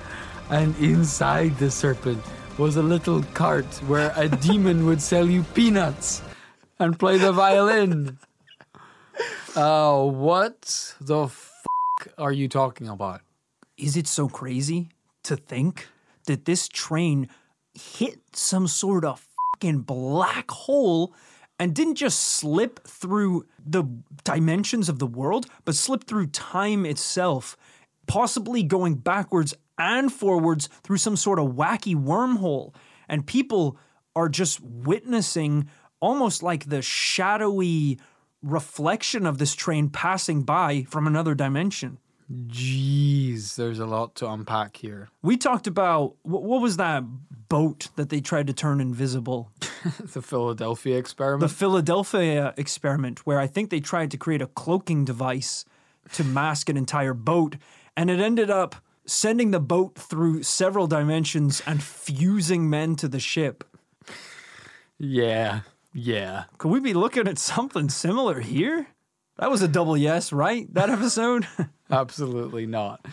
And 0.50 0.76
inside 0.78 1.58
the 1.58 1.70
serpent 1.70 2.24
was 2.58 2.78
a 2.78 2.84
little 2.84 3.24
cart 3.34 3.66
where 3.88 4.14
a 4.16 4.30
demon 4.30 4.86
would 4.86 5.02
sell 5.02 5.30
you 5.30 5.44
peanuts 5.54 6.22
and 6.80 6.98
play 6.98 7.18
the 7.18 7.32
violin. 7.32 8.20
Oh, 9.56 10.06
what 10.06 10.96
the 11.00 11.28
fuck 11.28 12.14
are 12.18 12.32
you 12.32 12.48
talking 12.48 12.88
about? 12.88 13.22
Is 13.78 13.98
it 13.98 14.08
so 14.08 14.28
crazy 14.28 14.90
to 15.24 15.36
think 15.36 15.88
that 16.26 16.46
this 16.46 16.68
train 16.68 17.28
hit 17.74 18.20
some 18.34 18.68
sort 18.68 19.04
of 19.04 19.28
fucking 19.54 19.80
black 19.80 20.50
hole 20.52 21.14
and 21.64 21.74
didn't 21.74 21.96
just 21.96 22.20
slip 22.20 22.86
through 22.86 23.46
the 23.66 23.86
dimensions 24.26 24.90
of 24.90 25.00
the 25.00 25.08
world, 25.08 25.46
but 25.64 25.76
slipped 25.76 26.08
through 26.08 26.28
time 26.28 26.86
itself, 26.86 27.56
possibly 28.06 28.64
going 28.64 28.96
backwards 28.96 29.54
and 29.78 30.12
forwards 30.12 30.68
through 30.84 30.98
some 30.98 31.16
sort 31.16 31.40
of 31.40 31.54
wacky 31.54 31.96
wormhole? 31.96 32.76
And 33.08 33.26
people 33.26 33.78
are 34.14 34.28
just 34.28 34.60
witnessing 34.60 35.70
almost 36.02 36.44
like 36.44 36.68
the 36.68 36.82
shadowy 36.82 37.98
reflection 38.42 39.26
of 39.26 39.38
this 39.38 39.56
train 39.56 39.90
passing 39.90 40.44
by 40.44 40.84
from 40.90 41.08
another 41.08 41.34
dimension. 41.34 41.98
Jeez, 42.48 43.56
there's 43.56 43.80
a 43.80 43.86
lot 43.86 44.16
to 44.16 44.30
unpack 44.30 44.76
here. 44.76 45.08
We 45.22 45.38
talked 45.38 45.68
about 45.68 46.16
wh- 46.24 46.44
what 46.44 46.62
was 46.62 46.76
that 46.76 47.06
boat 47.50 47.90
that 47.96 48.10
they 48.10 48.22
tried 48.22 48.48
to 48.48 48.54
turn 48.54 48.80
invisible? 48.82 49.52
The 50.14 50.22
Philadelphia 50.22 50.98
experiment? 50.98 51.42
The. 51.42 51.54
Philadelphia 51.54 52.54
experiment, 52.56 53.26
where 53.26 53.38
I 53.38 53.48
think 53.48 53.70
they 53.70 53.82
tried 53.82 54.12
to 54.12 54.18
create 54.18 54.42
a 54.42 54.48
cloaking 54.48 55.04
device 55.04 55.66
to 56.14 56.24
mask 56.24 56.70
an 56.70 56.78
entire 56.78 57.14
boat, 57.14 57.58
and 57.98 58.10
it 58.10 58.22
ended 58.22 58.50
up 58.50 58.78
sending 59.06 59.52
the 59.52 59.60
boat 59.60 59.96
through 59.96 60.44
several 60.44 60.88
dimensions 60.88 61.62
and 61.68 61.84
fusing 61.84 62.70
men 62.70 62.96
to 62.96 63.10
the 63.10 63.20
ship. 63.20 63.66
yeah, 64.98 65.62
yeah. 65.94 66.46
Could 66.58 66.72
we 66.72 66.80
be 66.80 66.94
looking 66.94 67.28
at 67.28 67.38
something 67.38 67.90
similar 67.90 68.40
here? 68.40 68.88
That 69.38 69.52
was 69.52 69.62
a 69.62 69.68
double 69.68 69.98
yes, 69.98 70.32
right? 70.32 70.72
That 70.74 70.90
episode? 70.90 71.46
Absolutely 71.92 72.66
not. 72.66 73.06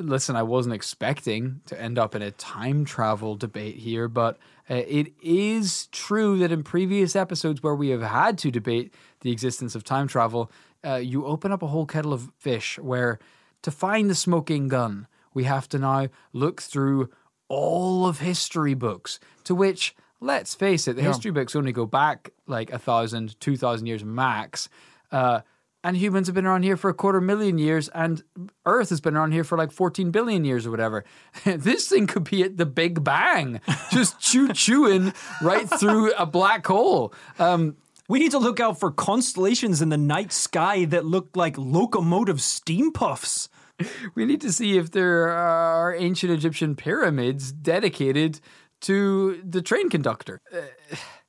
Listen, 0.00 0.34
I 0.34 0.42
wasn't 0.42 0.74
expecting 0.74 1.60
to 1.66 1.80
end 1.80 1.98
up 1.98 2.14
in 2.14 2.22
a 2.22 2.30
time 2.30 2.84
travel 2.84 3.36
debate 3.36 3.76
here, 3.76 4.08
but 4.08 4.38
uh, 4.68 4.74
it 4.74 5.12
is 5.22 5.86
true 5.88 6.38
that 6.38 6.50
in 6.50 6.62
previous 6.62 7.14
episodes 7.14 7.62
where 7.62 7.74
we 7.74 7.90
have 7.90 8.02
had 8.02 8.38
to 8.38 8.50
debate 8.50 8.94
the 9.20 9.30
existence 9.30 9.74
of 9.74 9.84
time 9.84 10.08
travel, 10.08 10.50
uh, 10.84 10.96
you 10.96 11.26
open 11.26 11.52
up 11.52 11.62
a 11.62 11.66
whole 11.66 11.86
kettle 11.86 12.12
of 12.12 12.30
fish 12.38 12.78
where 12.78 13.18
to 13.62 13.70
find 13.70 14.08
the 14.08 14.14
smoking 14.14 14.68
gun, 14.68 15.06
we 15.34 15.44
have 15.44 15.68
to 15.68 15.78
now 15.78 16.08
look 16.32 16.62
through 16.62 17.10
all 17.48 18.06
of 18.06 18.20
history 18.20 18.74
books, 18.74 19.20
to 19.44 19.54
which, 19.54 19.94
let's 20.20 20.54
face 20.54 20.88
it, 20.88 20.96
the 20.96 21.02
history 21.02 21.30
books 21.30 21.54
only 21.54 21.72
go 21.72 21.84
back 21.84 22.30
like 22.46 22.70
a 22.72 22.78
thousand, 22.78 23.38
two 23.40 23.56
thousand 23.56 23.86
years 23.86 24.04
max. 24.04 24.68
Uh, 25.12 25.40
and 25.82 25.96
humans 25.96 26.26
have 26.28 26.34
been 26.34 26.46
around 26.46 26.62
here 26.62 26.76
for 26.76 26.90
a 26.90 26.94
quarter 26.94 27.20
million 27.20 27.58
years, 27.58 27.88
and 27.88 28.22
Earth 28.66 28.90
has 28.90 29.00
been 29.00 29.16
around 29.16 29.32
here 29.32 29.44
for 29.44 29.56
like 29.56 29.72
14 29.72 30.10
billion 30.10 30.44
years 30.44 30.66
or 30.66 30.70
whatever. 30.70 31.04
this 31.44 31.88
thing 31.88 32.06
could 32.06 32.24
be 32.24 32.42
at 32.42 32.56
the 32.56 32.66
Big 32.66 33.02
Bang, 33.02 33.60
just 33.90 34.20
chew 34.20 34.52
chewing 34.52 35.12
right 35.40 35.68
through 35.68 36.12
a 36.12 36.26
black 36.26 36.66
hole. 36.66 37.14
Um, 37.38 37.76
we 38.08 38.18
need 38.18 38.32
to 38.32 38.38
look 38.38 38.60
out 38.60 38.78
for 38.78 38.90
constellations 38.90 39.80
in 39.80 39.88
the 39.88 39.96
night 39.96 40.32
sky 40.32 40.84
that 40.86 41.06
look 41.06 41.36
like 41.36 41.56
locomotive 41.56 42.40
steam 42.40 42.92
puffs. 42.92 43.48
we 44.14 44.26
need 44.26 44.40
to 44.40 44.52
see 44.52 44.76
if 44.76 44.90
there 44.90 45.28
are 45.28 45.94
ancient 45.94 46.32
Egyptian 46.32 46.76
pyramids 46.76 47.52
dedicated 47.52 48.40
to 48.80 49.40
the 49.48 49.62
train 49.62 49.88
conductor. 49.88 50.40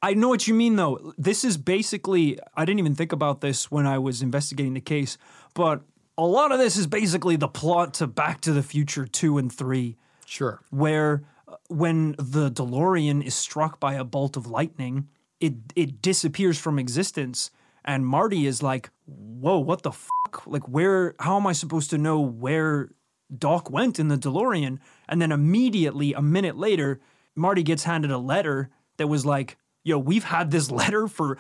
I 0.02 0.14
know 0.16 0.30
what 0.30 0.48
you 0.48 0.54
mean, 0.54 0.76
though. 0.78 1.14
This 1.18 1.44
is 1.44 1.58
basically, 1.58 2.40
I 2.56 2.66
didn't 2.66 2.80
even 2.80 2.96
think 2.96 3.12
about 3.12 3.42
this 3.42 3.70
when 3.70 3.86
I 3.86 4.00
was 4.00 4.22
investigating 4.22 4.74
the 4.74 4.82
case, 4.82 5.18
but 5.54 5.82
a 6.18 6.26
lot 6.26 6.52
of 6.52 6.58
this 6.58 6.76
is 6.76 6.88
basically 6.88 7.36
the 7.36 7.48
plot 7.48 7.94
to 7.96 8.08
Back 8.08 8.42
to 8.42 8.52
the 8.54 8.64
Future 8.64 9.06
2 9.06 9.38
and 9.38 9.52
3, 9.52 9.98
Sure. 10.26 10.60
where 10.70 11.24
uh, 11.48 11.56
when 11.68 12.16
the 12.18 12.50
DeLorean 12.52 13.24
is 13.24 13.36
struck 13.36 13.80
by 13.80 13.94
a 13.94 14.04
bolt 14.04 14.38
of 14.38 14.48
lightning, 14.48 15.08
it, 15.40 15.54
it 15.76 16.02
disappears 16.02 16.58
from 16.60 16.80
existence. 16.80 17.52
And 17.86 18.06
Marty 18.06 18.46
is 18.48 18.62
like, 18.64 18.90
whoa, 19.06 19.60
what 19.60 19.84
the 19.84 19.92
fuck? 19.92 20.46
Like, 20.46 20.68
where, 20.68 21.16
how 21.20 21.38
am 21.38 21.46
I 21.48 21.54
supposed 21.54 21.90
to 21.92 21.98
know 21.98 22.20
where 22.20 22.90
Doc 23.36 23.70
went 23.70 24.00
in 24.00 24.08
the 24.08 24.18
DeLorean? 24.18 24.80
And 25.08 25.22
then 25.22 25.32
immediately, 25.32 26.14
a 26.14 26.22
minute 26.22 26.58
later, 26.58 27.00
Marty 27.36 27.64
gets 27.64 27.84
handed 27.84 28.12
a 28.12 28.18
letter 28.18 28.70
that 28.98 29.08
was 29.08 29.26
like, 29.26 29.58
yo, 29.84 29.98
we've 29.98 30.24
had 30.26 30.52
this 30.52 30.70
letter 30.72 31.08
for 31.08 31.38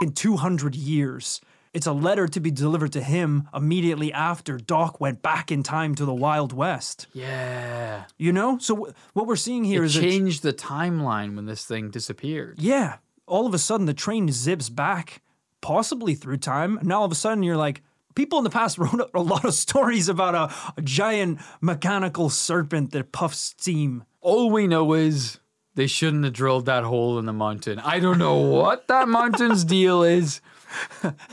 fucking 0.00 0.14
200 0.14 0.74
years. 0.74 1.40
It's 1.72 1.86
a 1.86 1.92
letter 1.92 2.28
to 2.28 2.38
be 2.40 2.50
delivered 2.50 2.92
to 2.92 3.02
him 3.02 3.48
immediately 3.54 4.12
after 4.12 4.58
Doc 4.58 5.00
went 5.00 5.22
back 5.22 5.50
in 5.50 5.62
time 5.62 5.94
to 5.94 6.04
the 6.04 6.12
Wild 6.12 6.52
West. 6.52 7.06
Yeah. 7.14 8.04
You 8.18 8.32
know? 8.32 8.58
So, 8.58 8.74
w- 8.74 8.94
what 9.14 9.26
we're 9.26 9.36
seeing 9.36 9.64
here 9.64 9.82
It 9.82 9.86
is 9.86 9.94
changed 9.94 10.42
the 10.42 10.52
timeline 10.52 11.34
when 11.34 11.46
this 11.46 11.64
thing 11.64 11.90
disappeared. 11.90 12.58
yeah, 12.58 12.96
all 13.26 13.46
of 13.46 13.54
a 13.54 13.58
sudden 13.58 13.86
the 13.86 13.94
train 13.94 14.30
zips 14.30 14.68
back, 14.68 15.22
possibly 15.62 16.14
through 16.14 16.36
time. 16.38 16.76
And 16.76 16.88
now 16.88 16.98
all 16.98 17.04
of 17.06 17.12
a 17.12 17.14
sudden 17.14 17.42
you're 17.42 17.56
like, 17.56 17.80
people 18.14 18.36
in 18.36 18.44
the 18.44 18.50
past 18.50 18.76
wrote 18.82 19.00
a- 19.00 19.08
a 19.18 19.22
lot 19.22 19.46
of 19.46 19.54
stories 19.54 20.10
about 20.10 20.34
a, 20.34 20.54
a 20.76 20.82
giant 20.82 21.38
mechanical 21.62 22.28
serpent 22.28 22.90
that 22.92 23.12
puffs 23.12 23.38
steam. 23.38 24.04
All 24.20 24.50
we 24.50 24.66
know 24.66 24.92
is 24.92 25.38
they 25.74 25.86
shouldn't 25.86 26.24
have 26.24 26.32
drilled 26.32 26.66
that 26.66 26.84
hole 26.84 27.18
in 27.18 27.26
the 27.26 27.32
mountain. 27.32 27.78
I 27.78 27.98
don't 27.98 28.18
know 28.18 28.36
what 28.36 28.88
that 28.88 29.08
mountain's 29.08 29.64
deal 29.64 30.02
is, 30.02 30.40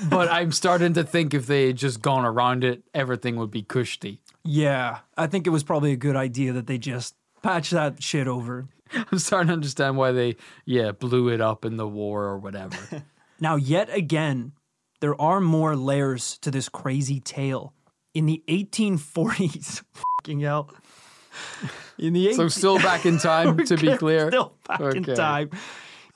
but 0.09 0.31
I'm 0.31 0.51
starting 0.51 0.93
to 0.93 1.03
think 1.03 1.33
if 1.33 1.45
they 1.47 1.67
had 1.67 1.77
just 1.77 2.01
gone 2.01 2.25
around 2.25 2.63
it, 2.63 2.83
everything 2.93 3.35
would 3.37 3.51
be 3.51 3.63
cushy. 3.63 4.21
Yeah, 4.43 4.99
I 5.17 5.27
think 5.27 5.47
it 5.47 5.51
was 5.51 5.63
probably 5.63 5.91
a 5.91 5.97
good 5.97 6.15
idea 6.15 6.53
that 6.53 6.67
they 6.67 6.77
just 6.77 7.15
patch 7.43 7.71
that 7.71 8.01
shit 8.01 8.27
over. 8.27 8.67
I'm 9.11 9.19
starting 9.19 9.47
to 9.47 9.53
understand 9.53 9.97
why 9.97 10.11
they, 10.11 10.37
yeah, 10.65 10.91
blew 10.91 11.29
it 11.29 11.41
up 11.41 11.65
in 11.65 11.77
the 11.77 11.87
war 11.87 12.23
or 12.25 12.37
whatever. 12.37 13.03
Now, 13.41 13.55
yet 13.55 13.89
again, 13.93 14.51
there 14.99 15.19
are 15.19 15.39
more 15.39 15.75
layers 15.75 16.37
to 16.39 16.51
this 16.51 16.67
crazy 16.67 17.19
tale. 17.21 17.73
In 18.13 18.25
the 18.25 18.43
1840s, 18.49 19.83
fucking 20.17 20.41
hell. 20.41 20.69
In 21.97 22.13
the 22.13 22.33
so 22.33 22.47
still 22.47 22.77
back 22.77 23.05
in 23.05 23.17
time, 23.17 23.65
to 23.65 23.75
be 23.75 23.95
clear. 23.97 24.29
Still 24.29 24.53
back 24.67 24.79
in 24.95 25.03
time. 25.03 25.49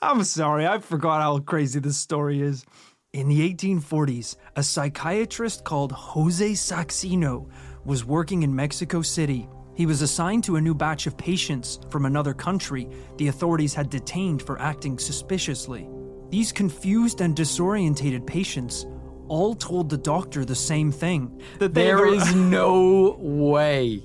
I'm 0.00 0.24
sorry, 0.24 0.66
I 0.66 0.78
forgot 0.78 1.20
how 1.20 1.38
crazy 1.40 1.78
this 1.78 1.98
story 1.98 2.40
is. 2.40 2.64
In 3.12 3.28
the 3.28 3.52
1840s, 3.54 4.36
a 4.56 4.62
psychiatrist 4.62 5.64
called 5.64 5.92
Jose 5.92 6.52
Saxino 6.52 7.48
was 7.84 8.04
working 8.04 8.42
in 8.44 8.54
Mexico 8.56 9.02
City. 9.02 9.46
He 9.76 9.84
was 9.86 10.00
assigned 10.02 10.44
to 10.44 10.56
a 10.56 10.60
new 10.60 10.74
batch 10.74 11.06
of 11.06 11.16
patients 11.18 11.80
from 11.90 12.06
another 12.06 12.32
country 12.32 12.88
the 13.18 13.28
authorities 13.28 13.74
had 13.74 13.90
detained 13.90 14.40
for 14.42 14.58
acting 14.60 14.98
suspiciously. 14.98 15.86
These 16.30 16.50
confused 16.52 17.20
and 17.20 17.36
disorientated 17.36 18.26
patients 18.26 18.86
all 19.28 19.54
told 19.54 19.90
the 19.90 19.96
doctor 19.98 20.44
the 20.44 20.54
same 20.54 20.90
thing 20.92 21.40
that 21.58 21.74
There 21.74 21.98
were- 21.98 22.06
is 22.14 22.34
no 22.34 23.16
way 23.18 24.02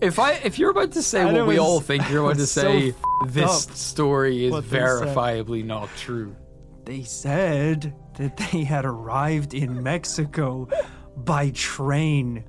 If 0.00 0.18
I 0.18 0.32
if 0.32 0.58
you're 0.58 0.70
about 0.70 0.92
to 0.92 1.02
say 1.02 1.24
what 1.24 1.46
we 1.46 1.58
all 1.58 1.80
think 1.80 2.08
you're 2.10 2.24
about 2.24 2.36
to 2.38 2.46
so 2.46 2.62
say, 2.62 2.94
this 3.26 3.66
up 3.66 3.74
story 3.74 4.46
is 4.46 4.52
what 4.52 4.68
they 4.68 4.78
said. 4.78 5.08
verifiably 5.08 5.64
not 5.64 5.88
true. 5.96 6.36
They 6.84 7.02
said 7.02 7.94
that 8.16 8.36
they 8.36 8.64
had 8.64 8.84
arrived 8.84 9.54
in 9.54 9.82
Mexico 9.82 10.68
by 11.16 11.50
train 11.50 12.44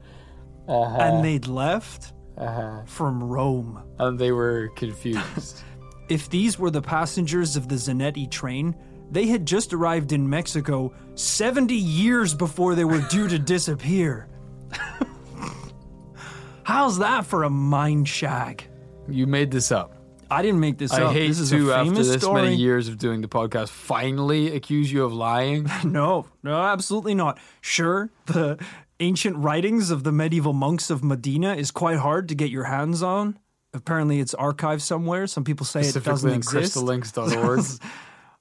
uh-huh. 0.67 0.97
and 0.97 1.25
they'd 1.25 1.47
left 1.47 2.13
uh-huh. 2.37 2.83
from 2.85 3.23
Rome. 3.23 3.83
And 3.97 4.17
they 4.17 4.31
were 4.31 4.69
confused. 4.75 5.63
If 6.09 6.27
these 6.27 6.57
were 6.57 6.71
the 6.71 6.81
passengers 6.81 7.55
of 7.55 7.67
the 7.67 7.75
Zanetti 7.75 8.31
train, 8.31 8.75
they 9.11 9.27
had 9.27 9.45
just 9.45 9.73
arrived 9.73 10.11
in 10.11 10.27
Mexico 10.27 10.91
70 11.13 11.75
years 11.75 12.33
before 12.33 12.73
they 12.73 12.83
were 12.83 13.01
due 13.11 13.27
to 13.27 13.37
disappear. 13.37 14.27
How's 16.69 16.99
that 16.99 17.25
for 17.25 17.45
a 17.45 17.49
mind 17.49 18.07
shag? 18.07 18.63
you 19.09 19.25
made 19.25 19.49
this 19.49 19.71
up. 19.71 19.95
I 20.29 20.43
didn't 20.43 20.59
make 20.59 20.77
this 20.77 20.93
up. 20.93 20.99
I 20.99 21.03
up. 21.05 21.13
hate 21.13 21.29
this 21.29 21.39
is 21.39 21.49
to, 21.49 21.71
a 21.71 21.77
after 21.77 21.89
famous 21.89 22.07
this 22.09 22.21
story. 22.21 22.43
many 22.43 22.55
years 22.57 22.87
of 22.87 22.99
doing 22.99 23.21
the 23.21 23.27
podcast, 23.27 23.69
finally 23.69 24.55
accuse 24.55 24.91
you 24.91 25.03
of 25.03 25.11
lying. 25.11 25.67
No, 25.83 26.27
no, 26.43 26.53
absolutely 26.53 27.15
not. 27.15 27.39
Sure, 27.59 28.11
the 28.27 28.63
ancient 28.99 29.37
writings 29.37 29.89
of 29.89 30.03
the 30.03 30.11
medieval 30.11 30.53
monks 30.53 30.91
of 30.91 31.03
Medina 31.03 31.55
is 31.55 31.71
quite 31.71 31.97
hard 31.97 32.29
to 32.29 32.35
get 32.35 32.51
your 32.51 32.65
hands 32.65 33.01
on. 33.01 33.39
Apparently, 33.73 34.19
it's 34.19 34.35
archived 34.35 34.81
somewhere. 34.81 35.25
Some 35.25 35.43
people 35.43 35.65
say 35.65 35.81
it 35.81 36.03
doesn't 36.03 36.31
exist. 36.31 36.77
crystallinks.org. 36.77 37.65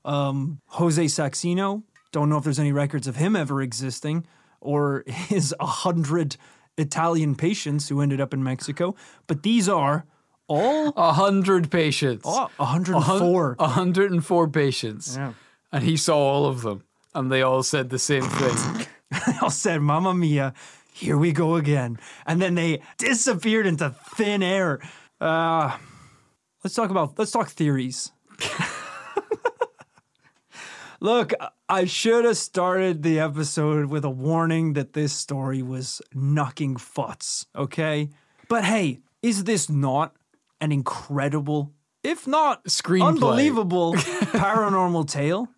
Um, 0.05 0.61
Jose 0.67 1.05
Saxino, 1.07 1.83
don't 2.13 2.29
know 2.29 2.37
if 2.37 2.45
there's 2.45 2.61
any 2.61 2.73
records 2.73 3.07
of 3.07 3.17
him 3.17 3.35
ever 3.35 3.63
existing, 3.63 4.27
or 4.61 5.05
his 5.07 5.55
a 5.59 5.67
hundred 5.67 6.37
Italian 6.79 7.35
patients 7.35 7.89
who 7.89 8.01
ended 8.01 8.21
up 8.21 8.33
in 8.33 8.43
Mexico. 8.43 8.95
But 9.27 9.43
these 9.43 9.69
are 9.69 10.07
all 10.47 10.93
A 10.97 11.13
hundred 11.13 11.71
patients. 11.71 12.23
oh, 12.27 12.49
A 12.59 12.65
hun- 12.65 12.85
104. 12.85 13.57
A 13.59 13.69
hundred 13.69 14.11
and 14.13 14.25
four 14.25 14.49
patients. 14.49 15.17
Yeah. 15.17 15.33
And 15.73 15.85
he 15.85 15.97
saw 15.99 16.17
all 16.17 16.47
of 16.47 16.63
them. 16.63 16.85
And 17.15 17.31
they 17.31 17.43
all 17.43 17.63
said 17.63 17.91
the 17.91 17.99
same 17.99 18.23
thing. 18.23 18.87
They 19.27 19.39
all 19.41 19.49
said, 19.51 19.81
Mamma 19.81 20.13
Mia, 20.15 20.53
here 20.93 21.17
we 21.17 21.33
go 21.33 21.57
again. 21.57 21.99
And 22.27 22.43
then 22.43 22.55
they 22.55 22.83
disappeared 22.99 23.67
into 23.67 23.95
thin 24.17 24.43
air. 24.43 24.81
Uh, 25.19 25.77
let's 26.63 26.75
talk 26.75 26.91
about, 26.91 27.19
let's 27.19 27.31
talk 27.31 27.49
theories. 27.49 28.13
Look, 31.01 31.33
I 31.69 31.85
should 31.85 32.25
have 32.25 32.37
started 32.37 33.05
the 33.05 33.21
episode 33.21 33.87
with 33.87 34.05
a 34.05 34.11
warning 34.11 34.73
that 34.73 34.95
this 34.95 35.13
story 35.13 35.63
was 35.63 36.03
knocking 36.13 36.77
futs, 36.77 37.47
okay? 37.55 38.09
But 38.49 38.65
hey, 38.65 38.99
is 39.23 39.45
this 39.45 39.69
not 39.71 40.17
an 40.61 40.73
incredible, 40.73 41.73
if 42.03 42.27
not 42.27 42.65
Screenplay. 42.65 43.07
unbelievable 43.07 43.95
paranormal 43.95 45.09
tale? 45.09 45.49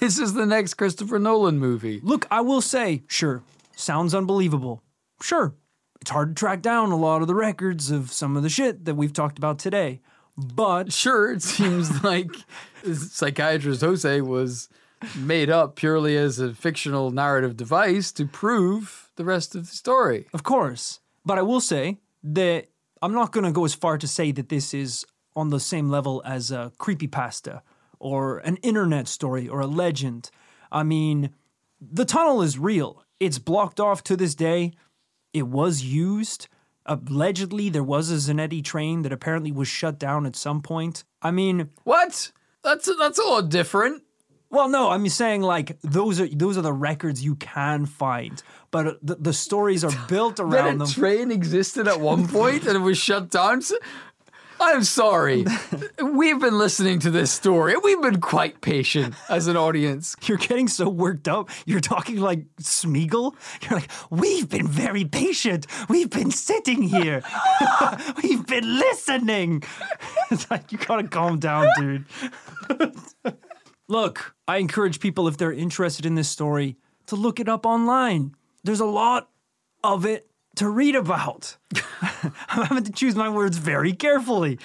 this 0.00 0.18
is 0.18 0.34
the 0.34 0.44
next 0.44 0.74
Christopher 0.74 1.20
Nolan 1.20 1.60
movie. 1.60 2.00
Look, 2.02 2.26
I 2.28 2.40
will 2.40 2.60
say, 2.60 3.04
sure, 3.06 3.44
sounds 3.76 4.12
unbelievable. 4.12 4.82
Sure, 5.22 5.54
it's 6.00 6.10
hard 6.10 6.30
to 6.30 6.34
track 6.34 6.62
down 6.62 6.90
a 6.90 6.96
lot 6.96 7.22
of 7.22 7.28
the 7.28 7.34
records 7.36 7.92
of 7.92 8.10
some 8.10 8.36
of 8.36 8.42
the 8.42 8.48
shit 8.48 8.86
that 8.86 8.96
we've 8.96 9.12
talked 9.12 9.38
about 9.38 9.60
today. 9.60 10.00
But 10.36 10.92
Sure, 10.92 11.30
it 11.30 11.42
seems 11.42 12.02
like 12.04 12.30
psychiatrist 12.92 13.80
Jose 13.80 14.20
was 14.20 14.68
made 15.16 15.50
up 15.50 15.76
purely 15.76 16.16
as 16.16 16.38
a 16.38 16.54
fictional 16.54 17.10
narrative 17.10 17.56
device 17.56 18.12
to 18.12 18.26
prove 18.26 19.10
the 19.16 19.24
rest 19.24 19.54
of 19.54 19.68
the 19.68 19.74
story. 19.76 20.26
of 20.32 20.42
course, 20.42 21.00
but 21.24 21.38
I 21.38 21.42
will 21.42 21.60
say 21.60 21.98
that 22.22 22.66
I'm 23.02 23.12
not 23.12 23.32
going 23.32 23.44
to 23.44 23.52
go 23.52 23.64
as 23.64 23.74
far 23.74 23.98
to 23.98 24.08
say 24.08 24.32
that 24.32 24.48
this 24.48 24.72
is 24.72 25.04
on 25.36 25.50
the 25.50 25.60
same 25.60 25.90
level 25.90 26.22
as 26.24 26.50
a 26.50 26.72
creepypasta 26.78 27.60
or 27.98 28.38
an 28.38 28.56
internet 28.58 29.08
story 29.08 29.48
or 29.48 29.60
a 29.60 29.66
legend. 29.66 30.30
I 30.72 30.82
mean, 30.84 31.30
the 31.80 32.04
tunnel 32.04 32.40
is 32.40 32.58
real. 32.58 33.04
It's 33.20 33.38
blocked 33.38 33.80
off 33.80 34.02
to 34.04 34.16
this 34.16 34.34
day. 34.34 34.72
It 35.32 35.48
was 35.48 35.82
used. 35.82 36.48
Allegedly, 36.86 37.68
there 37.68 37.82
was 37.82 38.10
a 38.10 38.14
Zanetti 38.14 38.62
train 38.62 39.02
that 39.02 39.12
apparently 39.12 39.52
was 39.52 39.68
shut 39.68 39.98
down 39.98 40.26
at 40.26 40.36
some 40.36 40.62
point. 40.62 41.04
I 41.20 41.30
mean, 41.30 41.70
What? 41.84 42.32
That's 42.64 42.90
that's 42.98 43.18
a 43.18 43.22
lot 43.24 43.48
different. 43.50 44.02
well, 44.50 44.68
no, 44.68 44.90
I'm 44.90 45.08
saying 45.08 45.42
like 45.42 45.78
those 45.82 46.20
are 46.20 46.26
those 46.28 46.56
are 46.58 46.62
the 46.62 46.72
records 46.72 47.22
you 47.22 47.36
can 47.36 47.86
find, 47.86 48.42
but 48.70 48.98
the, 49.06 49.16
the 49.16 49.32
stories 49.32 49.84
are 49.84 49.92
built 50.08 50.40
around 50.40 50.76
a 50.76 50.78
them. 50.78 50.86
train 50.88 51.30
existed 51.30 51.86
at 51.86 52.00
one 52.00 52.26
point 52.26 52.66
and 52.66 52.74
it 52.76 52.80
was 52.80 52.98
shut 52.98 53.30
down. 53.30 53.62
So- 53.62 53.76
I'm 54.60 54.84
sorry. 54.84 55.44
We've 56.02 56.40
been 56.40 56.58
listening 56.58 56.98
to 57.00 57.10
this 57.10 57.30
story. 57.30 57.76
We've 57.76 58.00
been 58.00 58.20
quite 58.20 58.60
patient 58.60 59.14
as 59.28 59.46
an 59.46 59.56
audience. 59.56 60.16
You're 60.24 60.38
getting 60.38 60.68
so 60.68 60.88
worked 60.88 61.28
up. 61.28 61.50
You're 61.66 61.80
talking 61.80 62.16
like 62.16 62.44
Smeagol. 62.60 63.34
You're 63.62 63.80
like, 63.80 63.90
we've 64.10 64.48
been 64.48 64.66
very 64.66 65.04
patient. 65.04 65.66
We've 65.88 66.10
been 66.10 66.30
sitting 66.30 66.82
here. 66.82 67.22
we've 68.22 68.46
been 68.46 68.78
listening. 68.78 69.62
it's 70.30 70.50
like 70.50 70.72
you 70.72 70.78
gotta 70.78 71.08
calm 71.08 71.38
down, 71.38 71.68
dude. 71.78 72.04
Look, 73.88 74.34
I 74.48 74.58
encourage 74.58 75.00
people 75.00 75.28
if 75.28 75.36
they're 75.36 75.52
interested 75.52 76.06
in 76.06 76.14
this 76.14 76.28
story 76.28 76.76
to 77.06 77.16
look 77.16 77.38
it 77.38 77.48
up 77.48 77.66
online. 77.66 78.34
There's 78.62 78.80
a 78.80 78.86
lot 78.86 79.28
of 79.82 80.06
it 80.06 80.28
to 80.56 80.68
read 80.68 80.94
about. 80.94 81.56
I'm 82.48 82.66
having 82.66 82.84
to 82.84 82.92
choose 82.92 83.14
my 83.14 83.28
words 83.28 83.58
very 83.58 83.92
carefully. 83.92 84.58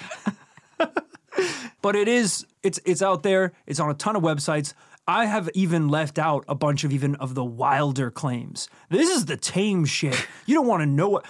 but 1.82 1.96
it 1.96 2.08
is 2.08 2.46
it's 2.62 2.80
it's 2.84 3.02
out 3.02 3.22
there. 3.22 3.52
It's 3.66 3.80
on 3.80 3.90
a 3.90 3.94
ton 3.94 4.16
of 4.16 4.22
websites. 4.22 4.74
I 5.06 5.26
have 5.26 5.48
even 5.54 5.88
left 5.88 6.18
out 6.18 6.44
a 6.46 6.54
bunch 6.54 6.84
of 6.84 6.92
even 6.92 7.16
of 7.16 7.34
the 7.34 7.44
wilder 7.44 8.10
claims. 8.10 8.68
This 8.90 9.10
is 9.10 9.24
the 9.24 9.36
tame 9.36 9.84
shit. 9.84 10.26
You 10.46 10.54
don't 10.54 10.66
want 10.66 10.82
to 10.82 10.86
know 10.86 11.08
what. 11.08 11.26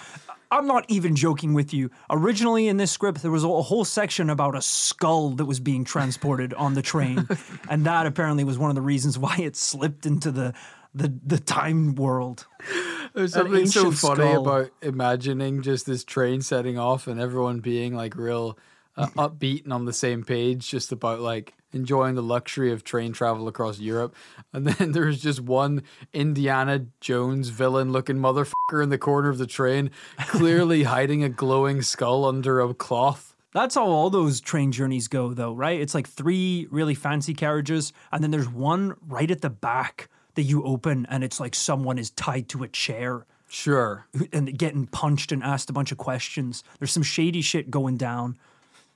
I'm 0.52 0.66
not 0.66 0.84
even 0.88 1.14
joking 1.14 1.54
with 1.54 1.72
you. 1.72 1.90
Originally 2.10 2.66
in 2.66 2.76
this 2.76 2.90
script, 2.90 3.22
there 3.22 3.30
was 3.30 3.44
a 3.44 3.62
whole 3.62 3.84
section 3.84 4.28
about 4.28 4.56
a 4.56 4.60
skull 4.60 5.30
that 5.30 5.44
was 5.44 5.60
being 5.60 5.84
transported 5.84 6.52
on 6.54 6.74
the 6.74 6.82
train, 6.82 7.28
and 7.70 7.86
that 7.86 8.04
apparently 8.04 8.42
was 8.42 8.58
one 8.58 8.68
of 8.68 8.74
the 8.74 8.82
reasons 8.82 9.16
why 9.16 9.36
it 9.38 9.54
slipped 9.54 10.06
into 10.06 10.32
the 10.32 10.52
the, 10.94 11.12
the 11.24 11.38
time 11.38 11.94
world. 11.94 12.46
There's 13.14 13.32
something 13.32 13.66
so 13.66 13.90
funny 13.90 14.30
skull. 14.30 14.46
about 14.46 14.70
imagining 14.82 15.62
just 15.62 15.86
this 15.86 16.04
train 16.04 16.42
setting 16.42 16.78
off 16.78 17.06
and 17.06 17.20
everyone 17.20 17.60
being 17.60 17.94
like 17.94 18.16
real 18.16 18.56
uh, 18.96 19.06
upbeat 19.16 19.64
and 19.64 19.72
on 19.72 19.84
the 19.84 19.92
same 19.92 20.24
page, 20.24 20.68
just 20.68 20.92
about 20.92 21.20
like 21.20 21.54
enjoying 21.72 22.14
the 22.14 22.22
luxury 22.22 22.72
of 22.72 22.84
train 22.84 23.12
travel 23.12 23.48
across 23.48 23.78
Europe. 23.78 24.14
And 24.52 24.66
then 24.66 24.92
there's 24.92 25.20
just 25.20 25.40
one 25.40 25.82
Indiana 26.12 26.86
Jones 27.00 27.48
villain 27.48 27.92
looking 27.92 28.16
motherfucker 28.16 28.82
in 28.82 28.88
the 28.90 28.98
corner 28.98 29.28
of 29.28 29.38
the 29.38 29.46
train, 29.46 29.90
clearly 30.26 30.84
hiding 30.84 31.24
a 31.24 31.28
glowing 31.28 31.82
skull 31.82 32.24
under 32.24 32.60
a 32.60 32.74
cloth. 32.74 33.34
That's 33.52 33.74
how 33.74 33.86
all 33.86 34.10
those 34.10 34.40
train 34.40 34.70
journeys 34.70 35.08
go, 35.08 35.34
though, 35.34 35.52
right? 35.52 35.80
It's 35.80 35.94
like 35.94 36.08
three 36.08 36.68
really 36.70 36.94
fancy 36.94 37.34
carriages, 37.34 37.92
and 38.12 38.22
then 38.22 38.30
there's 38.30 38.48
one 38.48 38.94
right 39.08 39.28
at 39.28 39.40
the 39.40 39.50
back 39.50 40.08
that 40.34 40.42
you 40.42 40.62
open, 40.64 41.06
and 41.10 41.22
it's 41.24 41.40
like 41.40 41.54
someone 41.54 41.98
is 41.98 42.10
tied 42.10 42.48
to 42.50 42.62
a 42.62 42.68
chair 42.68 43.26
Sure. 43.48 44.06
and 44.32 44.56
getting 44.56 44.86
punched 44.86 45.32
and 45.32 45.42
asked 45.42 45.70
a 45.70 45.72
bunch 45.72 45.90
of 45.90 45.98
questions. 45.98 46.62
There's 46.78 46.92
some 46.92 47.02
shady 47.02 47.40
shit 47.40 47.70
going 47.70 47.96
down. 47.96 48.38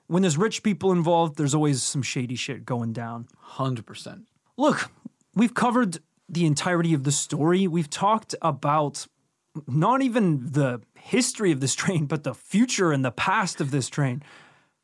When 0.06 0.22
there's 0.22 0.36
rich 0.36 0.62
people 0.62 0.92
involved, 0.92 1.36
there's 1.36 1.54
always 1.54 1.82
some 1.82 2.02
shady 2.02 2.36
shit 2.36 2.64
going 2.64 2.92
down. 2.92 3.26
100%. 3.56 4.22
Look, 4.56 4.90
we've 5.34 5.54
covered 5.54 5.98
the 6.28 6.46
entirety 6.46 6.94
of 6.94 7.04
the 7.04 7.10
story. 7.12 7.66
We've 7.66 7.90
talked 7.90 8.34
about 8.42 9.06
not 9.66 10.02
even 10.02 10.52
the 10.52 10.82
history 10.94 11.50
of 11.52 11.60
this 11.60 11.74
train, 11.82 12.06
but 12.06 12.22
the 12.22 12.34
future 12.34 12.92
and 12.92 13.04
the 13.04 13.10
past 13.10 13.60
of 13.60 13.70
this 13.70 13.88
train. 13.88 14.22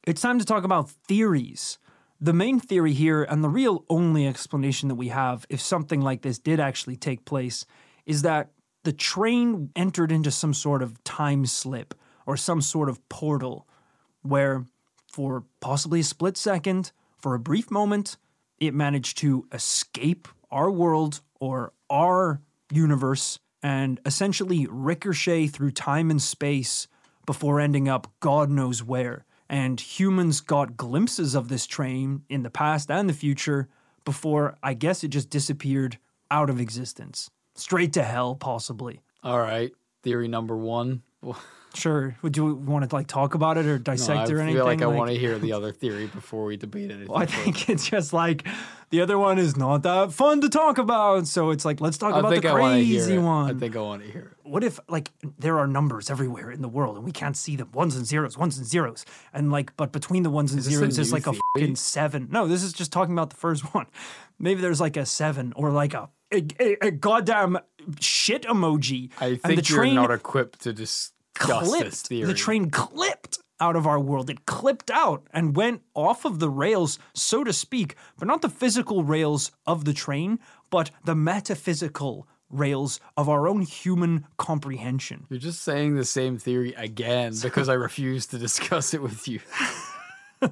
It's 0.07 0.23
time 0.23 0.39
to 0.39 0.45
talk 0.45 0.65
about 0.65 0.91
theories. 0.91 1.79
The 2.23 2.35
main 2.35 2.61
theory 2.61 2.93
here, 2.93 3.23
and 3.23 3.43
the 3.43 3.49
real 3.49 3.85
only 3.89 4.27
explanation 4.27 4.89
that 4.89 4.97
we 4.97 5.09
have 5.09 5.47
if 5.49 5.61
something 5.61 6.03
like 6.03 6.21
this 6.21 6.39
did 6.39 6.61
actually 6.61 6.97
take 6.97 7.25
place, 7.25 7.65
is 8.05 8.23
that 8.23 8.51
the 8.85 8.93
train 8.93 9.71
entered 9.75 10.13
into 10.13 10.31
some 10.31 10.53
sort 10.53 10.83
of 10.83 11.03
time 11.03 11.47
slip 11.47 11.95
or 12.27 12.37
some 12.37 12.61
sort 12.61 12.91
of 12.91 13.07
portal 13.09 13.67
where, 14.21 14.67
for 15.11 15.45
possibly 15.61 16.01
a 16.01 16.05
split 16.05 16.37
second, 16.37 16.93
for 17.19 17.35
a 17.35 17.39
brief 17.39 17.71
moment, 17.71 18.19
it 18.59 18.75
managed 18.75 19.17
to 19.19 19.47
escape 19.53 20.29
our 20.51 20.71
world 20.71 21.23
or 21.41 21.73
our 21.89 22.43
universe 22.71 23.39
and 23.63 23.99
essentially 24.05 24.67
ricochet 24.71 25.47
through 25.47 25.71
time 25.71 26.11
and 26.11 26.21
space 26.21 26.87
before 27.25 27.61
ending 27.61 27.89
up 27.89 28.09
God 28.21 28.51
knows 28.51 28.83
where. 28.83 29.25
And 29.51 29.81
humans 29.81 30.41
got 30.41 30.77
glimpses 30.77 31.35
of 31.35 31.49
this 31.49 31.67
train 31.67 32.23
in 32.29 32.45
the 32.45 32.51
past 32.51 32.89
and 32.89 33.09
the 33.09 33.13
future 33.13 33.69
before 34.05 34.57
I 34.63 34.75
guess 34.75 35.03
it 35.03 35.09
just 35.09 35.29
disappeared 35.29 35.99
out 36.31 36.49
of 36.49 36.61
existence. 36.61 37.31
Straight 37.57 37.93
to 37.95 38.05
hell, 38.05 38.37
possibly. 38.37 39.01
All 39.25 39.41
right. 39.41 39.73
Theory 40.05 40.29
number 40.29 40.57
one. 40.57 41.03
Sure. 41.75 42.17
Would 42.23 42.37
you 42.37 42.55
want 42.55 42.89
to 42.89 42.95
like 42.95 43.07
talk 43.07 43.35
about 43.35 43.57
it 43.57 43.67
or 43.67 43.79
dissect 43.79 44.29
I 44.31 44.33
or 44.33 44.39
anything? 44.41 44.57
feel 44.57 44.65
like 44.65 44.83
I 44.83 44.87
want 44.87 45.11
to 45.11 45.17
hear 45.17 45.39
the 45.39 45.53
other 45.59 45.73
theory 45.73 46.07
before 46.07 46.45
we 46.45 46.57
debate 46.57 46.91
it. 46.91 47.09
Well, 47.09 47.19
I 47.19 47.27
think 47.27 47.69
it's 47.69 47.89
just 47.89 48.13
like 48.13 48.47
the 48.91 49.01
other 49.01 49.19
one 49.19 49.39
is 49.39 49.57
not 49.57 49.83
that 49.85 50.13
fun 50.13 50.41
to 50.41 50.49
talk 50.49 50.79
about. 50.79 51.27
So 51.29 51.51
it's 51.51 51.65
like 51.65 51.81
let's 51.81 51.97
talk 51.99 52.15
I 52.15 52.19
about 52.19 52.41
the 52.43 52.49
I 52.49 52.55
want 52.59 52.79
to 52.79 52.85
hear 52.85 53.01
crazy 53.05 53.19
one. 53.19 53.51
I 53.57 53.59
think 53.59 53.77
I 53.77 53.81
want 53.81 54.03
to 54.03 54.11
hear 54.11 54.33
it. 54.43 54.49
what 54.51 54.65
if 54.65 54.81
like 54.89 55.11
there 55.39 55.59
are 55.59 55.67
numbers 55.69 56.11
everywhere 56.11 56.51
in 56.51 56.61
the 56.61 56.69
world 56.69 56.97
and 56.97 57.05
we 57.05 57.13
can't 57.13 57.37
see 57.37 57.55
them 57.57 57.71
ones 57.73 57.95
and 57.95 58.05
zeros 58.05 58.37
ones 58.37 58.59
and 58.59 58.67
zeros 58.67 59.05
and 59.33 59.53
like 59.53 59.77
but 59.77 59.93
between 59.93 60.25
the 60.25 60.31
ones 60.31 60.51
and 60.53 60.59
a 60.61 60.63
zeros 60.63 60.99
is 60.99 61.13
like 61.13 61.27
a 61.29 61.35
fucking 61.55 61.77
seven 61.77 62.27
no 62.33 62.49
this 62.49 62.63
is 62.65 62.73
just 62.73 62.91
talking 62.93 63.13
about 63.15 63.31
the 63.31 63.37
first 63.37 63.73
one 63.75 63.87
maybe 64.41 64.61
there's 64.61 64.81
like 64.81 64.97
a 64.97 65.07
seven 65.07 65.53
or 65.55 65.71
like 65.71 65.95
a 65.95 66.09
a, 66.33 66.45
a- 66.59 66.87
a 66.89 66.91
goddamn 66.91 67.59
shit 68.01 68.43
emoji 68.43 69.11
I 69.21 69.27
and 69.29 69.43
think 69.43 69.65
the 69.67 69.73
you're 69.75 69.87
not 69.87 70.11
equipped 70.11 70.63
to 70.63 70.73
just 70.73 71.13
clipped 71.41 71.95
theory. 71.97 72.27
the 72.27 72.35
train 72.35 72.71
clipped 72.71 73.39
out 73.61 73.77
of 73.77 73.87
our 73.87 74.01
world 74.01 74.31
it 74.31 74.47
clipped 74.47 74.91
out 74.91 75.27
and 75.33 75.57
went 75.57 75.83
off 75.95 76.25
of 76.25 76.39
the 76.39 76.49
rails 76.49 76.99
so 77.15 77.45
to 77.45 77.53
speak 77.53 77.95
but 78.19 78.27
not 78.27 78.41
the 78.43 78.49
physical 78.49 79.05
rails 79.05 79.51
of 79.67 79.85
the 79.85 79.93
train 79.93 80.39
but 80.71 80.91
the 81.05 81.15
metaphysical 81.15 82.27
rails 82.51 83.01
of 83.17 83.29
our 83.29 83.47
own 83.47 83.63
human 83.63 84.27
comprehension 84.37 85.27
You're 85.29 85.39
just 85.39 85.63
saying 85.63 85.97
the 85.97 86.05
same 86.05 86.39
theory 86.39 86.75
again 86.77 87.35
because 87.43 87.69
I 87.69 87.75
refuse 87.75 88.27
to 88.29 88.39
discuss 88.39 88.93
it 88.95 89.03
with 89.03 89.29
you. 89.29 89.41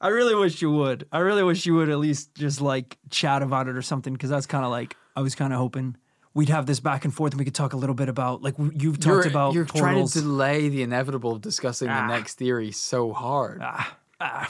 I 0.00 0.08
really 0.08 0.34
wish 0.34 0.60
you 0.60 0.70
would. 0.70 1.06
I 1.10 1.18
really 1.20 1.42
wish 1.42 1.64
you 1.66 1.74
would 1.76 1.88
at 1.88 1.98
least 1.98 2.34
just 2.34 2.60
like 2.60 2.98
chat 3.10 3.42
about 3.42 3.68
it 3.68 3.76
or 3.76 3.82
something 3.82 4.12
because 4.12 4.28
that's 4.30 4.46
kind 4.46 4.64
of 4.64 4.70
like 4.70 4.96
I 5.16 5.22
was 5.22 5.34
kind 5.34 5.52
of 5.52 5.58
hoping 5.58 5.96
we'd 6.34 6.48
have 6.48 6.66
this 6.66 6.80
back 6.80 7.04
and 7.04 7.14
forth 7.14 7.32
and 7.32 7.38
we 7.38 7.44
could 7.44 7.54
talk 7.54 7.72
a 7.72 7.76
little 7.76 7.94
bit 7.94 8.08
about 8.08 8.42
like 8.42 8.54
you've 8.58 8.98
talked 8.98 9.24
You're, 9.24 9.26
about 9.28 9.54
you're 9.54 9.64
trying 9.64 10.06
to 10.06 10.20
delay 10.20 10.68
the 10.68 10.82
inevitable 10.82 11.32
of 11.32 11.40
discussing 11.40 11.88
the 11.88 12.06
next 12.08 12.34
theory 12.34 12.72
so 12.72 13.12
hard. 13.12 13.60
Ah, 13.62 13.96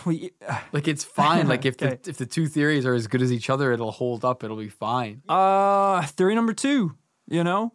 we, 0.04 0.30
uh, 0.46 0.58
Like 0.72 0.86
it's 0.88 1.04
fine. 1.04 1.48
Like 1.48 1.64
if 1.64 1.74
Okay. 1.82 1.98
the 2.02 2.10
if 2.10 2.16
the 2.18 2.26
two 2.26 2.46
theories 2.46 2.84
are 2.86 2.94
as 2.94 3.06
good 3.06 3.22
as 3.22 3.32
each 3.32 3.48
other, 3.50 3.72
it'll 3.72 3.90
hold 3.92 4.24
up. 4.24 4.44
It'll 4.44 4.56
be 4.56 4.68
fine. 4.68 5.22
uh, 5.28 6.02
theory 6.06 6.34
number 6.34 6.52
two. 6.52 6.94
You 7.26 7.42
know, 7.42 7.72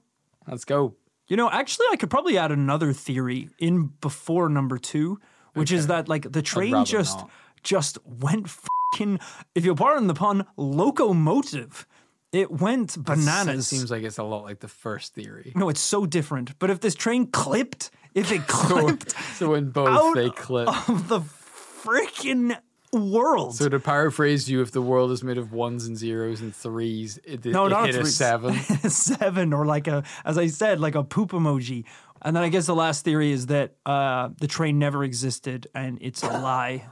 Let's 0.47 0.65
go. 0.65 0.95
you 1.27 1.35
know. 1.35 1.49
Actually, 1.49 1.87
I 1.91 1.95
could 1.95 2.09
probably 2.11 2.37
add 2.37 2.51
another 2.51 2.93
theory 2.93 3.49
in 3.57 3.87
before 4.01 4.47
number 4.49 4.77
two, 4.77 5.19
which 5.55 5.71
is 5.71 5.87
that 5.87 6.07
like 6.07 6.31
the 6.31 6.41
train 6.43 6.85
just 6.85 7.17
not. 7.17 7.29
just 7.63 7.97
went 8.05 8.47
fucking, 8.47 9.19
if 9.55 9.65
you'll 9.65 9.75
pardon 9.75 10.05
the 10.07 10.13
pun, 10.13 10.45
locomotive. 10.57 11.87
It 12.31 12.51
went 12.51 13.03
bananas. 13.03 13.59
It 13.71 13.75
seems 13.75 13.89
like 13.91 14.03
it's 14.03 14.17
a 14.19 14.23
lot 14.23 14.43
like 14.43 14.59
the 14.59 14.67
first 14.67 15.15
theory. 15.15 15.51
No, 15.55 15.69
it's 15.69 15.79
so 15.81 16.05
different. 16.05 16.57
But 16.59 16.69
if 16.69 16.79
this 16.79 16.93
train 16.95 17.27
clipped, 17.27 17.89
if 18.13 18.31
it 18.31 18.41
clipped 18.47 19.15
So 19.35 19.55
in 19.55 19.71
both 19.71 20.13
they 20.15 20.29
clip. 20.29 20.67
of 20.89 21.07
the 21.07 21.21
freaking 21.21 22.55
world. 22.91 23.55
So 23.55 23.69
to 23.69 23.79
paraphrase 23.79 24.49
you, 24.49 24.61
if 24.61 24.71
the 24.71 24.81
world 24.81 25.11
is 25.11 25.23
made 25.23 25.37
of 25.37 25.53
ones 25.53 25.87
and 25.87 25.97
zeros 25.97 26.41
and 26.41 26.55
threes, 26.55 27.19
it, 27.23 27.45
no, 27.45 27.65
it 27.65 27.69
not 27.69 27.85
hit 27.87 27.95
a 27.95 28.01
three- 28.01 28.09
seven. 28.11 28.53
seven, 28.89 29.53
or 29.53 29.65
like 29.65 29.87
a, 29.87 30.03
as 30.25 30.37
I 30.37 30.47
said, 30.47 30.79
like 30.79 30.95
a 30.95 31.03
poop 31.03 31.31
emoji. 31.31 31.85
And 32.21 32.35
then 32.35 32.43
I 32.43 32.49
guess 32.49 32.65
the 32.65 32.75
last 32.75 33.05
theory 33.05 33.31
is 33.31 33.45
that 33.47 33.75
uh, 33.85 34.29
the 34.39 34.47
train 34.47 34.77
never 34.77 35.03
existed 35.03 35.67
and 35.73 35.97
it's 36.01 36.21
a 36.21 36.27
lie. 36.27 36.85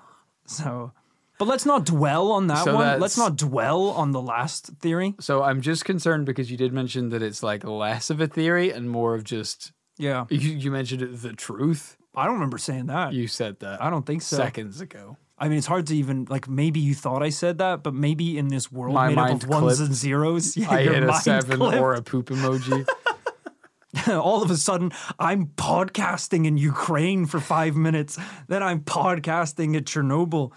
So, 0.45 0.93
but 1.39 1.47
let's 1.47 1.65
not 1.65 1.85
dwell 1.85 2.31
on 2.31 2.47
that 2.47 2.63
So 2.63 2.75
one. 2.75 2.83
that's- 2.83 3.01
Let's 3.01 3.17
not 3.17 3.35
dwell 3.35 3.89
on 3.91 4.11
the 4.11 4.21
last 4.21 4.71
theory. 4.79 5.15
So 5.19 5.43
I'm 5.43 5.61
just 5.61 5.85
concerned 5.85 6.25
because 6.25 6.49
you 6.51 6.57
did 6.57 6.73
mention 6.73 7.09
that 7.09 7.21
it's 7.21 7.43
like 7.43 7.63
less 7.63 8.09
of 8.09 8.19
a 8.21 8.27
theory 8.27 8.71
and 8.71 8.89
more 8.89 9.13
of 9.15 9.23
just 9.23 9.71
Yeah, 9.97 10.25
you, 10.29 10.37
you 10.51 10.71
mentioned 10.71 11.01
it 11.01 11.21
the 11.21 11.33
truth. 11.33 11.97
I 12.15 12.25
don't 12.25 12.33
remember 12.35 12.57
saying 12.57 12.87
that. 12.87 13.13
You 13.13 13.27
said 13.27 13.59
that. 13.59 13.81
I 13.83 13.89
don't 13.89 14.05
think 14.05 14.21
so. 14.23 14.37
seconds 14.37 14.81
ago. 14.81 15.17
I 15.39 15.49
mean, 15.49 15.59
it's 15.59 15.67
hard 15.67 15.85
to 15.87 15.95
even 15.95 16.25
like. 16.29 16.47
Maybe 16.49 16.79
you 16.79 16.95
thought 16.95 17.21
I 17.21 17.29
said 17.29 17.59
that, 17.59 17.83
but 17.83 17.93
maybe 17.93 18.39
in 18.39 18.47
this 18.47 18.71
world 18.71 18.95
My 18.95 19.09
made 19.09 19.17
up 19.19 19.27
mind 19.29 19.43
of 19.43 19.49
ones 19.49 19.63
clipped. 19.77 19.79
and 19.89 19.93
zeros, 19.95 20.57
yeah, 20.57 20.67
I 20.71 20.79
your 20.79 20.93
hit 20.95 21.03
a 21.03 21.07
mind 21.07 21.21
seven 21.21 21.57
clipped. 21.59 21.77
or 21.77 21.93
a 21.93 22.01
poop 22.01 22.29
emoji. 22.29 22.87
all 24.07 24.41
of 24.43 24.49
a 24.51 24.57
sudden 24.57 24.91
I'm 25.19 25.47
podcasting 25.47 26.45
in 26.45 26.57
Ukraine 26.57 27.25
for 27.27 27.39
five 27.39 27.75
minutes. 27.75 28.17
Then 28.47 28.63
I'm 28.63 28.81
podcasting 28.81 29.75
at 29.77 29.85
Chernobyl. 29.85 30.51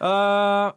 Uh, 0.00 0.72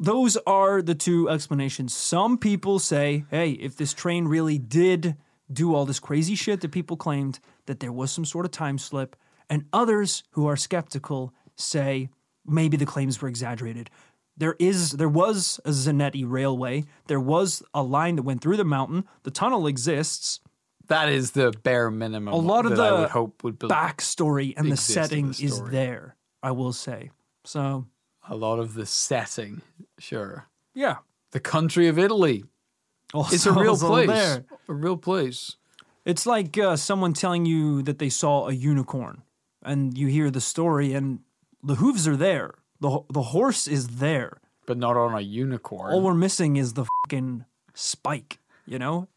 those 0.00 0.36
are 0.46 0.82
the 0.82 0.94
two 0.94 1.28
explanations. 1.28 1.94
Some 1.94 2.36
people 2.38 2.78
say, 2.78 3.24
hey, 3.30 3.50
if 3.52 3.76
this 3.76 3.94
train 3.94 4.26
really 4.26 4.58
did 4.58 5.16
do 5.52 5.74
all 5.74 5.84
this 5.84 6.00
crazy 6.00 6.34
shit 6.34 6.60
that 6.62 6.72
people 6.72 6.96
claimed, 6.96 7.38
that 7.66 7.80
there 7.80 7.92
was 7.92 8.10
some 8.10 8.24
sort 8.24 8.44
of 8.44 8.50
time 8.50 8.78
slip. 8.78 9.16
And 9.48 9.66
others 9.72 10.24
who 10.30 10.46
are 10.46 10.56
skeptical 10.56 11.32
say 11.56 12.08
maybe 12.46 12.76
the 12.76 12.86
claims 12.86 13.20
were 13.20 13.28
exaggerated. 13.28 13.90
There 14.36 14.56
is, 14.58 14.92
there 14.92 15.10
was 15.10 15.60
a 15.64 15.70
Zanetti 15.70 16.24
railway. 16.26 16.84
There 17.06 17.20
was 17.20 17.62
a 17.74 17.82
line 17.82 18.16
that 18.16 18.22
went 18.22 18.40
through 18.40 18.56
the 18.56 18.64
mountain. 18.64 19.04
The 19.24 19.30
tunnel 19.30 19.66
exists. 19.66 20.40
that 20.88 21.10
is 21.10 21.32
the 21.32 21.52
bare 21.62 21.90
minimum. 21.90 22.32
A 22.32 22.36
lot 22.36 22.66
of 22.66 22.76
the 22.76 22.96
would 22.98 23.10
hope 23.10 23.44
would 23.44 23.58
backstory 23.58 24.54
and 24.56 24.72
the 24.72 24.76
setting 24.76 25.32
the 25.32 25.44
is 25.44 25.62
there. 25.64 26.16
I 26.42 26.50
will 26.50 26.72
say. 26.72 27.10
So 27.44 27.86
a 28.28 28.36
lot 28.36 28.58
of 28.58 28.74
the 28.74 28.86
setting. 28.86 29.62
Sure, 29.98 30.46
yeah, 30.74 30.96
the 31.32 31.40
country 31.40 31.88
of 31.88 31.98
Italy. 31.98 32.44
It's 33.14 33.44
a 33.46 33.52
real 33.52 33.76
place. 33.76 34.08
there. 34.08 34.44
A 34.68 34.72
real 34.72 34.96
place. 34.96 35.56
It's 36.04 36.24
like 36.24 36.56
uh, 36.56 36.76
someone 36.76 37.12
telling 37.12 37.44
you 37.44 37.82
that 37.82 37.98
they 37.98 38.08
saw 38.08 38.48
a 38.48 38.52
unicorn, 38.52 39.22
and 39.62 39.96
you 39.96 40.06
hear 40.06 40.30
the 40.30 40.40
story, 40.40 40.94
and 40.94 41.20
the 41.62 41.74
hooves 41.76 42.08
are 42.08 42.16
there. 42.16 42.54
the 42.80 43.00
The 43.10 43.22
horse 43.22 43.68
is 43.68 43.98
there. 43.98 44.38
But 44.66 44.78
not 44.78 44.96
on 44.96 45.14
a 45.14 45.20
unicorn. 45.20 45.92
All 45.92 46.00
we're 46.00 46.14
missing 46.14 46.56
is 46.56 46.72
the 46.72 46.86
fucking 47.04 47.44
spike. 47.74 48.38
You 48.64 48.78
know, 48.78 49.08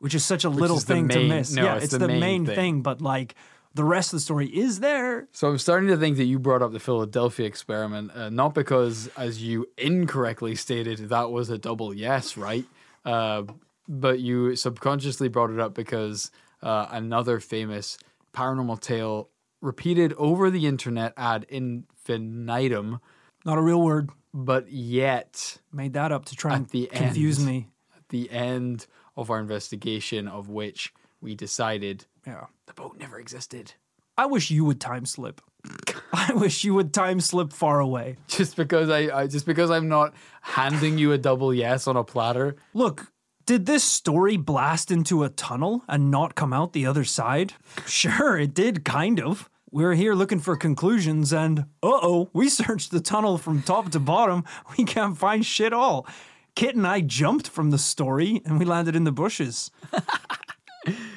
which 0.00 0.14
is 0.14 0.24
such 0.24 0.44
a 0.44 0.48
little 0.50 0.80
thing 0.80 1.06
main- 1.06 1.18
to 1.18 1.28
miss. 1.28 1.52
no, 1.52 1.62
yeah, 1.64 1.74
it's 1.76 1.84
it's, 1.84 1.92
the 1.92 1.98
the, 1.98 2.08
main 2.08 2.20
main, 2.20 2.46
thing. 2.46 2.54
thing. 2.56 2.82
But 2.82 3.00
like 3.00 3.34
the 3.74 3.84
rest 3.84 4.12
of 4.12 4.18
the 4.18 4.20
story 4.20 4.46
is 4.46 4.80
there. 4.80 5.26
So 5.32 5.48
I'm 5.48 5.58
starting 5.58 5.88
to 5.88 5.96
think 5.96 6.16
that 6.18 6.24
you 6.24 6.38
brought 6.38 6.62
up 6.62 6.72
the 6.72 6.78
Philadelphia 6.80 7.46
experiment, 7.46 8.12
uh, 8.14 8.30
not 8.30 8.54
because, 8.54 9.08
as 9.16 9.42
you 9.42 9.66
incorrectly 9.76 10.54
stated, 10.54 10.98
that 11.08 11.30
was 11.30 11.50
a 11.50 11.58
double 11.58 11.92
yes, 11.92 12.36
right? 12.36 12.64
Uh, 13.04 13.42
but 13.88 14.20
you 14.20 14.54
subconsciously 14.56 15.28
brought 15.28 15.50
it 15.50 15.58
up 15.60 15.74
because 15.74 16.30
uh, 16.62 16.86
another 16.90 17.40
famous 17.40 17.98
paranormal 18.32 18.80
tale 18.80 19.28
repeated 19.60 20.12
over 20.14 20.50
the 20.50 20.66
internet 20.66 21.12
ad 21.16 21.44
infinitum, 21.48 23.00
Not 23.44 23.58
a 23.58 23.62
real 23.62 23.80
word. 23.82 24.10
but 24.32 24.70
yet 24.70 25.58
Made 25.72 25.92
that 25.94 26.12
up 26.12 26.24
to 26.26 26.36
try 26.36 26.54
and 26.56 26.68
the 26.68 26.86
confuse 26.92 27.38
end. 27.38 27.46
me. 27.46 27.68
at 27.96 28.08
the 28.08 28.30
end 28.30 28.86
of 29.16 29.30
our 29.30 29.40
investigation, 29.40 30.28
of 30.28 30.48
which 30.48 30.92
we 31.20 31.34
decided 31.34 32.06
Yeah. 32.26 32.46
the 32.66 32.74
boat 32.74 32.96
never 32.98 33.18
existed. 33.18 33.72
I 34.16 34.26
wish 34.26 34.50
you 34.50 34.64
would 34.64 34.80
time 34.80 35.06
slip. 35.06 35.40
I 36.12 36.32
wish 36.34 36.64
you 36.64 36.74
would 36.74 36.94
time 36.94 37.20
slip 37.20 37.52
far 37.52 37.80
away. 37.80 38.16
Just 38.28 38.56
because 38.56 38.88
I, 38.88 39.22
I 39.22 39.26
just 39.26 39.46
because 39.46 39.70
I'm 39.70 39.88
not 39.88 40.14
handing 40.42 40.98
you 40.98 41.12
a 41.12 41.18
double 41.18 41.52
yes 41.52 41.86
on 41.86 41.96
a 41.96 42.04
platter. 42.04 42.56
Look, 42.74 43.12
did 43.46 43.66
this 43.66 43.82
story 43.84 44.36
blast 44.36 44.90
into 44.90 45.24
a 45.24 45.28
tunnel 45.28 45.82
and 45.88 46.10
not 46.10 46.34
come 46.34 46.52
out 46.52 46.72
the 46.72 46.86
other 46.86 47.04
side? 47.04 47.54
Sure, 47.86 48.38
it 48.38 48.54
did, 48.54 48.84
kind 48.84 49.20
of. 49.20 49.50
We're 49.70 49.94
here 49.94 50.14
looking 50.14 50.38
for 50.38 50.56
conclusions, 50.56 51.32
and 51.32 51.58
uh 51.60 51.62
oh, 51.82 52.30
we 52.32 52.48
searched 52.48 52.92
the 52.92 53.00
tunnel 53.00 53.36
from 53.38 53.62
top 53.62 53.90
to 53.90 54.00
bottom. 54.00 54.44
We 54.78 54.84
can't 54.84 55.18
find 55.18 55.44
shit 55.44 55.72
all. 55.72 56.06
Kit 56.54 56.76
and 56.76 56.86
I 56.86 57.00
jumped 57.00 57.48
from 57.48 57.70
the 57.70 57.78
story 57.78 58.40
and 58.44 58.60
we 58.60 58.64
landed 58.64 58.94
in 58.94 59.02
the 59.02 59.10
bushes. 59.10 59.72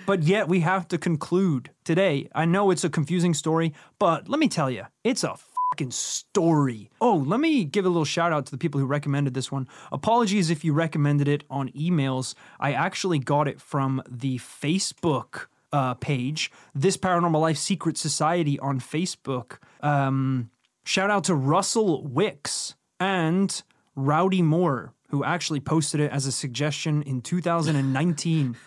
but 0.06 0.24
yet 0.24 0.48
we 0.48 0.62
have 0.62 0.88
to 0.90 0.98
conclude 0.98 1.72
today. 1.84 2.30
I 2.34 2.46
know 2.46 2.72
it's 2.72 2.84
a 2.84 2.90
confusing 2.90 3.34
story, 3.34 3.74
but 4.00 4.30
let 4.30 4.40
me 4.40 4.48
tell 4.48 4.70
you, 4.70 4.86
it's 5.04 5.24
a 5.24 5.36
fucking 5.72 5.92
story. 5.92 6.90
Oh, 7.02 7.16
let 7.16 7.40
me 7.40 7.66
give 7.66 7.86
a 7.86 7.90
little 7.90 8.06
shout 8.06 8.32
out 8.32 8.46
to 8.46 8.52
the 8.52 8.58
people 8.58 8.80
who 8.80 8.86
recommended 8.86 9.34
this 9.34 9.52
one. 9.52 9.68
Apologies 9.92 10.50
if 10.50 10.64
you 10.64 10.74
recommended 10.74 11.28
it 11.28 11.44
on 11.50 11.70
emails. 11.70 12.36
I 12.60 12.74
actually 12.74 13.20
got 13.20 13.48
it 13.48 13.60
from 13.60 14.02
the 14.10 14.38
Facebook 14.38 15.48
uh, 15.72 15.94
page, 15.96 16.52
This 16.74 16.98
Paranormal 16.98 17.42
Life 17.42 17.58
Secret 17.58 17.98
Society 17.98 18.58
on 18.60 18.80
Facebook. 18.80 19.58
Um, 19.82 20.50
shout 20.86 21.10
out 21.10 21.26
to 21.26 21.36
Russell 21.36 22.06
Wicks 22.08 22.76
and 23.00 23.62
Rowdy 23.96 24.42
Moore, 24.42 24.94
who 25.10 25.24
actually 25.24 25.60
posted 25.60 26.00
it 26.00 26.12
as 26.12 26.26
a 26.26 26.32
suggestion 26.32 27.02
in 27.04 27.22
2019. 27.22 28.56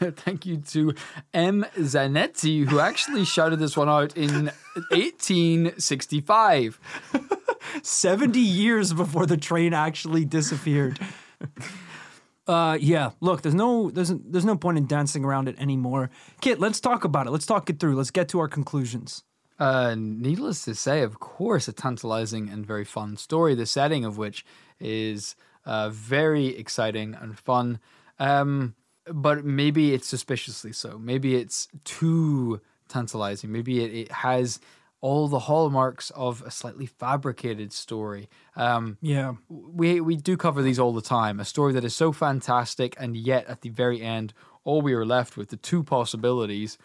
Thank 0.00 0.46
you 0.46 0.58
to 0.58 0.94
M. 1.32 1.64
Zanetti, 1.76 2.66
who 2.66 2.80
actually 2.80 3.24
shouted 3.24 3.58
this 3.58 3.76
one 3.76 3.88
out 3.88 4.16
in 4.16 4.50
1865. 4.90 6.80
70 7.82 8.38
years 8.38 8.92
before 8.92 9.26
the 9.26 9.36
train 9.36 9.74
actually 9.74 10.24
disappeared. 10.24 10.98
Uh, 12.48 12.78
yeah. 12.80 13.10
Look, 13.20 13.42
there's 13.42 13.56
no 13.56 13.90
there's 13.90 14.10
there's 14.10 14.44
no 14.44 14.56
point 14.56 14.78
in 14.78 14.86
dancing 14.86 15.24
around 15.24 15.48
it 15.48 15.58
anymore. 15.58 16.10
Kit, 16.40 16.60
let's 16.60 16.78
talk 16.78 17.02
about 17.02 17.26
it. 17.26 17.30
Let's 17.30 17.44
talk 17.44 17.68
it 17.70 17.80
through. 17.80 17.96
Let's 17.96 18.12
get 18.12 18.28
to 18.28 18.38
our 18.38 18.46
conclusions. 18.46 19.24
Uh, 19.58 19.96
needless 19.98 20.64
to 20.66 20.74
say, 20.76 21.02
of 21.02 21.18
course, 21.18 21.66
a 21.66 21.72
tantalizing 21.72 22.48
and 22.48 22.64
very 22.64 22.84
fun 22.84 23.16
story. 23.16 23.56
The 23.56 23.66
setting 23.66 24.04
of 24.04 24.16
which 24.16 24.44
is 24.80 25.36
uh, 25.64 25.90
very 25.90 26.48
exciting 26.56 27.14
and 27.20 27.38
fun. 27.38 27.78
Um, 28.18 28.74
but 29.12 29.44
maybe 29.44 29.94
it's 29.94 30.06
suspiciously 30.08 30.72
so. 30.72 30.98
Maybe 30.98 31.36
it's 31.36 31.68
too 31.84 32.60
tantalizing. 32.88 33.52
Maybe 33.52 33.84
it, 33.84 33.94
it 33.94 34.12
has 34.12 34.58
all 35.00 35.28
the 35.28 35.38
hallmarks 35.40 36.10
of 36.10 36.42
a 36.42 36.50
slightly 36.50 36.86
fabricated 36.86 37.72
story. 37.72 38.28
Um, 38.56 38.96
Yeah. 39.00 39.34
we 39.48 40.00
we 40.00 40.16
do 40.16 40.36
cover 40.36 40.62
these 40.62 40.78
all 40.78 40.92
the 40.92 41.02
time. 41.02 41.38
A 41.38 41.44
story 41.44 41.72
that 41.74 41.84
is 41.84 41.94
so 41.94 42.12
fantastic, 42.12 42.96
and 42.98 43.16
yet 43.16 43.46
at 43.46 43.60
the 43.60 43.68
very 43.68 44.00
end, 44.00 44.32
all 44.64 44.80
we 44.82 44.94
are 44.94 45.04
left 45.04 45.36
with 45.36 45.50
the 45.50 45.56
two 45.56 45.84
possibilities, 45.84 46.78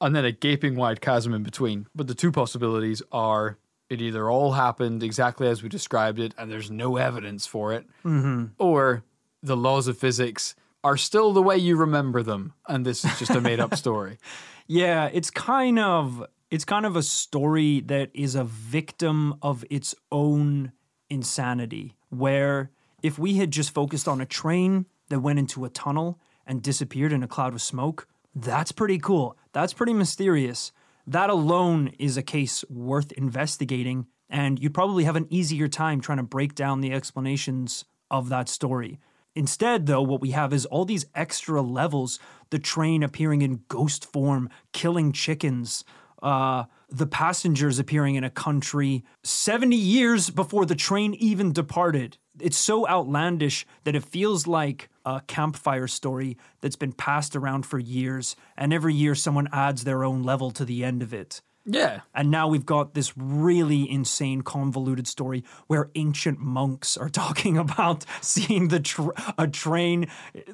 and 0.00 0.14
then 0.14 0.24
a 0.24 0.30
gaping 0.32 0.76
wide 0.76 1.00
chasm 1.00 1.32
in 1.34 1.42
between. 1.42 1.86
But 1.94 2.06
the 2.06 2.14
two 2.14 2.30
possibilities 2.30 3.02
are 3.10 3.56
it 3.88 4.00
either 4.00 4.30
all 4.30 4.52
happened 4.52 5.02
exactly 5.02 5.48
as 5.48 5.62
we 5.62 5.68
described 5.68 6.18
it, 6.18 6.34
and 6.36 6.50
there's 6.50 6.70
no 6.70 6.96
evidence 6.96 7.46
for 7.46 7.72
it, 7.72 7.86
mm-hmm. 8.04 8.46
or 8.58 9.04
the 9.42 9.56
laws 9.56 9.86
of 9.88 9.96
physics 9.96 10.54
are 10.82 10.96
still 10.96 11.32
the 11.32 11.42
way 11.42 11.56
you 11.56 11.76
remember 11.76 12.22
them, 12.22 12.54
and 12.68 12.84
this 12.84 13.04
is 13.04 13.18
just 13.18 13.32
a 13.32 13.40
made 13.40 13.60
up 13.60 13.74
story. 13.84 14.18
Yeah, 14.66 15.08
it's 15.12 15.30
kind 15.30 15.78
of 15.78 16.26
it's 16.50 16.64
kind 16.64 16.86
of 16.86 16.96
a 16.96 17.02
story 17.02 17.80
that 17.80 18.10
is 18.14 18.34
a 18.34 18.44
victim 18.44 19.34
of 19.42 19.64
its 19.70 19.94
own 20.12 20.72
insanity. 21.10 21.96
Where 22.10 22.70
if 23.02 23.18
we 23.18 23.34
had 23.34 23.50
just 23.50 23.70
focused 23.70 24.08
on 24.08 24.20
a 24.20 24.26
train 24.26 24.86
that 25.08 25.20
went 25.20 25.38
into 25.38 25.64
a 25.64 25.70
tunnel 25.70 26.20
and 26.46 26.62
disappeared 26.62 27.12
in 27.12 27.22
a 27.22 27.28
cloud 27.28 27.52
of 27.52 27.62
smoke, 27.62 28.06
that's 28.34 28.72
pretty 28.72 28.98
cool. 28.98 29.36
That's 29.52 29.72
pretty 29.72 29.92
mysterious. 29.92 30.72
That 31.06 31.30
alone 31.30 31.92
is 31.98 32.16
a 32.16 32.22
case 32.22 32.64
worth 32.68 33.12
investigating, 33.12 34.06
and 34.28 34.58
you'd 34.58 34.74
probably 34.74 35.04
have 35.04 35.16
an 35.16 35.28
easier 35.30 35.68
time 35.68 36.00
trying 36.00 36.18
to 36.18 36.24
break 36.24 36.54
down 36.54 36.80
the 36.80 36.92
explanations 36.92 37.84
of 38.10 38.28
that 38.28 38.48
story. 38.48 38.98
Instead, 39.36 39.86
though, 39.86 40.02
what 40.02 40.20
we 40.20 40.30
have 40.30 40.52
is 40.52 40.66
all 40.66 40.84
these 40.84 41.06
extra 41.14 41.60
levels 41.60 42.18
the 42.50 42.58
train 42.58 43.02
appearing 43.02 43.42
in 43.42 43.62
ghost 43.68 44.10
form, 44.10 44.48
killing 44.72 45.12
chickens, 45.12 45.84
uh, 46.22 46.64
the 46.88 47.06
passengers 47.06 47.78
appearing 47.78 48.14
in 48.14 48.24
a 48.24 48.30
country 48.30 49.04
70 49.22 49.76
years 49.76 50.30
before 50.30 50.64
the 50.64 50.74
train 50.74 51.14
even 51.14 51.52
departed. 51.52 52.16
It's 52.40 52.56
so 52.56 52.88
outlandish 52.88 53.66
that 53.84 53.94
it 53.94 54.04
feels 54.04 54.46
like 54.46 54.88
a 55.06 55.22
campfire 55.26 55.86
story 55.86 56.36
that's 56.60 56.76
been 56.76 56.92
passed 56.92 57.34
around 57.34 57.64
for 57.64 57.78
years, 57.78 58.36
and 58.56 58.74
every 58.74 58.92
year 58.92 59.14
someone 59.14 59.48
adds 59.52 59.84
their 59.84 60.04
own 60.04 60.22
level 60.22 60.50
to 60.50 60.64
the 60.64 60.84
end 60.84 61.02
of 61.02 61.14
it. 61.14 61.40
Yeah. 61.64 62.00
And 62.14 62.30
now 62.30 62.46
we've 62.46 62.66
got 62.66 62.94
this 62.94 63.12
really 63.16 63.90
insane, 63.90 64.42
convoluted 64.42 65.08
story 65.08 65.44
where 65.66 65.90
ancient 65.94 66.38
monks 66.38 66.96
are 66.96 67.08
talking 67.24 67.56
about 67.56 68.04
seeing 68.20 68.68
the 68.68 68.80
tr- 68.80 69.10
a 69.38 69.48
train 69.48 70.08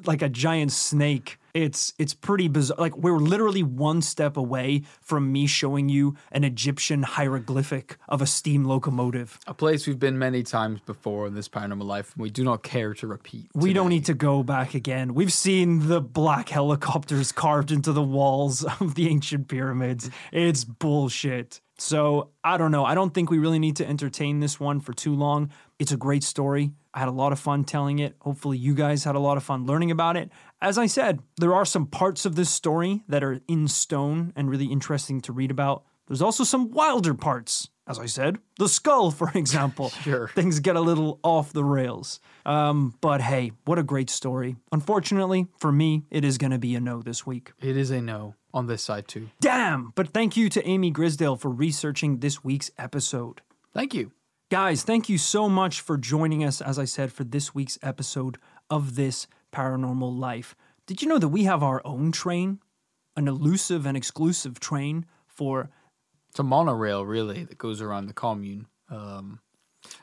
like 0.05 0.21
a 0.21 0.29
giant 0.29 0.71
snake. 0.71 1.37
It's 1.53 1.93
it's 1.99 2.13
pretty 2.13 2.47
bizarre. 2.47 2.77
Like 2.79 2.97
we're 2.97 3.17
literally 3.17 3.61
one 3.61 4.01
step 4.01 4.37
away 4.37 4.83
from 5.01 5.31
me 5.31 5.45
showing 5.45 5.87
you 5.87 6.15
an 6.31 6.43
Egyptian 6.43 7.03
hieroglyphic 7.03 7.97
of 8.07 8.21
a 8.21 8.25
steam 8.25 8.65
locomotive. 8.65 9.39
A 9.45 9.53
place 9.53 9.85
we've 9.85 9.99
been 9.99 10.17
many 10.17 10.41
times 10.41 10.81
before 10.81 11.27
in 11.27 11.35
this 11.35 11.47
paranormal 11.47 11.83
life, 11.83 12.13
and 12.15 12.23
we 12.23 12.31
do 12.31 12.43
not 12.43 12.63
care 12.63 12.93
to 12.95 13.07
repeat. 13.07 13.51
We 13.53 13.73
don't 13.73 13.89
need 13.89 14.05
to 14.05 14.15
go 14.15 14.41
back 14.41 14.73
again. 14.73 15.13
We've 15.13 15.33
seen 15.33 15.87
the 15.87 16.01
black 16.01 16.49
helicopters 16.49 17.31
carved 17.31 17.71
into 17.71 17.91
the 17.91 18.01
walls 18.01 18.63
of 18.79 18.95
the 18.95 19.07
ancient 19.09 19.47
pyramids. 19.47 20.09
It's 20.31 20.63
bullshit. 20.63 21.61
So 21.77 22.29
I 22.43 22.57
don't 22.57 22.71
know. 22.71 22.85
I 22.85 22.95
don't 22.95 23.13
think 23.13 23.29
we 23.29 23.39
really 23.39 23.59
need 23.59 23.75
to 23.77 23.87
entertain 23.87 24.39
this 24.39 24.59
one 24.59 24.79
for 24.79 24.93
too 24.93 25.15
long. 25.15 25.51
It's 25.79 25.91
a 25.91 25.97
great 25.97 26.23
story. 26.23 26.71
I 26.93 26.99
had 26.99 27.07
a 27.07 27.11
lot 27.11 27.31
of 27.31 27.39
fun 27.39 27.63
telling 27.63 27.99
it. 27.99 28.15
Hopefully, 28.19 28.57
you 28.57 28.75
guys 28.75 29.03
had 29.03 29.15
a 29.15 29.19
lot 29.19 29.37
of 29.37 29.43
fun 29.43 29.65
learning 29.65 29.89
about 29.89 30.15
it. 30.15 30.29
As 30.63 30.77
I 30.77 30.85
said, 30.85 31.19
there 31.35 31.53
are 31.53 31.65
some 31.65 31.85
parts 31.85 32.25
of 32.25 32.37
this 32.37 32.49
story 32.49 33.03
that 33.09 33.21
are 33.21 33.41
in 33.49 33.67
stone 33.67 34.31
and 34.33 34.49
really 34.49 34.67
interesting 34.67 35.19
to 35.23 35.33
read 35.33 35.51
about. 35.51 35.83
There's 36.07 36.21
also 36.21 36.45
some 36.45 36.71
wilder 36.71 37.13
parts. 37.13 37.67
As 37.85 37.99
I 37.99 38.05
said, 38.05 38.37
the 38.57 38.69
skull, 38.69 39.11
for 39.11 39.29
example. 39.35 39.89
Sure. 39.89 40.29
Things 40.29 40.61
get 40.61 40.77
a 40.77 40.81
little 40.81 41.19
off 41.21 41.51
the 41.51 41.65
rails. 41.65 42.21
Um, 42.45 42.95
but 43.01 43.19
hey, 43.19 43.51
what 43.65 43.77
a 43.77 43.83
great 43.83 44.09
story. 44.09 44.55
Unfortunately, 44.71 45.47
for 45.57 45.69
me, 45.69 46.03
it 46.09 46.23
is 46.23 46.37
going 46.37 46.51
to 46.51 46.57
be 46.57 46.75
a 46.75 46.79
no 46.79 47.01
this 47.01 47.25
week. 47.25 47.51
It 47.59 47.75
is 47.75 47.91
a 47.91 48.01
no 48.01 48.35
on 48.53 48.67
this 48.67 48.81
side 48.81 49.09
too. 49.09 49.31
Damn! 49.41 49.91
But 49.95 50.13
thank 50.13 50.37
you 50.37 50.47
to 50.47 50.65
Amy 50.65 50.93
Grisdale 50.93 51.37
for 51.37 51.49
researching 51.49 52.19
this 52.19 52.41
week's 52.41 52.71
episode. 52.77 53.41
Thank 53.73 53.93
you. 53.93 54.13
Guys, 54.49 54.83
thank 54.83 55.09
you 55.09 55.17
so 55.17 55.49
much 55.49 55.81
for 55.81 55.97
joining 55.97 56.41
us, 56.41 56.61
as 56.61 56.79
I 56.79 56.85
said, 56.85 57.11
for 57.11 57.25
this 57.25 57.53
week's 57.53 57.77
episode 57.81 58.37
of 58.69 58.95
This 58.95 59.27
Paranormal 59.53 60.17
Life. 60.17 60.55
Did 60.85 61.01
you 61.01 61.07
know 61.07 61.19
that 61.19 61.29
we 61.29 61.43
have 61.43 61.63
our 61.63 61.81
own 61.85 62.11
train? 62.11 62.59
An 63.15 63.27
elusive 63.27 63.85
and 63.85 63.95
exclusive 63.95 64.59
train 64.59 65.05
for. 65.27 65.69
It's 66.31 66.39
a 66.39 66.43
monorail 66.43 67.05
really 67.05 67.43
that 67.43 67.59
goes 67.59 67.79
around 67.79 68.07
the 68.07 68.13
commune. 68.13 68.67
Um, 68.89 69.39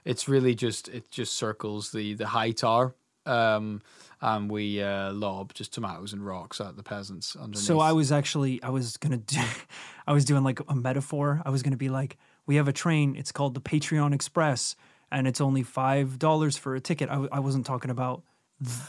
it's 0.04 0.28
really 0.28 0.54
just 0.54 0.88
it 0.88 1.10
just 1.10 1.34
circles 1.34 1.90
the 1.90 2.14
the 2.14 2.28
high 2.28 2.52
tower, 2.52 2.94
um, 3.26 3.82
and 4.20 4.50
we 4.50 4.82
uh, 4.82 5.12
lob 5.12 5.54
just 5.54 5.72
tomatoes 5.72 6.12
and 6.12 6.24
rocks 6.24 6.60
at 6.60 6.76
the 6.76 6.82
peasants 6.82 7.34
underneath. 7.34 7.64
So 7.64 7.80
I 7.80 7.92
was 7.92 8.12
actually, 8.12 8.62
I 8.62 8.70
was 8.70 8.96
going 8.96 9.12
to 9.12 9.34
do, 9.34 9.40
I 10.06 10.12
was 10.12 10.24
doing 10.24 10.44
like 10.44 10.60
a 10.68 10.74
metaphor. 10.74 11.42
I 11.44 11.50
was 11.50 11.62
going 11.62 11.72
to 11.72 11.78
be 11.78 11.88
like, 11.88 12.16
we 12.46 12.56
have 12.56 12.68
a 12.68 12.72
train. 12.72 13.16
It's 13.16 13.32
called 13.32 13.54
the 13.54 13.60
Patreon 13.60 14.14
Express, 14.14 14.76
and 15.10 15.26
it's 15.26 15.40
only 15.40 15.64
$5 15.64 16.58
for 16.58 16.74
a 16.74 16.80
ticket. 16.80 17.08
I, 17.08 17.14
w- 17.14 17.30
I 17.32 17.40
wasn't 17.40 17.66
talking 17.66 17.90
about 17.90 18.22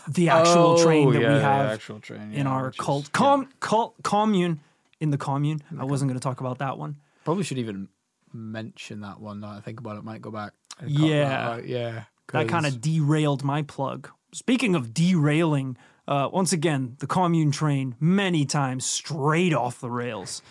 the 0.08 0.30
actual 0.30 0.78
train 0.78 1.08
Oh, 1.08 1.12
that 1.14 1.22
yeah, 1.22 1.30
we 1.34 1.36
yeah, 1.40 1.70
have 1.70 2.02
train, 2.02 2.34
in 2.34 2.48
our 2.48 2.70
is- 2.70 2.76
cult, 2.78 3.10
yeah. 3.20 3.44
cult 3.60 3.96
commune 4.04 4.60
in 5.00 5.12
the 5.12 5.18
commune. 5.18 5.62
I 5.80 5.86
wasn't 5.86 6.10
going 6.10 6.20
to 6.20 6.24
talk 6.24 6.42
about 6.42 6.58
that 6.60 6.78
one. 6.78 6.98
Probably 7.24 7.44
should 7.44 7.58
even 7.58 7.88
mention 8.34 9.02
that 9.02 9.20
one. 9.20 9.40
Now 9.40 9.52
I 9.52 9.62
think 9.62 9.80
about 9.80 9.98
it, 9.98 10.04
might 10.04 10.22
go 10.22 10.32
back. 10.32 10.54
Yeah. 10.86 11.56
that 11.58 11.68
yeah. 11.68 12.04
That 12.34 12.48
kind 12.48 12.66
of 12.66 12.80
derailed 12.82 13.44
my 13.44 13.62
plug. 13.62 14.10
Speaking 14.34 14.76
of 14.76 14.94
derailing, 14.94 15.76
uh, 16.08 16.30
once 16.32 16.54
again, 16.54 16.96
the 17.00 17.08
commune 17.08 17.52
train 17.52 17.96
many 18.00 18.46
times 18.46 18.86
straight 18.86 19.54
off 19.54 19.82
the 19.82 19.90
rails. 19.90 20.42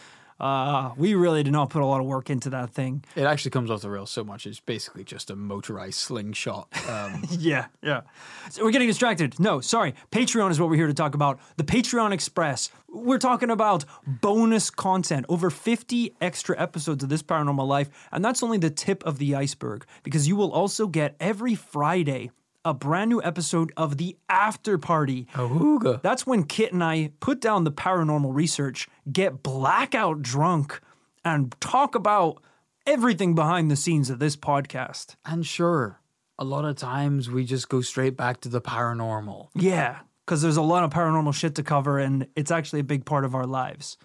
Uh, 0.41 0.93
we 0.97 1.15
really 1.15 1.43
did 1.43 1.53
not 1.53 1.69
put 1.71 1.83
a 1.83 1.87
lot 1.87 2.01
of 2.01 2.07
work 2.07 2.31
into 2.31 2.51
that 2.51 2.71
thing. 2.71 3.05
It 3.15 3.25
actually 3.25 3.51
comes 3.51 3.71
off 3.71 3.83
the 3.83 3.91
rails 3.91 4.11
so 4.11 4.25
much. 4.25 4.47
It's 4.47 4.61
basically 4.61 5.05
just 5.05 5.31
a 5.31 5.37
motorized 5.37 5.99
slingshot. 5.99 6.69
Um, 6.89 7.23
Yeah, 7.31 7.67
yeah. 7.83 8.03
So 8.51 8.65
we're 8.65 8.71
getting 8.73 8.89
distracted. 8.89 9.39
No, 9.39 9.61
sorry. 9.61 9.95
Patreon 10.11 10.51
is 10.51 10.59
what 10.61 10.69
we're 10.69 10.77
here 10.77 10.87
to 10.87 10.95
talk 10.95 11.15
about. 11.15 11.39
The 11.57 11.65
Patreon 11.65 12.13
Express. 12.13 12.71
We're 12.89 13.19
talking 13.19 13.51
about 13.51 13.85
bonus 14.07 14.69
content, 14.71 15.27
over 15.29 15.49
50 15.51 16.17
extra 16.21 16.61
episodes 16.61 17.05
of 17.05 17.09
This 17.09 17.23
Paranormal 17.23 17.67
Life. 17.67 17.89
And 18.11 18.25
that's 18.25 18.43
only 18.43 18.59
the 18.59 18.71
tip 18.71 19.05
of 19.05 19.19
the 19.19 19.35
iceberg 19.35 19.85
because 20.03 20.27
you 20.27 20.35
will 20.37 20.51
also 20.53 20.87
get 20.89 21.15
every 21.21 21.55
Friday 21.55 22.31
a 22.65 22.75
brand 22.75 23.09
new 23.09 23.23
episode 23.23 23.73
of 23.77 23.97
The 23.97 24.17
After 24.29 24.77
Party. 24.77 25.27
Ahooga. 25.35 26.03
That's 26.03 26.27
when 26.27 26.45
Kit 26.45 26.73
and 26.73 26.85
I 26.85 27.13
put 27.21 27.41
down 27.41 27.65
the 27.65 27.73
paranormal 27.73 28.35
research, 28.35 28.89
get 29.11 29.43
blackout 29.43 30.23
drunk, 30.23 30.81
and 31.25 31.55
talk 31.61 31.95
about 31.95 32.43
everything 32.87 33.35
behind 33.35 33.71
the 33.71 33.77
scenes 33.77 34.11
of 34.11 34.19
this 34.19 34.37
podcast. 34.37 35.17
And 35.25 35.47
sure, 35.47 36.01
a 36.39 36.45
lot 36.45 36.65
of 36.65 36.77
times 36.77 37.31
we 37.31 37.45
just 37.45 37.69
go 37.69 37.81
straight 37.81 38.17
back 38.17 38.41
to 38.43 38.49
the 38.49 38.61
paranormal. 38.61 39.49
Yeah, 39.55 40.01
because 40.27 40.43
there's 40.43 40.59
a 40.59 40.63
lot 40.63 40.85
of 40.85 40.91
paranormal 40.91 41.35
shit 41.35 41.55
to 41.55 41.63
cover, 41.63 41.99
and 41.99 42.27
it's 42.37 42.51
actually 42.51 42.81
a 42.81 42.85
big 42.85 43.07
part 43.07 43.25
of 43.25 43.35
our 43.35 43.47
lives. 43.47 43.97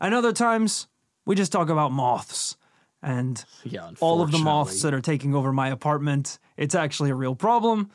And 0.00 0.14
other 0.14 0.32
times, 0.32 0.88
we 1.26 1.36
just 1.36 1.52
talk 1.52 1.68
about 1.68 1.92
moths 1.92 2.56
and 3.02 3.44
Yeah, 3.64 3.90
all 4.00 4.22
of 4.22 4.30
the 4.30 4.38
moths 4.38 4.82
that 4.82 4.94
are 4.94 5.00
taking 5.00 5.34
over 5.34 5.52
my 5.52 5.68
apartment. 5.68 6.38
It's 6.56 6.74
actually 6.74 7.10
a 7.10 7.14
real 7.14 7.34
problem. 7.34 7.90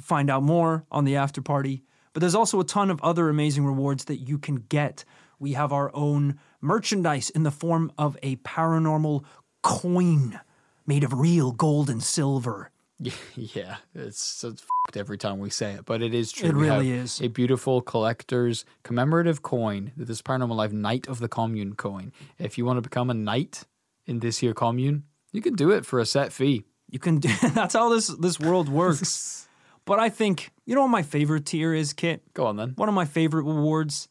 Find 0.00 0.30
out 0.30 0.42
more 0.42 0.84
on 0.90 1.04
the 1.04 1.16
after 1.16 1.40
party. 1.40 1.82
But 2.12 2.20
there's 2.20 2.34
also 2.34 2.60
a 2.60 2.64
ton 2.64 2.90
of 2.90 3.00
other 3.02 3.28
amazing 3.28 3.64
rewards 3.64 4.04
that 4.06 4.16
you 4.16 4.38
can 4.38 4.56
get. 4.56 5.04
We 5.38 5.52
have 5.52 5.72
our 5.72 5.90
own 5.94 6.38
merchandise 6.60 7.30
in 7.30 7.42
the 7.42 7.50
form 7.50 7.92
of 7.98 8.16
a 8.22 8.36
paranormal 8.36 9.24
coin 9.62 10.40
made 10.86 11.04
of 11.04 11.12
real 11.12 11.52
gold 11.52 11.90
and 11.90 12.02
silver. 12.02 12.70
Yeah, 13.34 13.76
it's, 13.94 14.42
it's 14.42 14.62
f***ed 14.62 14.98
every 14.98 15.18
time 15.18 15.38
we 15.38 15.50
say 15.50 15.72
it, 15.72 15.84
but 15.84 16.00
it 16.00 16.14
is 16.14 16.32
true. 16.32 16.48
It 16.48 16.56
We 16.56 16.62
really 16.68 16.92
is. 16.92 17.20
A 17.20 17.28
beautiful 17.28 17.82
collector's 17.82 18.64
commemorative 18.82 19.42
coin, 19.42 19.92
this 19.96 20.22
Paranormal 20.22 20.56
Life 20.56 20.72
Knight 20.72 21.06
of 21.06 21.18
the 21.18 21.28
Commune 21.28 21.74
coin. 21.74 22.12
If 22.38 22.56
you 22.56 22.64
want 22.64 22.78
to 22.78 22.80
become 22.80 23.10
a 23.10 23.14
knight 23.14 23.64
in 24.06 24.20
this 24.20 24.38
here 24.38 24.54
commune, 24.54 25.04
you 25.32 25.42
can 25.42 25.54
do 25.54 25.70
it 25.70 25.84
for 25.84 25.98
a 25.98 26.06
set 26.06 26.32
fee. 26.32 26.64
You 26.90 26.98
can 26.98 27.18
do 27.18 27.28
that's 27.54 27.74
how 27.74 27.88
this 27.88 28.08
this 28.08 28.38
world 28.40 28.68
works. 28.68 29.42
But 29.86 30.00
I 30.00 30.08
think, 30.08 30.50
you 30.64 30.74
know 30.74 30.82
what 30.82 30.88
my 30.88 31.04
favorite 31.04 31.46
tier 31.46 31.72
is, 31.72 31.92
Kit? 31.92 32.20
Go 32.34 32.46
on 32.46 32.56
then. 32.56 32.72
One 32.74 32.88
of 32.88 32.94
my 32.96 33.04
favorite 33.04 33.44
rewards 33.44 34.08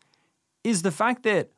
is 0.64 0.84
the 0.84 0.90
fact 0.90 1.24
that 1.24 1.52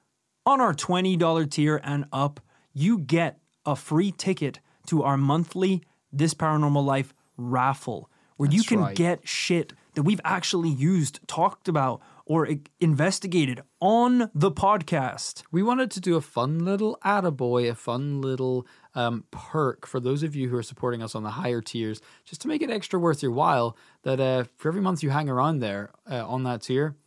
on 0.43 0.59
our 0.59 0.73
$20 0.73 1.51
tier 1.51 1.79
and 1.83 2.05
up, 2.11 2.39
you 2.73 2.97
get 2.97 3.37
a 3.63 3.75
free 3.75 4.11
ticket 4.11 4.59
to 4.87 5.03
our 5.03 5.17
monthly 5.17 5.83
This 6.11 6.33
Paranormal 6.33 6.83
Life 6.83 7.13
raffle, 7.37 8.09
where 8.37 8.49
you 8.49 8.63
can 8.63 8.79
right. 8.79 8.95
get 8.95 9.27
shit 9.27 9.73
that 9.93 10.01
we've 10.01 10.21
actually 10.23 10.69
used, 10.69 11.19
talked 11.27 11.67
about, 11.67 12.01
or 12.27 12.47
investigated 12.79 13.61
on 13.79 14.29
the 14.35 14.51
podcast. 14.51 15.43
We 15.49 15.63
wanted 15.63 15.89
to 15.91 16.01
do 16.01 16.17
a 16.17 16.21
fun 16.21 16.65
little 16.65 16.97
attaboy, 17.03 17.69
a 17.69 17.75
fun 17.75 18.21
little 18.21 18.67
um, 18.93 19.23
perk 19.31 19.87
for 19.87 19.99
those 19.99 20.23
of 20.23 20.35
you 20.35 20.49
who 20.49 20.57
are 20.57 20.63
supporting 20.63 21.01
us 21.01 21.15
on 21.15 21.23
the 21.23 21.31
higher 21.31 21.61
tiers, 21.61 22.01
just 22.25 22.41
to 22.41 22.49
make 22.49 22.61
it 22.61 22.69
extra 22.69 22.99
worth 22.99 23.23
your 23.23 23.31
while. 23.31 23.77
That 24.03 24.19
uh, 24.19 24.43
for 24.57 24.67
every 24.67 24.81
month 24.81 25.01
you 25.03 25.09
hang 25.09 25.29
around 25.29 25.59
there 25.59 25.91
uh, 26.09 26.27
on 26.27 26.43
that 26.43 26.63
tier, 26.63 26.97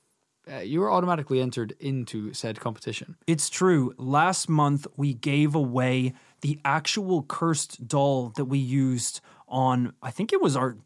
uh, 0.50 0.60
you 0.60 0.82
are 0.82 0.90
automatically 0.90 1.40
entered 1.40 1.74
into 1.78 2.32
said 2.32 2.58
competition. 2.58 3.16
It's 3.26 3.50
true. 3.50 3.92
Last 3.98 4.48
month, 4.48 4.86
we 4.96 5.12
gave 5.12 5.54
away 5.54 6.14
the 6.40 6.58
actual 6.64 7.22
cursed 7.24 7.86
doll 7.86 8.32
that 8.36 8.46
we 8.46 8.58
used 8.58 9.20
on, 9.46 9.92
I 10.02 10.10
think 10.10 10.32
it 10.32 10.40
was 10.40 10.56
our 10.56 10.78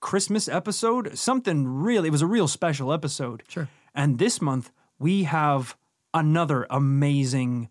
Christmas 0.00 0.46
episode. 0.48 1.16
Something 1.18 1.66
really, 1.66 2.08
it 2.08 2.12
was 2.12 2.22
a 2.22 2.26
real 2.26 2.48
special 2.48 2.92
episode. 2.92 3.42
Sure. 3.48 3.68
And 3.94 4.18
this 4.18 4.40
month, 4.40 4.70
we 4.98 5.24
have 5.24 5.76
another 6.14 6.66
amazing 6.70 7.68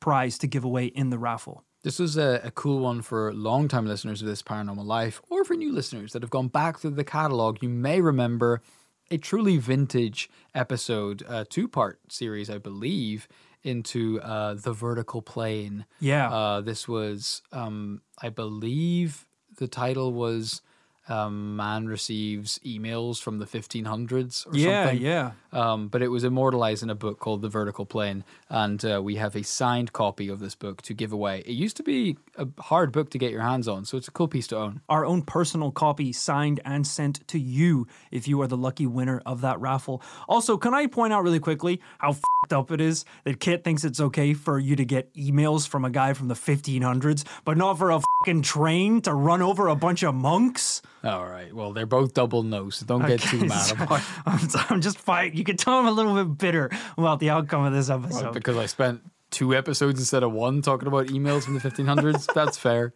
prize 0.00 0.38
to 0.38 0.46
give 0.46 0.64
away 0.64 0.86
in 0.86 1.10
the 1.10 1.18
raffle. 1.18 1.64
This 1.82 1.98
was 1.98 2.16
a, 2.16 2.40
a 2.44 2.50
cool 2.50 2.80
one 2.80 3.02
for 3.02 3.32
long-time 3.32 3.86
listeners 3.86 4.20
of 4.20 4.28
this 4.28 4.42
paranormal 4.42 4.84
life, 4.84 5.22
or 5.30 5.44
for 5.44 5.54
new 5.54 5.72
listeners 5.72 6.12
that 6.12 6.22
have 6.22 6.30
gone 6.30 6.48
back 6.48 6.78
through 6.78 6.92
the 6.92 7.04
catalog. 7.04 7.62
You 7.62 7.68
may 7.68 8.00
remember 8.00 8.62
a 9.10 9.16
truly 9.16 9.56
vintage 9.56 10.28
episode, 10.54 11.24
a 11.28 11.44
two-part 11.44 12.00
series, 12.08 12.50
I 12.50 12.58
believe, 12.58 13.28
into 13.62 14.20
uh, 14.20 14.54
the 14.54 14.72
vertical 14.72 15.22
plane. 15.22 15.86
Yeah. 16.00 16.30
Uh, 16.30 16.60
this 16.60 16.86
was, 16.88 17.42
um, 17.52 18.02
I 18.20 18.28
believe, 18.28 19.26
the 19.56 19.68
title 19.68 20.12
was 20.12 20.62
um, 21.08 21.56
"Man 21.56 21.86
receives 21.86 22.58
emails 22.64 23.20
from 23.20 23.38
the 23.38 23.46
1500s" 23.46 24.46
or 24.46 24.56
yeah, 24.56 24.86
something. 24.86 25.02
yeah. 25.02 25.32
Um, 25.52 25.88
but 25.88 26.02
it 26.02 26.08
was 26.08 26.24
immortalized 26.24 26.82
in 26.82 26.90
a 26.90 26.94
book 26.94 27.18
called 27.18 27.40
The 27.42 27.48
Vertical 27.48 27.86
Plane, 27.86 28.24
and 28.50 28.84
uh, 28.84 29.00
we 29.02 29.16
have 29.16 29.34
a 29.34 29.42
signed 29.42 29.92
copy 29.92 30.28
of 30.28 30.40
this 30.40 30.54
book 30.54 30.82
to 30.82 30.94
give 30.94 31.12
away. 31.12 31.42
It 31.46 31.52
used 31.52 31.76
to 31.78 31.82
be 31.82 32.16
a 32.36 32.46
hard 32.60 32.92
book 32.92 33.10
to 33.10 33.18
get 33.18 33.30
your 33.30 33.40
hands 33.42 33.66
on, 33.66 33.84
so 33.84 33.96
it's 33.96 34.08
a 34.08 34.10
cool 34.10 34.28
piece 34.28 34.46
to 34.48 34.58
own. 34.58 34.80
our 34.88 35.06
own 35.06 35.22
personal 35.22 35.70
copy 35.70 36.12
signed 36.12 36.60
and 36.64 36.86
sent 36.86 37.26
to 37.28 37.38
you 37.38 37.86
if 38.10 38.28
you 38.28 38.40
are 38.42 38.46
the 38.46 38.56
lucky 38.56 38.86
winner 38.86 39.22
of 39.24 39.40
that 39.40 39.58
raffle. 39.60 40.02
Also, 40.28 40.56
can 40.56 40.74
I 40.74 40.86
point 40.86 41.12
out 41.12 41.22
really 41.22 41.40
quickly 41.40 41.80
how 41.98 42.12
fed 42.12 42.52
up 42.52 42.70
it 42.70 42.80
is 42.80 43.04
that 43.24 43.40
Kit 43.40 43.64
thinks 43.64 43.84
it's 43.84 44.00
okay 44.00 44.34
for 44.34 44.58
you 44.58 44.76
to 44.76 44.84
get 44.84 45.12
emails 45.14 45.66
from 45.66 45.84
a 45.84 45.90
guy 45.90 46.12
from 46.12 46.28
the 46.28 46.34
1500s, 46.34 47.24
but 47.44 47.56
not 47.56 47.78
for 47.78 47.90
a 47.90 48.00
fucking 48.20 48.42
train 48.42 49.00
to 49.02 49.14
run 49.14 49.42
over 49.42 49.68
a 49.68 49.76
bunch 49.76 50.02
of 50.02 50.14
monks? 50.14 50.82
All 51.04 51.24
right, 51.26 51.54
well, 51.54 51.72
they're 51.72 51.86
both 51.86 52.12
double 52.12 52.42
no, 52.42 52.70
so 52.70 52.84
don't 52.84 53.06
get 53.06 53.20
too 53.20 53.44
mad 53.44 53.72
about 53.72 54.00
it. 54.00 54.56
I'm 54.70 54.80
just 54.80 54.98
fighting. 54.98 55.37
You 55.38 55.44
can 55.44 55.56
tell 55.56 55.74
I'm 55.78 55.86
a 55.86 55.92
little 55.92 56.14
bit 56.16 56.36
bitter 56.36 56.68
about 56.96 57.20
the 57.20 57.30
outcome 57.30 57.64
of 57.64 57.72
this 57.72 57.88
episode. 57.88 58.34
Because 58.34 58.56
I 58.56 58.66
spent 58.66 59.02
two 59.30 59.54
episodes 59.54 60.00
instead 60.00 60.24
of 60.24 60.32
one 60.32 60.62
talking 60.62 60.88
about 60.88 61.06
emails 61.06 61.44
from 61.44 61.54
the 61.54 61.60
1500s. 61.60 62.32
That's 62.34 62.58
fair. 62.58 62.92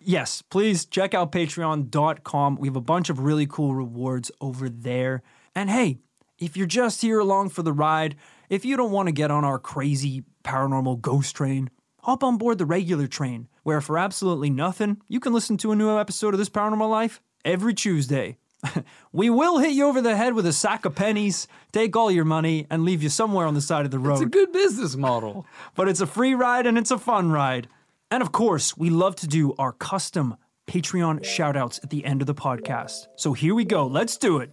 yes, 0.00 0.42
please 0.42 0.84
check 0.84 1.14
out 1.14 1.32
patreon.com. 1.32 2.56
We 2.56 2.68
have 2.68 2.76
a 2.76 2.82
bunch 2.82 3.08
of 3.08 3.20
really 3.20 3.46
cool 3.46 3.74
rewards 3.74 4.30
over 4.40 4.68
there. 4.68 5.22
And 5.54 5.70
hey, 5.70 5.98
if 6.38 6.56
you're 6.56 6.66
just 6.66 7.00
here 7.00 7.20
along 7.20 7.50
for 7.50 7.62
the 7.62 7.72
ride, 7.72 8.16
if 8.50 8.66
you 8.66 8.76
don't 8.76 8.92
want 8.92 9.06
to 9.08 9.12
get 9.12 9.30
on 9.30 9.44
our 9.44 9.58
crazy 9.58 10.24
paranormal 10.44 11.00
ghost 11.00 11.34
train, 11.34 11.70
hop 12.02 12.22
on 12.22 12.36
board 12.36 12.58
the 12.58 12.66
regular 12.66 13.06
train, 13.06 13.48
where 13.62 13.80
for 13.80 13.96
absolutely 13.98 14.50
nothing, 14.50 15.00
you 15.08 15.20
can 15.20 15.32
listen 15.32 15.56
to 15.58 15.72
a 15.72 15.76
new 15.76 15.98
episode 15.98 16.34
of 16.34 16.38
This 16.38 16.50
Paranormal 16.50 16.90
Life 16.90 17.20
every 17.44 17.72
Tuesday. 17.72 18.36
we 19.12 19.30
will 19.30 19.58
hit 19.58 19.72
you 19.72 19.86
over 19.86 20.00
the 20.00 20.16
head 20.16 20.34
with 20.34 20.46
a 20.46 20.52
sack 20.52 20.84
of 20.84 20.94
pennies, 20.94 21.46
take 21.72 21.94
all 21.96 22.10
your 22.10 22.24
money, 22.24 22.66
and 22.70 22.84
leave 22.84 23.02
you 23.02 23.08
somewhere 23.08 23.46
on 23.46 23.54
the 23.54 23.60
side 23.60 23.84
of 23.84 23.90
the 23.90 23.98
road 23.98 24.14
It's 24.14 24.22
a 24.22 24.26
good 24.26 24.52
business 24.52 24.96
model. 24.96 25.46
but 25.74 25.88
it's 25.88 26.00
a 26.00 26.06
free 26.06 26.34
ride 26.34 26.66
and 26.66 26.76
it's 26.76 26.90
a 26.90 26.98
fun 26.98 27.30
ride. 27.30 27.68
And 28.10 28.22
of 28.22 28.32
course, 28.32 28.76
we 28.76 28.90
love 28.90 29.16
to 29.16 29.26
do 29.26 29.54
our 29.58 29.72
custom 29.72 30.36
Patreon 30.66 31.20
shoutouts 31.20 31.82
at 31.82 31.90
the 31.90 32.04
end 32.04 32.20
of 32.20 32.26
the 32.26 32.34
podcast. 32.34 33.06
So 33.16 33.32
here 33.32 33.54
we 33.54 33.64
go. 33.64 33.86
Let's 33.86 34.16
do 34.16 34.38
it. 34.38 34.52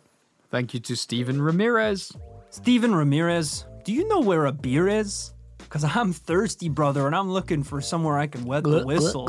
Thank 0.49 0.74
you 0.74 0.80
to 0.82 0.95
Stephen 0.95 1.41
Ramirez. 1.41 2.12
Steven 2.49 2.95
Ramirez, 2.95 3.66
do 3.84 3.91
you 3.91 4.08
know 4.08 4.22
where 4.22 4.45
a 4.45 4.51
beer 4.51 4.88
is? 4.88 5.34
Because 5.58 5.84
I'm 5.84 6.14
thirsty, 6.14 6.70
brother, 6.70 7.06
and 7.06 7.16
I'm 7.16 7.32
looking 7.32 7.64
for 7.64 7.82
somewhere 7.82 8.18
I 8.18 8.28
can 8.28 8.45
wet 8.45 8.64
the 8.64 8.86
whistle. 8.86 9.26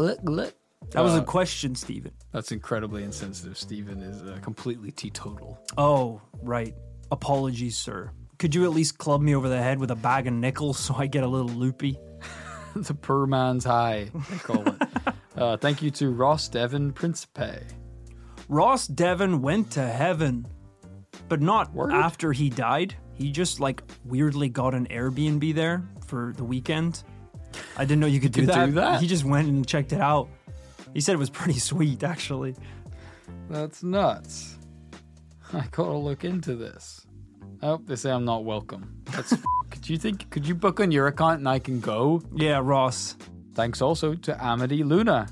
That 0.91 1.03
was 1.03 1.14
a 1.14 1.22
question, 1.22 1.74
Steven. 1.74 2.12
That's 2.32 2.53
incredibly 2.53 3.03
insensitive. 3.03 3.59
Stephen 3.59 4.03
is 4.03 4.22
uh, 4.22 4.39
completely 4.43 4.91
teetotal. 4.91 5.59
Oh, 5.76 6.20
right. 6.43 6.74
Apologies, 7.11 7.76
sir. 7.76 8.11
Could 8.39 8.55
you 8.55 8.64
at 8.64 8.70
least 8.70 8.99
club 8.99 9.20
me 9.20 9.34
over 9.34 9.49
the 9.49 9.61
head 9.61 9.78
with 9.78 9.91
a 9.91 9.97
bag 9.97 10.26
of 10.26 10.34
nickels 10.34 10.78
so 10.78 10.95
I 10.95 11.07
get 11.07 11.24
a 11.24 11.26
little 11.26 11.49
loopy? 11.49 11.99
the 12.76 12.95
poor 12.95 13.26
man's 13.26 13.64
high, 13.64 14.11
they 14.30 14.37
call 14.39 14.62
it. 14.66 14.82
uh, 15.37 15.57
thank 15.57 15.82
you 15.82 15.91
to 15.93 16.11
Ross 16.11 16.49
Devon 16.49 16.93
Principe. 16.93 17.62
Ross 18.49 18.87
Devon 18.87 19.43
went 19.43 19.72
to 19.72 19.82
heaven, 19.82 20.47
but 21.28 21.41
not 21.41 21.72
Word? 21.74 21.93
after 21.93 22.32
he 22.32 22.51
died. 22.51 22.95
He 23.14 23.32
just 23.32 23.61
like 23.61 23.82
weirdly 24.05 24.49
got 24.49 24.74
an 24.74 24.87
Airbnb 24.89 25.55
there 25.55 25.89
for 26.07 26.34
the 26.37 26.45
weekend. 26.45 27.03
I 27.76 27.84
didn't 27.84 28.01
know 28.01 28.07
you 28.07 28.20
could 28.20 28.32
do, 28.32 28.43
could 28.43 28.51
that. 28.51 28.66
do 28.66 28.72
that? 28.72 29.01
He 29.01 29.07
just 29.07 29.24
went 29.24 29.49
and 29.49 29.66
checked 29.66 29.93
it 29.93 30.01
out. 30.01 30.28
He 30.95 31.01
said 31.01 31.14
it 31.14 31.18
was 31.18 31.30
pretty 31.30 31.59
sweet, 31.70 32.03
actually. 32.03 32.55
That's 33.49 33.82
nuts. 33.82 34.59
I 35.53 35.66
gotta 35.70 35.97
look 35.97 36.24
into 36.24 36.55
this. 36.57 37.07
Oh, 37.62 37.80
they 37.84 37.97
say 37.97 38.11
I'm 38.11 38.24
not 38.24 38.45
welcome. 38.45 39.03
That's. 39.05 39.34
could 39.70 39.89
you 39.89 39.99
think? 39.99 40.28
Could 40.30 40.47
you 40.47 40.55
book 40.55 40.80
on 40.80 40.91
your 40.91 41.07
account 41.07 41.39
and 41.39 41.49
I 41.49 41.59
can 41.59 41.80
go? 41.80 42.22
Yeah, 42.34 42.61
Ross. 42.62 43.16
Thanks 43.55 43.80
also 43.80 44.14
to 44.14 44.45
Amity 44.45 44.82
Luna. 44.82 45.28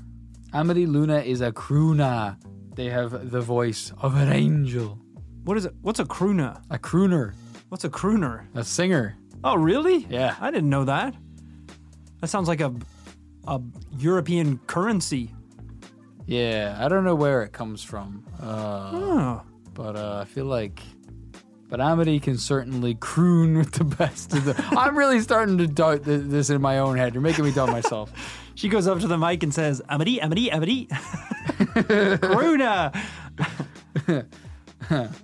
Amity 0.53 0.85
Luna 0.85 1.19
is 1.19 1.41
a 1.41 1.51
crooner. 1.51 2.37
They 2.75 2.89
have 2.89 3.31
the 3.31 3.41
voice 3.41 3.91
of 4.01 4.15
an 4.15 4.31
angel. 4.31 4.97
What 5.43 5.57
is 5.57 5.65
it? 5.65 5.73
What's 5.81 5.99
a 5.99 6.05
crooner? 6.05 6.61
A 6.69 6.79
crooner. 6.79 7.33
What's 7.69 7.83
a 7.83 7.89
crooner? 7.89 8.45
A 8.55 8.63
singer. 8.63 9.17
Oh, 9.43 9.55
really? 9.55 10.07
Yeah. 10.09 10.35
I 10.39 10.49
didn't 10.49 10.69
know 10.69 10.85
that. 10.85 11.13
That 12.21 12.27
sounds 12.27 12.47
like 12.47 12.61
a 12.61 12.73
a 13.47 13.61
European 13.97 14.57
currency. 14.65 15.34
Yeah, 16.27 16.77
I 16.79 16.87
don't 16.87 17.03
know 17.03 17.15
where 17.15 17.43
it 17.43 17.51
comes 17.53 17.83
from. 17.83 18.25
Uh, 18.41 18.89
Oh. 18.93 19.41
but 19.73 19.95
uh, 19.95 20.19
I 20.21 20.25
feel 20.25 20.45
like. 20.45 20.81
But 21.67 21.81
Amity 21.81 22.19
can 22.19 22.37
certainly 22.37 22.93
croon 22.95 23.57
with 23.57 23.71
the 23.71 23.83
best 23.83 24.33
of 24.33 24.45
the. 24.45 24.55
I'm 24.77 24.95
really 24.97 25.19
starting 25.19 25.57
to 25.57 25.67
doubt 25.67 26.05
th- 26.05 26.21
this 26.25 26.49
in 26.51 26.61
my 26.61 26.77
own 26.79 26.95
head. 26.97 27.13
You're 27.15 27.21
making 27.23 27.43
me 27.45 27.51
doubt 27.51 27.69
myself. 27.69 28.11
She 28.57 28.69
goes 28.69 28.87
up 28.87 29.01
to 29.01 29.07
the 29.07 29.17
mic 29.17 29.43
and 29.43 29.53
says, 29.53 29.81
Amity, 29.89 30.21
Amity, 30.21 30.49
Amity. 30.49 30.87
crooner. 31.75 32.95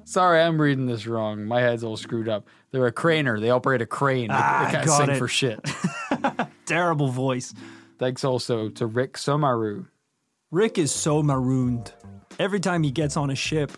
Sorry, 0.04 0.42
I'm 0.42 0.60
reading 0.60 0.86
this 0.86 1.08
wrong. 1.08 1.46
My 1.46 1.62
head's 1.62 1.84
all 1.86 1.96
screwed 1.96 2.28
up. 2.28 2.48
They're 2.72 2.88
a 2.88 2.92
craner. 2.92 3.40
They 3.40 3.50
operate 3.50 3.82
a 3.82 3.86
crane. 3.86 4.28
They, 4.28 4.34
Ah, 4.38 4.66
they 4.66 4.72
can't 4.80 4.90
sing 4.90 5.10
it. 5.12 5.18
for 5.18 5.30
shit. 5.30 5.60
Terrible 6.66 7.08
voice. 7.08 7.54
Thanks 8.00 8.26
also 8.26 8.68
to 8.70 8.86
Rick 8.86 9.14
Somaru. 9.14 9.86
Rick 10.52 10.78
is 10.78 10.92
so 10.92 11.24
marooned. 11.24 11.94
Every 12.40 12.60
time 12.60 12.84
he 12.84 12.92
gets 12.92 13.18
on 13.18 13.30
a 13.30 13.36
ship, 13.36 13.72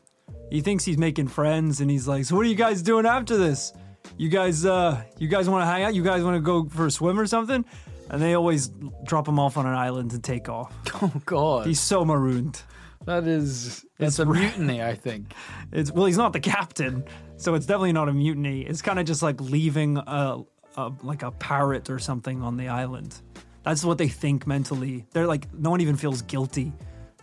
he 0.50 0.62
thinks 0.62 0.84
he's 0.84 0.98
making 0.98 1.28
friends 1.28 1.82
and 1.82 1.90
he's 1.90 2.08
like, 2.08 2.26
So 2.26 2.36
what 2.36 2.46
are 2.46 2.50
you 2.50 2.56
guys 2.56 2.82
doing 2.82 3.06
after 3.06 3.38
this? 3.38 3.74
You 4.18 4.30
guys 4.30 4.66
uh 4.66 5.04
you 5.18 5.28
guys 5.28 5.50
wanna 5.50 5.66
hang 5.66 5.84
out? 5.84 5.96
You 5.96 6.04
guys 6.04 6.24
wanna 6.24 6.40
go 6.42 6.68
for 6.68 6.88
a 6.88 6.92
swim 6.92 7.20
or 7.20 7.26
something? 7.26 7.66
And 8.10 8.22
they 8.22 8.34
always 8.34 8.70
drop 9.06 9.28
him 9.28 9.40
off 9.40 9.58
on 9.58 9.66
an 9.66 9.74
island 9.76 10.14
and 10.14 10.24
take 10.24 10.50
off. 10.50 10.74
Oh 11.02 11.12
God, 11.26 11.66
He's 11.68 11.80
so 11.80 12.06
marooned. 12.06 12.62
that 13.06 13.28
is 13.28 13.86
that's 14.00 14.18
It's 14.18 14.20
a 14.20 14.26
mutiny. 14.40 14.82
I 14.82 14.94
think. 14.96 15.34
It's 15.72 15.92
well, 15.92 16.06
he's 16.06 16.18
not 16.18 16.34
the 16.34 16.40
captain, 16.40 17.04
so 17.38 17.56
it's 17.56 17.66
definitely 17.66 17.94
not 17.94 18.08
a 18.10 18.14
mutiny. 18.14 18.62
It's 18.62 18.82
kind 18.82 19.00
of 19.00 19.06
just 19.06 19.22
like 19.22 19.42
leaving 19.42 19.98
a, 19.98 20.44
a 20.78 20.92
like 21.02 21.24
a 21.24 21.32
parrot 21.32 21.90
or 21.90 22.00
something 22.00 22.42
on 22.42 22.56
the 22.58 22.68
island. 22.70 23.20
That's 23.64 23.84
what 23.86 23.98
they 23.98 24.08
think 24.10 24.46
mentally. 24.46 25.06
They're 25.12 25.28
like, 25.28 25.54
no 25.54 25.70
one 25.70 25.82
even 25.82 25.96
feels 25.96 26.22
guilty. 26.24 26.74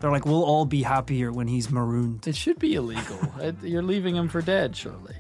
They're 0.01 0.11
like, 0.11 0.25
we'll 0.25 0.43
all 0.45 0.65
be 0.65 0.83
happier 0.83 1.31
when 1.31 1.47
he's 1.47 1.71
marooned. 1.71 2.27
It 2.27 2.35
should 2.37 2.59
be 2.59 2.75
illegal. 2.75 3.19
You're 3.63 3.83
leaving 3.83 4.17
him 4.17 4.29
for 4.29 4.41
dead, 4.41 4.75
surely. 4.75 5.15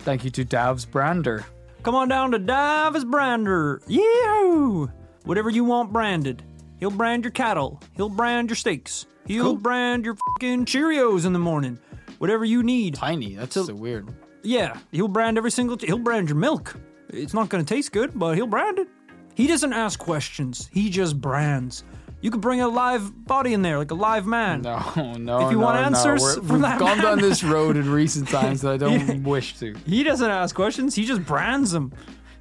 Thank 0.00 0.24
you 0.24 0.30
to 0.30 0.44
Davs 0.44 0.88
Brander. 0.88 1.44
Come 1.82 1.96
on 1.96 2.08
down 2.08 2.30
to 2.30 2.38
Dav's 2.38 3.04
Brander. 3.04 3.82
Yeah. 3.88 4.86
Whatever 5.24 5.50
you 5.50 5.64
want 5.64 5.92
branded. 5.92 6.42
He'll 6.78 6.90
brand 6.90 7.24
your 7.24 7.32
cattle. 7.32 7.80
He'll 7.96 8.08
brand 8.08 8.50
your 8.50 8.56
steaks. 8.56 9.06
He'll 9.26 9.44
Cool. 9.44 9.56
brand 9.56 10.04
your 10.04 10.16
fucking 10.34 10.64
Cheerios 10.66 11.26
in 11.26 11.32
the 11.32 11.38
morning. 11.38 11.78
whatever 12.18 12.44
you 12.44 12.62
need. 12.62 12.94
Tiny. 12.94 13.34
That's 13.34 13.54
so 13.54 13.72
weird. 13.74 14.08
Yeah, 14.44 14.78
he'll 14.92 15.08
brand 15.08 15.38
every 15.38 15.50
single. 15.50 15.76
He'll 15.78 15.98
brand 15.98 16.28
your 16.28 16.36
milk. 16.38 16.74
It's 17.08 17.34
not 17.34 17.48
going 17.48 17.64
to 17.64 17.74
taste 17.74 17.90
good, 17.92 18.16
but 18.16 18.34
he'll 18.36 18.46
brand 18.48 18.78
it. 18.78 18.88
He 19.34 19.46
doesn't 19.46 19.72
ask 19.72 19.98
questions. 19.98 20.68
He 20.72 20.90
just 20.90 21.20
brands. 21.20 21.84
You 22.20 22.30
could 22.30 22.40
bring 22.40 22.60
a 22.60 22.68
live 22.68 23.26
body 23.26 23.52
in 23.52 23.62
there, 23.62 23.78
like 23.78 23.90
a 23.90 23.94
live 23.96 24.26
man. 24.26 24.62
No, 24.62 24.78
no. 25.18 25.46
If 25.46 25.52
you 25.52 25.58
no, 25.58 25.64
want 25.64 25.78
answers 25.78 26.22
We're- 26.22 26.36
from 26.36 26.48
we've 26.48 26.62
that 26.62 26.78
gone 26.78 26.98
man- 26.98 27.04
down 27.04 27.20
this 27.20 27.42
road 27.42 27.76
in 27.76 27.90
recent 27.90 28.28
times 28.38 28.60
that 28.62 28.74
I 28.74 28.76
don't 28.76 29.24
wish 29.24 29.56
to. 29.58 29.74
He 29.86 30.02
doesn't 30.04 30.30
ask 30.30 30.54
questions. 30.54 30.94
He 30.94 31.04
just 31.04 31.24
brands 31.24 31.72
them. 31.72 31.92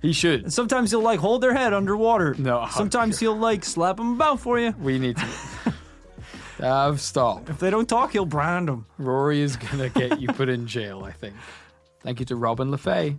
He 0.02 0.14
should. 0.14 0.52
Sometimes 0.54 0.92
he'll 0.92 1.02
like 1.02 1.20
hold 1.20 1.42
their 1.42 1.54
head 1.54 1.74
underwater. 1.74 2.36
No, 2.38 2.68
Sometimes 2.72 3.20
he'll 3.20 3.38
like 3.38 3.64
slap 3.64 3.98
them 3.98 4.14
about 4.14 4.40
for 4.40 4.60
you. 4.60 4.74
We 4.80 5.00
need 5.00 5.18
to. 5.18 5.28
Uh, 6.60 6.96
stop. 6.96 7.50
If 7.50 7.58
they 7.58 7.72
don't 7.72 7.90
talk, 7.90 8.12
he'll 8.12 8.24
brand 8.26 8.68
them. 8.68 8.86
Rory 9.00 9.42
is 9.42 9.56
gonna 9.56 9.90
get 9.90 10.22
you 10.22 10.28
put 10.28 10.48
in 10.48 10.68
jail. 10.68 11.04
I 11.04 11.12
think. 11.12 11.34
Thank 12.02 12.20
you 12.20 12.26
to 12.28 12.36
Robin 12.36 12.70
LeFay. 12.70 13.18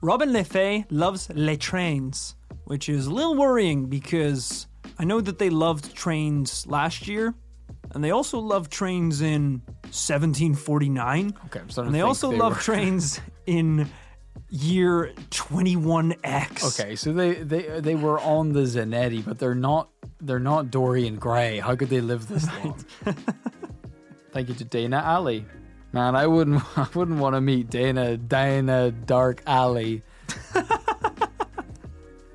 Robin 0.00 0.32
Le 0.32 0.44
Fay 0.44 0.84
loves 0.88 1.28
les 1.34 1.56
trains, 1.56 2.36
which 2.68 2.88
is 2.88 3.06
a 3.06 3.10
little 3.10 3.34
worrying 3.34 3.86
because 3.86 4.66
I 4.98 5.04
know 5.04 5.20
that 5.20 5.38
they 5.38 5.50
loved 5.50 5.94
trains 5.94 6.66
last 6.66 7.08
year, 7.08 7.34
and 7.92 8.04
they 8.04 8.10
also 8.10 8.38
loved 8.38 8.70
trains 8.70 9.20
in 9.20 9.62
1749. 9.84 11.34
Okay, 11.46 11.60
I'm 11.60 11.70
starting 11.70 11.88
And 11.88 11.94
they 11.94 12.02
also 12.02 12.30
they 12.30 12.36
love 12.36 12.54
were- 12.56 12.60
trains 12.62 13.20
in 13.46 13.88
year 14.50 15.12
21X. 15.30 16.80
Okay, 16.80 16.94
so 16.96 17.12
they 17.12 17.34
they 17.34 17.80
they 17.80 17.94
were 17.94 18.20
on 18.20 18.52
the 18.52 18.60
Zanetti, 18.60 19.24
but 19.24 19.38
they're 19.38 19.54
not 19.54 19.88
they're 20.20 20.38
not 20.38 20.70
Dorian 20.70 21.16
Gray. 21.16 21.58
How 21.58 21.74
could 21.76 21.88
they 21.88 22.00
live 22.00 22.28
this 22.28 22.46
long? 22.62 22.78
Thank 24.32 24.48
you 24.50 24.54
to 24.56 24.64
Dana 24.64 24.98
Alley. 24.98 25.46
Man, 25.92 26.14
I 26.14 26.26
wouldn't 26.26 26.62
I 26.78 26.86
wouldn't 26.94 27.18
want 27.18 27.34
to 27.34 27.40
meet 27.40 27.70
Dana 27.70 28.16
Dana 28.18 28.90
Dark 28.90 29.42
Alley. 29.46 30.02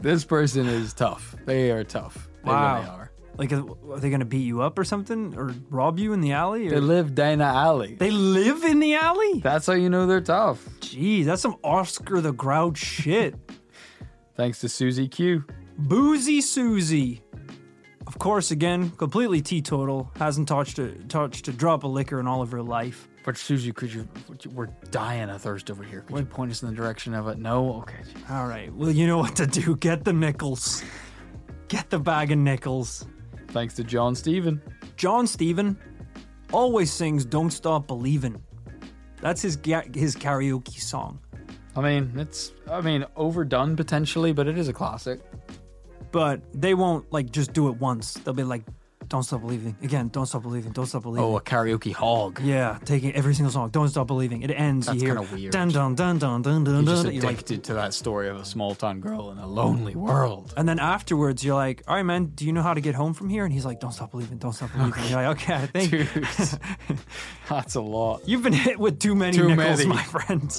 This 0.03 0.23
person 0.25 0.67
is 0.67 0.93
tough. 0.93 1.35
They 1.45 1.71
are 1.71 1.83
tough. 1.83 2.29
They 2.43 2.51
Wow. 2.51 2.75
really 2.75 2.89
are. 2.89 3.11
Like, 3.37 3.51
are 3.51 3.63
are 3.91 3.99
they 3.99 4.09
going 4.09 4.19
to 4.19 4.25
beat 4.25 4.45
you 4.45 4.61
up 4.61 4.77
or 4.77 4.83
something? 4.83 5.33
Or 5.35 5.55
rob 5.71 5.97
you 5.97 6.13
in 6.13 6.21
the 6.21 6.33
alley? 6.33 6.67
Or... 6.67 6.71
They 6.71 6.79
live 6.79 7.15
Dana 7.15 7.45
Alley. 7.45 7.95
They 7.95 8.11
live 8.11 8.63
in 8.63 8.79
the 8.79 8.93
alley? 8.93 9.39
That's 9.39 9.65
how 9.65 9.73
you 9.73 9.89
know 9.89 10.05
they're 10.05 10.21
tough. 10.21 10.63
Jeez, 10.81 11.25
that's 11.25 11.41
some 11.41 11.55
Oscar 11.63 12.21
the 12.21 12.31
Grouch 12.33 12.77
shit. 12.77 13.33
Thanks 14.35 14.59
to 14.61 14.69
Susie 14.69 15.07
Q. 15.07 15.45
Boozy 15.77 16.41
Susie. 16.41 17.23
Of 18.05 18.19
course, 18.19 18.51
again, 18.51 18.91
completely 18.91 19.41
teetotal. 19.41 20.11
Hasn't 20.17 20.47
touched 20.47 20.77
a 20.77 20.91
touched 21.07 21.47
a 21.47 21.53
drop 21.53 21.83
of 21.83 21.91
liquor 21.91 22.19
in 22.19 22.27
all 22.27 22.41
of 22.41 22.51
her 22.51 22.61
life. 22.61 23.07
But 23.23 23.37
Susie, 23.37 23.71
could 23.71 23.93
you? 23.93 24.07
We're 24.53 24.67
dying 24.91 25.29
of 25.29 25.41
thirst 25.41 25.71
over 25.71 25.83
here. 25.83 26.01
Could 26.01 26.17
you 26.17 26.25
point 26.25 26.51
us 26.51 26.61
in 26.61 26.69
the 26.69 26.75
direction 26.75 27.13
of 27.13 27.27
it? 27.29 27.37
No. 27.37 27.75
Okay. 27.81 27.99
All 28.29 28.47
right. 28.47 28.73
Well, 28.73 28.91
you 28.91 29.07
know 29.07 29.17
what 29.17 29.35
to 29.37 29.47
do. 29.47 29.75
Get 29.77 30.03
the 30.03 30.11
nickels. 30.13 30.83
Get 31.69 31.89
the 31.89 31.99
bag 31.99 32.31
of 32.31 32.37
nickels. 32.37 33.05
Thanks 33.49 33.75
to 33.75 33.83
John 33.83 34.15
Stephen. 34.15 34.61
John 34.97 35.25
Stephen 35.25 35.77
always 36.51 36.91
sings 36.91 37.23
"Don't 37.25 37.51
Stop 37.51 37.87
Believin'." 37.87 38.41
That's 39.21 39.41
his 39.41 39.55
ga- 39.55 39.89
his 39.93 40.15
karaoke 40.15 40.79
song. 40.81 41.19
I 41.75 41.81
mean, 41.81 42.11
it's 42.17 42.51
I 42.69 42.81
mean 42.81 43.05
overdone 43.15 43.75
potentially, 43.75 44.33
but 44.33 44.47
it 44.47 44.57
is 44.57 44.67
a 44.67 44.73
classic. 44.73 45.21
But 46.11 46.41
they 46.53 46.73
won't 46.73 47.11
like 47.13 47.31
just 47.31 47.53
do 47.53 47.69
it 47.69 47.79
once. 47.79 48.15
They'll 48.15 48.33
be 48.33 48.43
like, 48.43 48.63
"Don't 49.13 49.21
stop 49.23 49.41
believing." 49.41 49.75
Again, 49.83 50.09
"Don't 50.09 50.25
stop 50.25 50.41
believing." 50.41 50.71
Don't 50.71 50.87
stop 50.87 51.03
believing. 51.03 51.23
Oh, 51.23 51.37
a 51.37 51.41
karaoke 51.41 51.93
hog. 51.93 52.41
Yeah, 52.41 52.79
taking 52.83 53.11
every 53.13 53.35
single 53.35 53.51
song. 53.51 53.69
Don't 53.69 53.87
stop 53.89 54.07
believing. 54.07 54.41
It 54.41 54.49
ends. 54.49 54.87
Here. 54.89 55.13
That's 55.13 55.29
kinda 55.29 55.35
weird. 55.35 55.53
dun 55.53 55.69
dun 55.69 55.93
dun 55.93 56.17
dun 56.17 56.41
dun 56.41 56.63
dun 56.63 56.73
You're 56.73 56.83
just 56.83 57.03
dun. 57.03 57.13
You're 57.13 57.23
like, 57.23 57.33
addicted 57.35 57.63
to 57.65 57.73
that 57.75 57.93
story 57.93 58.27
of 58.27 58.37
a 58.37 58.45
small 58.53 58.73
town 58.73 59.01
girl 59.01 59.29
in 59.31 59.37
a 59.37 59.45
lonely 59.45 59.95
world. 59.95 60.51
and 60.57 60.67
then 60.67 60.79
afterwards, 60.79 61.43
you're 61.45 61.53
like, 61.55 61.83
"All 61.87 61.95
right, 61.95 62.01
man, 62.11 62.31
do 62.33 62.43
you 62.47 62.53
know 62.53 62.63
how 62.63 62.73
to 62.73 62.81
get 62.81 62.95
home 62.95 63.13
from 63.13 63.29
here?" 63.29 63.43
And 63.45 63.53
he's 63.53 63.65
like, 63.65 63.79
"Don't 63.79 63.91
stop 63.93 64.09
believing. 64.11 64.39
Don't 64.39 64.53
stop 64.53 64.71
believing." 64.73 65.03
You're 65.09 65.21
like, 65.21 65.37
"Okay, 65.37 65.53
I 65.53 65.65
think 65.67 65.91
Dude, 65.91 66.27
that's 67.49 67.75
a 67.75 67.81
lot. 67.81 68.21
you've 68.27 68.41
been 68.43 68.53
hit 68.53 68.79
with 68.79 68.99
too 68.99 69.13
many 69.15 69.37
Too 69.37 69.47
nickels, 69.49 69.77
many. 69.85 69.89
my 69.89 70.03
friend." 70.03 70.49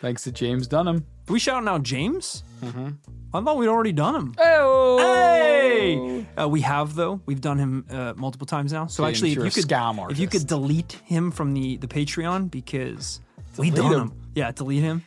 Thanks 0.00 0.22
to 0.24 0.32
James 0.32 0.66
Dunham. 0.66 1.04
we 1.28 1.38
shouting 1.38 1.68
out 1.68 1.82
James? 1.82 2.42
Mm-hmm. 2.62 2.88
I 3.34 3.40
thought 3.40 3.56
we'd 3.56 3.68
already 3.68 3.92
done 3.92 4.14
him. 4.14 4.34
Oh, 4.38 4.98
Hey! 4.98 6.26
Uh, 6.40 6.48
we 6.48 6.60
have 6.60 6.94
though. 6.94 7.20
We've 7.26 7.40
done 7.40 7.58
him 7.58 7.84
uh, 7.90 8.12
multiple 8.16 8.46
times 8.46 8.72
now. 8.72 8.86
So 8.86 9.04
actually, 9.04 9.32
if 9.32 9.38
you 9.38 9.50
could, 9.50 9.68
scam 9.68 10.10
if 10.10 10.18
you 10.18 10.28
could 10.28 10.46
delete 10.46 10.92
him 11.04 11.30
from 11.30 11.54
the 11.54 11.76
the 11.78 11.86
Patreon 11.88 12.50
because 12.50 13.20
we 13.56 13.70
Delete 13.70 13.82
done 13.82 13.92
him. 13.92 14.00
him. 14.10 14.20
Yeah, 14.34 14.52
delete 14.52 14.82
him. 14.82 15.02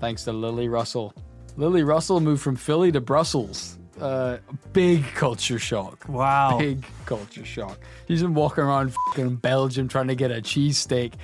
Thanks 0.00 0.24
to 0.24 0.32
Lily 0.32 0.68
Russell. 0.68 1.12
Lily 1.56 1.82
Russell 1.82 2.20
moved 2.20 2.42
from 2.42 2.56
Philly 2.56 2.92
to 2.92 3.00
Brussels. 3.00 3.78
Uh, 4.00 4.38
big 4.74 5.04
culture 5.14 5.58
shock. 5.58 6.06
Wow. 6.08 6.58
Big 6.58 6.84
culture 7.06 7.44
shock. 7.46 7.78
She's 8.08 8.20
been 8.22 8.34
walking 8.34 8.64
around 8.64 8.92
fucking 9.08 9.36
Belgium 9.36 9.88
trying 9.88 10.08
to 10.08 10.14
get 10.14 10.30
a 10.30 10.42
cheesesteak. 10.42 11.14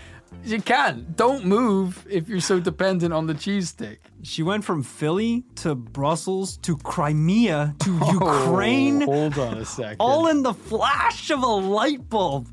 You 0.44 0.60
can't. 0.60 1.16
Don't 1.16 1.44
move 1.44 2.04
if 2.10 2.28
you're 2.28 2.40
so 2.40 2.58
dependent 2.58 3.12
on 3.14 3.26
the 3.26 3.34
cheesesteak. 3.34 3.98
She 4.22 4.42
went 4.42 4.64
from 4.64 4.82
Philly 4.82 5.44
to 5.56 5.74
Brussels 5.76 6.56
to 6.58 6.76
Crimea 6.78 7.74
to 7.80 7.92
Ukraine, 8.12 9.02
Oh, 9.04 9.06
hold 9.06 9.38
on 9.38 9.58
a 9.58 9.64
second. 9.64 9.96
all 10.00 10.26
in 10.26 10.42
the 10.42 10.52
flash 10.54 11.30
of 11.30 11.42
a 11.42 11.46
light 11.46 12.08
bulb. 12.08 12.48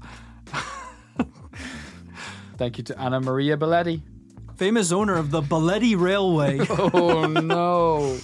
Thank 2.58 2.78
you 2.78 2.84
to 2.86 3.00
Anna 3.00 3.22
Maria 3.22 3.56
Belletti. 3.58 4.02
Famous 4.58 4.92
owner 4.92 5.16
of 5.16 5.32
the 5.32 5.42
Balletti 5.42 5.98
Railway 6.00 6.60
Oh 6.70 7.26
no. 7.28 8.18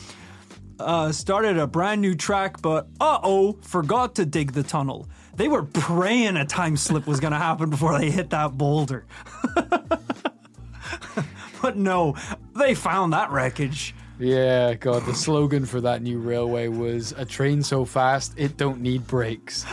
uh, 0.79 1.11
started 1.13 1.57
a 1.57 1.65
brand 1.67 2.01
new 2.01 2.13
track, 2.15 2.61
but 2.61 2.87
uh 2.99 3.19
oh, 3.23 3.53
forgot 3.61 4.15
to 4.15 4.25
dig 4.25 4.51
the 4.51 4.63
tunnel. 4.63 5.07
They 5.36 5.47
were 5.47 5.63
praying 5.63 6.38
a 6.38 6.45
time 6.45 6.77
slip 6.77 7.07
was 7.07 7.19
going 7.19 7.33
to 7.33 7.39
happen 7.39 7.69
before 7.69 7.97
they 7.97 8.09
hit 8.09 8.29
that 8.29 8.57
boulder. 8.57 9.05
but 11.61 11.75
no, 11.75 12.15
they 12.55 12.73
found 12.75 13.13
that 13.13 13.31
wreckage. 13.31 13.93
Yeah, 14.17 14.75
God, 14.75 15.05
the 15.05 15.13
slogan 15.13 15.65
for 15.65 15.81
that 15.81 16.01
new 16.01 16.19
railway 16.19 16.69
was 16.69 17.13
a 17.17 17.25
train 17.25 17.63
so 17.63 17.83
fast 17.83 18.33
it 18.38 18.55
don't 18.55 18.79
need 18.79 19.05
brakes. 19.07 19.65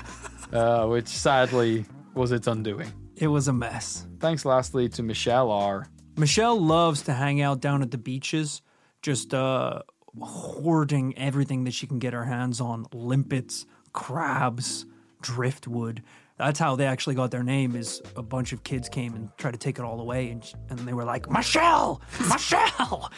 Uh, 0.53 0.87
which 0.87 1.09
sadly 1.09 1.87
was 2.13 2.31
its 2.31 2.47
undoing. 2.47 2.93
It 3.17 3.29
was 3.29 3.49
a 3.49 3.55
mess. 3.55 4.07
Thanks 4.21 4.45
lastly 4.45 4.89
to 4.91 5.03
Michelle 5.03 5.51
R. 5.51 5.87
Michelle 6.17 6.61
loves 6.61 7.03
to 7.03 7.15
hang 7.15 7.41
out 7.41 7.61
down 7.61 7.81
at 7.81 7.91
the 7.91 7.97
beaches, 7.97 8.61
just 9.01 9.33
uh, 9.33 9.81
hoarding 10.21 11.17
everything 11.17 11.65
that 11.65 11.73
she 11.73 11.87
can 11.87 11.99
get 11.99 12.13
her 12.13 12.25
hands 12.25 12.61
on 12.61 12.85
limpets, 12.93 13.65
crabs, 13.95 14.85
driftwood. 15.23 16.03
That's 16.39 16.59
how 16.59 16.77
they 16.77 16.87
actually 16.87 17.15
got 17.15 17.31
their 17.31 17.43
name. 17.43 17.77
Is 17.77 18.03
a 18.17 18.23
bunch 18.23 18.53
of 18.53 18.65
kids 18.65 18.89
came 18.89 19.15
and 19.15 19.31
tried 19.39 19.53
to 19.53 19.59
take 19.59 19.79
it 19.79 19.85
all 19.85 20.01
away, 20.01 20.31
and 20.31 20.45
and 20.71 20.79
they 20.81 20.93
were 20.93 21.05
like, 21.05 21.31
"Michelle, 21.31 22.01
Michelle, 22.29 23.11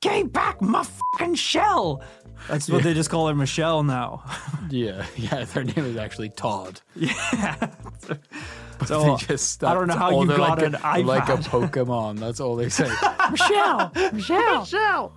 give 0.00 0.32
back 0.32 0.60
my 0.62 0.82
fucking 0.82 1.34
shell." 1.34 2.02
That's 2.48 2.68
what 2.68 2.82
they 2.82 2.94
just 2.94 3.10
call 3.10 3.28
her, 3.28 3.34
Michelle 3.34 3.82
now. 3.82 4.24
Yeah, 4.70 5.04
yeah, 5.14 5.44
their 5.44 5.62
name 5.62 5.84
is 5.84 5.96
actually 5.98 6.30
Todd. 6.30 6.80
Yeah. 6.96 7.70
so 8.86 9.16
They 9.18 9.26
just 9.26 9.62
I 9.62 9.74
don't 9.74 9.86
know 9.86 9.94
how 9.94 10.22
you 10.22 10.26
got 10.26 10.38
like 10.38 10.62
an 10.62 10.74
a, 10.74 10.78
iPad. 10.78 11.04
Like 11.04 11.28
a 11.28 11.36
Pokemon. 11.36 12.18
That's 12.18 12.40
all 12.40 12.56
they 12.56 12.70
say. 12.70 12.88
Michelle, 13.30 13.92
Michelle, 14.12 14.60
Michelle. 14.60 15.12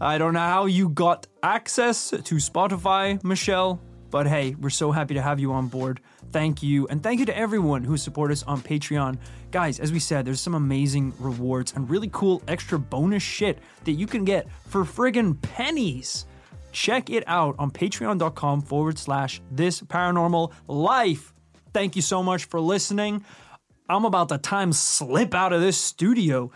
I 0.00 0.16
don't 0.16 0.32
know 0.32 0.40
how 0.40 0.66
you 0.66 0.88
got 0.88 1.26
access 1.42 2.10
to 2.10 2.34
Spotify, 2.36 3.22
Michelle, 3.24 3.80
but 4.12 4.26
hey, 4.26 4.54
we're 4.60 4.70
so 4.70 4.92
happy 4.92 5.14
to 5.14 5.22
have 5.22 5.40
you 5.40 5.52
on 5.52 5.68
board. 5.68 5.98
Thank 6.32 6.62
you. 6.62 6.86
And 6.88 7.02
thank 7.02 7.18
you 7.18 7.26
to 7.26 7.36
everyone 7.36 7.82
who 7.82 7.96
support 7.96 8.30
us 8.30 8.42
on 8.42 8.60
Patreon. 8.60 9.16
Guys, 9.50 9.80
as 9.80 9.90
we 9.90 9.98
said, 9.98 10.26
there's 10.26 10.38
some 10.38 10.54
amazing 10.54 11.14
rewards 11.18 11.72
and 11.74 11.88
really 11.88 12.10
cool 12.12 12.42
extra 12.46 12.78
bonus 12.78 13.22
shit 13.22 13.58
that 13.84 13.92
you 13.92 14.06
can 14.06 14.24
get 14.24 14.46
for 14.68 14.84
friggin' 14.84 15.40
pennies. 15.40 16.26
Check 16.72 17.08
it 17.08 17.24
out 17.26 17.56
on 17.58 17.70
patreon.com 17.70 18.60
forward 18.60 18.98
slash 18.98 19.40
this 19.50 19.80
paranormal 19.80 20.52
life. 20.68 21.32
Thank 21.72 21.96
you 21.96 22.02
so 22.02 22.22
much 22.22 22.44
for 22.44 22.60
listening. 22.60 23.24
I'm 23.88 24.04
about 24.04 24.28
to 24.28 24.36
time 24.36 24.74
slip 24.74 25.34
out 25.34 25.54
of 25.54 25.62
this 25.62 25.78
studio. 25.78 26.52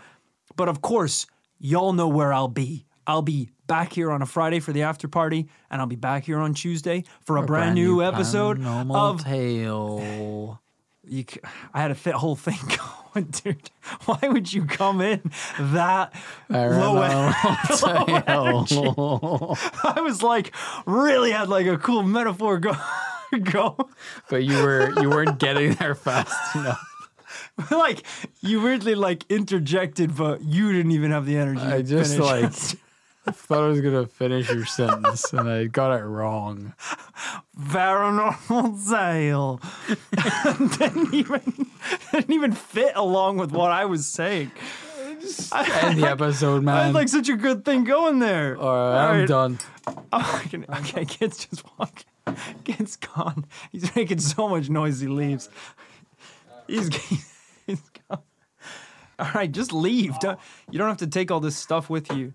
But 0.55 0.69
of 0.69 0.81
course, 0.81 1.25
y'all 1.57 1.93
know 1.93 2.07
where 2.07 2.31
I'll 2.31 2.47
be. 2.47 2.85
I'll 3.07 3.21
be 3.21 3.49
back 3.67 3.93
here 3.93 4.11
on 4.11 4.21
a 4.21 4.25
Friday 4.25 4.59
for 4.59 4.73
the 4.73 4.83
after 4.83 5.07
party, 5.07 5.47
and 5.71 5.79
I'll 5.79 5.87
be 5.87 5.95
back 5.95 6.25
here 6.25 6.39
on 6.39 6.53
Tuesday 6.53 7.05
for 7.21 7.37
a, 7.37 7.43
brand, 7.43 7.75
new, 7.75 8.03
episode 8.03 8.63
of. 8.63 9.23
Tale. 9.23 10.61
You, 11.09 11.23
I 11.73 11.79
had 11.79 11.91
a 11.91 11.95
fit 11.95 12.15
whole 12.15 12.35
thing 12.35 12.59
going, 13.13 13.27
dude. 13.27 13.71
Why 14.03 14.27
would 14.27 14.51
you 14.51 14.65
come 14.65 14.99
in 14.99 15.31
that 15.57 16.13
low? 16.49 17.31
Tale. 18.65 19.57
I 19.85 20.01
was 20.01 20.21
like, 20.21 20.53
really 20.85 21.31
had 21.31 21.47
like 21.47 21.65
a 21.65 21.77
cool 21.77 22.03
metaphor 22.03 22.59
go. 22.59 22.75
go. 23.43 23.77
but 24.29 24.43
you 24.43 24.61
were 24.61 24.91
you 25.01 25.09
weren't 25.09 25.39
getting 25.39 25.75
there 25.75 25.95
fast 25.95 26.55
enough. 26.57 26.83
like 27.71 28.03
you 28.41 28.61
weirdly 28.61 28.95
like 28.95 29.23
interjected, 29.29 30.13
but 30.13 30.43
you 30.43 30.73
didn't 30.73 30.91
even 30.91 31.11
have 31.11 31.25
the 31.25 31.37
energy. 31.37 31.61
I 31.61 31.77
to 31.77 31.83
just 31.83 32.17
finish. 32.17 32.73
like 32.73 32.81
I 33.27 33.31
thought 33.31 33.63
I 33.63 33.67
was 33.67 33.81
gonna 33.81 34.07
finish 34.07 34.49
your 34.49 34.65
sentence 34.65 35.33
and 35.33 35.49
I 35.49 35.65
got 35.65 35.91
it 35.99 36.03
wrong. 36.03 36.73
paranormal 37.59 38.89
tale. 38.89 39.59
didn't 40.77 41.13
even 41.13 41.67
didn't 42.11 42.33
even 42.33 42.51
fit 42.53 42.93
along 42.95 43.37
with 43.37 43.51
what 43.51 43.71
I 43.71 43.85
was 43.85 44.07
saying. 44.07 44.51
End 45.53 45.99
the 45.99 46.07
episode, 46.09 46.57
I 46.57 46.65
man. 46.65 46.85
had 46.85 46.93
like 46.93 47.09
such 47.09 47.27
a 47.27 47.35
good 47.35 47.65
thing 47.65 47.83
going 47.83 48.19
there. 48.19 48.57
All 48.57 48.91
right, 48.91 49.21
I'm 49.21 49.25
done. 49.25 49.59
Oh, 50.13 50.41
can, 50.49 50.65
okay, 50.69 51.05
Kit's 51.05 51.45
just 51.45 51.63
walk. 51.77 52.05
Kit's 52.63 52.95
gone. 52.95 53.45
He's 53.71 53.93
making 53.95 54.19
so 54.19 54.47
much 54.47 54.69
noise. 54.69 54.99
He 54.99 55.07
leaves. 55.07 55.49
He's, 56.67 56.89
he's 57.65 57.81
gone. 58.09 58.21
All 59.19 59.31
right, 59.33 59.51
just 59.51 59.73
leave. 59.73 60.19
Don't, 60.19 60.39
you 60.69 60.77
don't 60.77 60.87
have 60.87 60.97
to 60.97 61.07
take 61.07 61.31
all 61.31 61.39
this 61.39 61.55
stuff 61.57 61.89
with 61.89 62.11
you. 62.11 62.33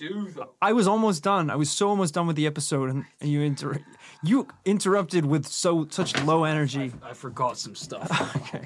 I, 0.00 0.04
I 0.04 0.08
do 0.08 0.30
though. 0.30 0.50
I 0.62 0.72
was 0.72 0.86
almost 0.86 1.22
done. 1.22 1.50
I 1.50 1.56
was 1.56 1.70
so 1.70 1.88
almost 1.88 2.14
done 2.14 2.26
with 2.26 2.36
the 2.36 2.46
episode, 2.46 2.90
and, 2.90 3.04
and 3.20 3.30
you 3.30 3.40
inter- 3.42 3.80
you 4.22 4.46
interrupted 4.64 5.26
with 5.26 5.46
so 5.46 5.86
such 5.90 6.20
low 6.24 6.44
energy. 6.44 6.92
I 7.02 7.12
forgot 7.14 7.58
some 7.58 7.74
stuff. 7.74 8.08
Okay. 8.36 8.64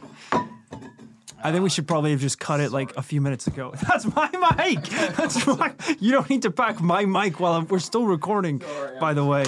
I 1.43 1.52
think 1.52 1.62
we 1.62 1.70
should 1.70 1.89
probably 1.89 2.11
have 2.11 2.20
just 2.20 2.39
cut 2.39 2.61
it 2.61 2.70
like 2.70 2.94
a 2.98 3.02
few 3.02 3.23
minutes 3.23 3.47
ago. 3.47 3.73
That's 3.89 4.05
my 4.15 4.31
mic. 4.59 4.82
That's 5.16 5.47
my. 5.47 5.73
You 5.98 6.12
don't 6.12 6.28
need 6.28 6.43
to 6.43 6.51
pack 6.51 6.82
my 6.82 7.07
mic 7.07 7.40
while 7.40 7.55
I'm, 7.55 7.66
we're 7.66 7.78
still 7.78 8.05
recording. 8.05 8.61
By 9.01 9.15
the 9.15 9.24
way, 9.24 9.44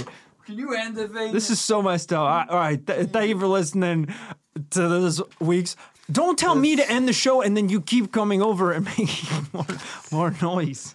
Can 0.46 0.56
you 0.56 0.74
end 0.74 0.96
the 0.96 1.06
thing? 1.08 1.32
this 1.34 1.50
is 1.50 1.60
so 1.60 1.82
messed 1.82 2.10
up. 2.14 2.22
I- 2.26 2.46
all 2.50 2.56
right, 2.58 2.86
th- 2.86 3.08
thank 3.10 3.28
you 3.28 3.38
for 3.38 3.46
listening 3.46 4.08
to 4.70 4.88
this 4.88 5.20
week's. 5.38 5.76
Don't 6.10 6.38
tell 6.38 6.54
me 6.54 6.76
to 6.76 6.90
end 6.90 7.06
the 7.08 7.12
show 7.12 7.42
and 7.42 7.54
then 7.56 7.68
you 7.68 7.82
keep 7.82 8.10
coming 8.10 8.40
over 8.40 8.72
and 8.72 8.84
making 8.98 9.46
more, 9.52 9.66
more 10.10 10.34
noise. 10.40 10.94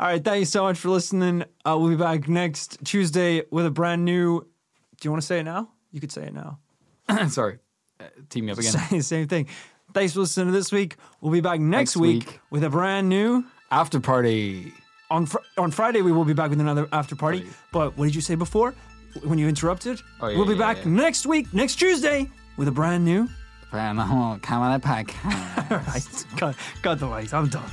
All 0.00 0.06
right, 0.06 0.22
thank 0.24 0.38
you 0.40 0.44
so 0.44 0.62
much 0.62 0.78
for 0.78 0.90
listening. 0.90 1.42
Uh, 1.64 1.76
we'll 1.76 1.90
be 1.90 1.96
back 1.96 2.28
next 2.28 2.78
Tuesday 2.84 3.42
with 3.50 3.66
a 3.66 3.70
brand 3.70 4.04
new. 4.04 4.40
Do 4.40 5.06
you 5.06 5.10
want 5.10 5.22
to 5.22 5.26
say 5.26 5.40
it 5.40 5.42
now? 5.44 5.70
You 5.90 6.00
could 6.00 6.12
say 6.12 6.22
it 6.22 6.34
now. 6.34 6.60
Sorry. 7.28 7.58
Uh, 7.98 8.04
team 8.28 8.46
me 8.46 8.52
up 8.52 8.58
again. 8.58 9.02
Same, 9.02 9.26
thing. 9.26 9.48
Thanks 9.92 10.12
for 10.12 10.20
listening 10.20 10.46
to 10.46 10.52
this 10.52 10.70
week. 10.70 10.96
We'll 11.20 11.32
be 11.32 11.40
back 11.40 11.58
next, 11.58 11.96
Next 11.96 11.96
week, 11.96 12.26
week. 12.26 12.40
with 12.50 12.62
a 12.62 12.70
brand 12.70 13.08
new. 13.08 13.44
After 13.72 13.98
party. 13.98 14.72
On 15.10 15.26
fr- 15.26 15.38
on 15.56 15.72
Friday, 15.72 16.02
we 16.02 16.12
will 16.12 16.24
be 16.24 16.32
back 16.32 16.50
with 16.50 16.60
another 16.60 16.86
after 16.92 17.16
party. 17.16 17.48
But 17.72 17.96
what 17.96 18.04
did 18.04 18.14
you 18.14 18.20
say 18.20 18.36
before? 18.36 18.74
When 19.24 19.38
you 19.38 19.48
interrupted? 19.48 20.00
Oh, 20.20 20.28
yeah, 20.28 20.36
we'll 20.36 20.46
be 20.46 20.52
yeah, 20.52 20.58
back 20.58 20.76
yeah. 20.84 20.90
next 20.90 21.26
week, 21.26 21.52
next 21.52 21.76
Tuesday, 21.76 22.30
with 22.56 22.68
a 22.68 22.72
brand 22.72 23.04
new. 23.04 23.28
Brand 23.70 23.98
Paranormal 23.98 24.42
Camera 24.42 24.78
Pack. 24.78 25.14
All 25.24 25.78
right, 25.88 26.24
cut, 26.36 26.54
cut 26.82 26.98
the 27.00 27.06
lights. 27.06 27.32
I'm 27.32 27.48
done. 27.48 27.68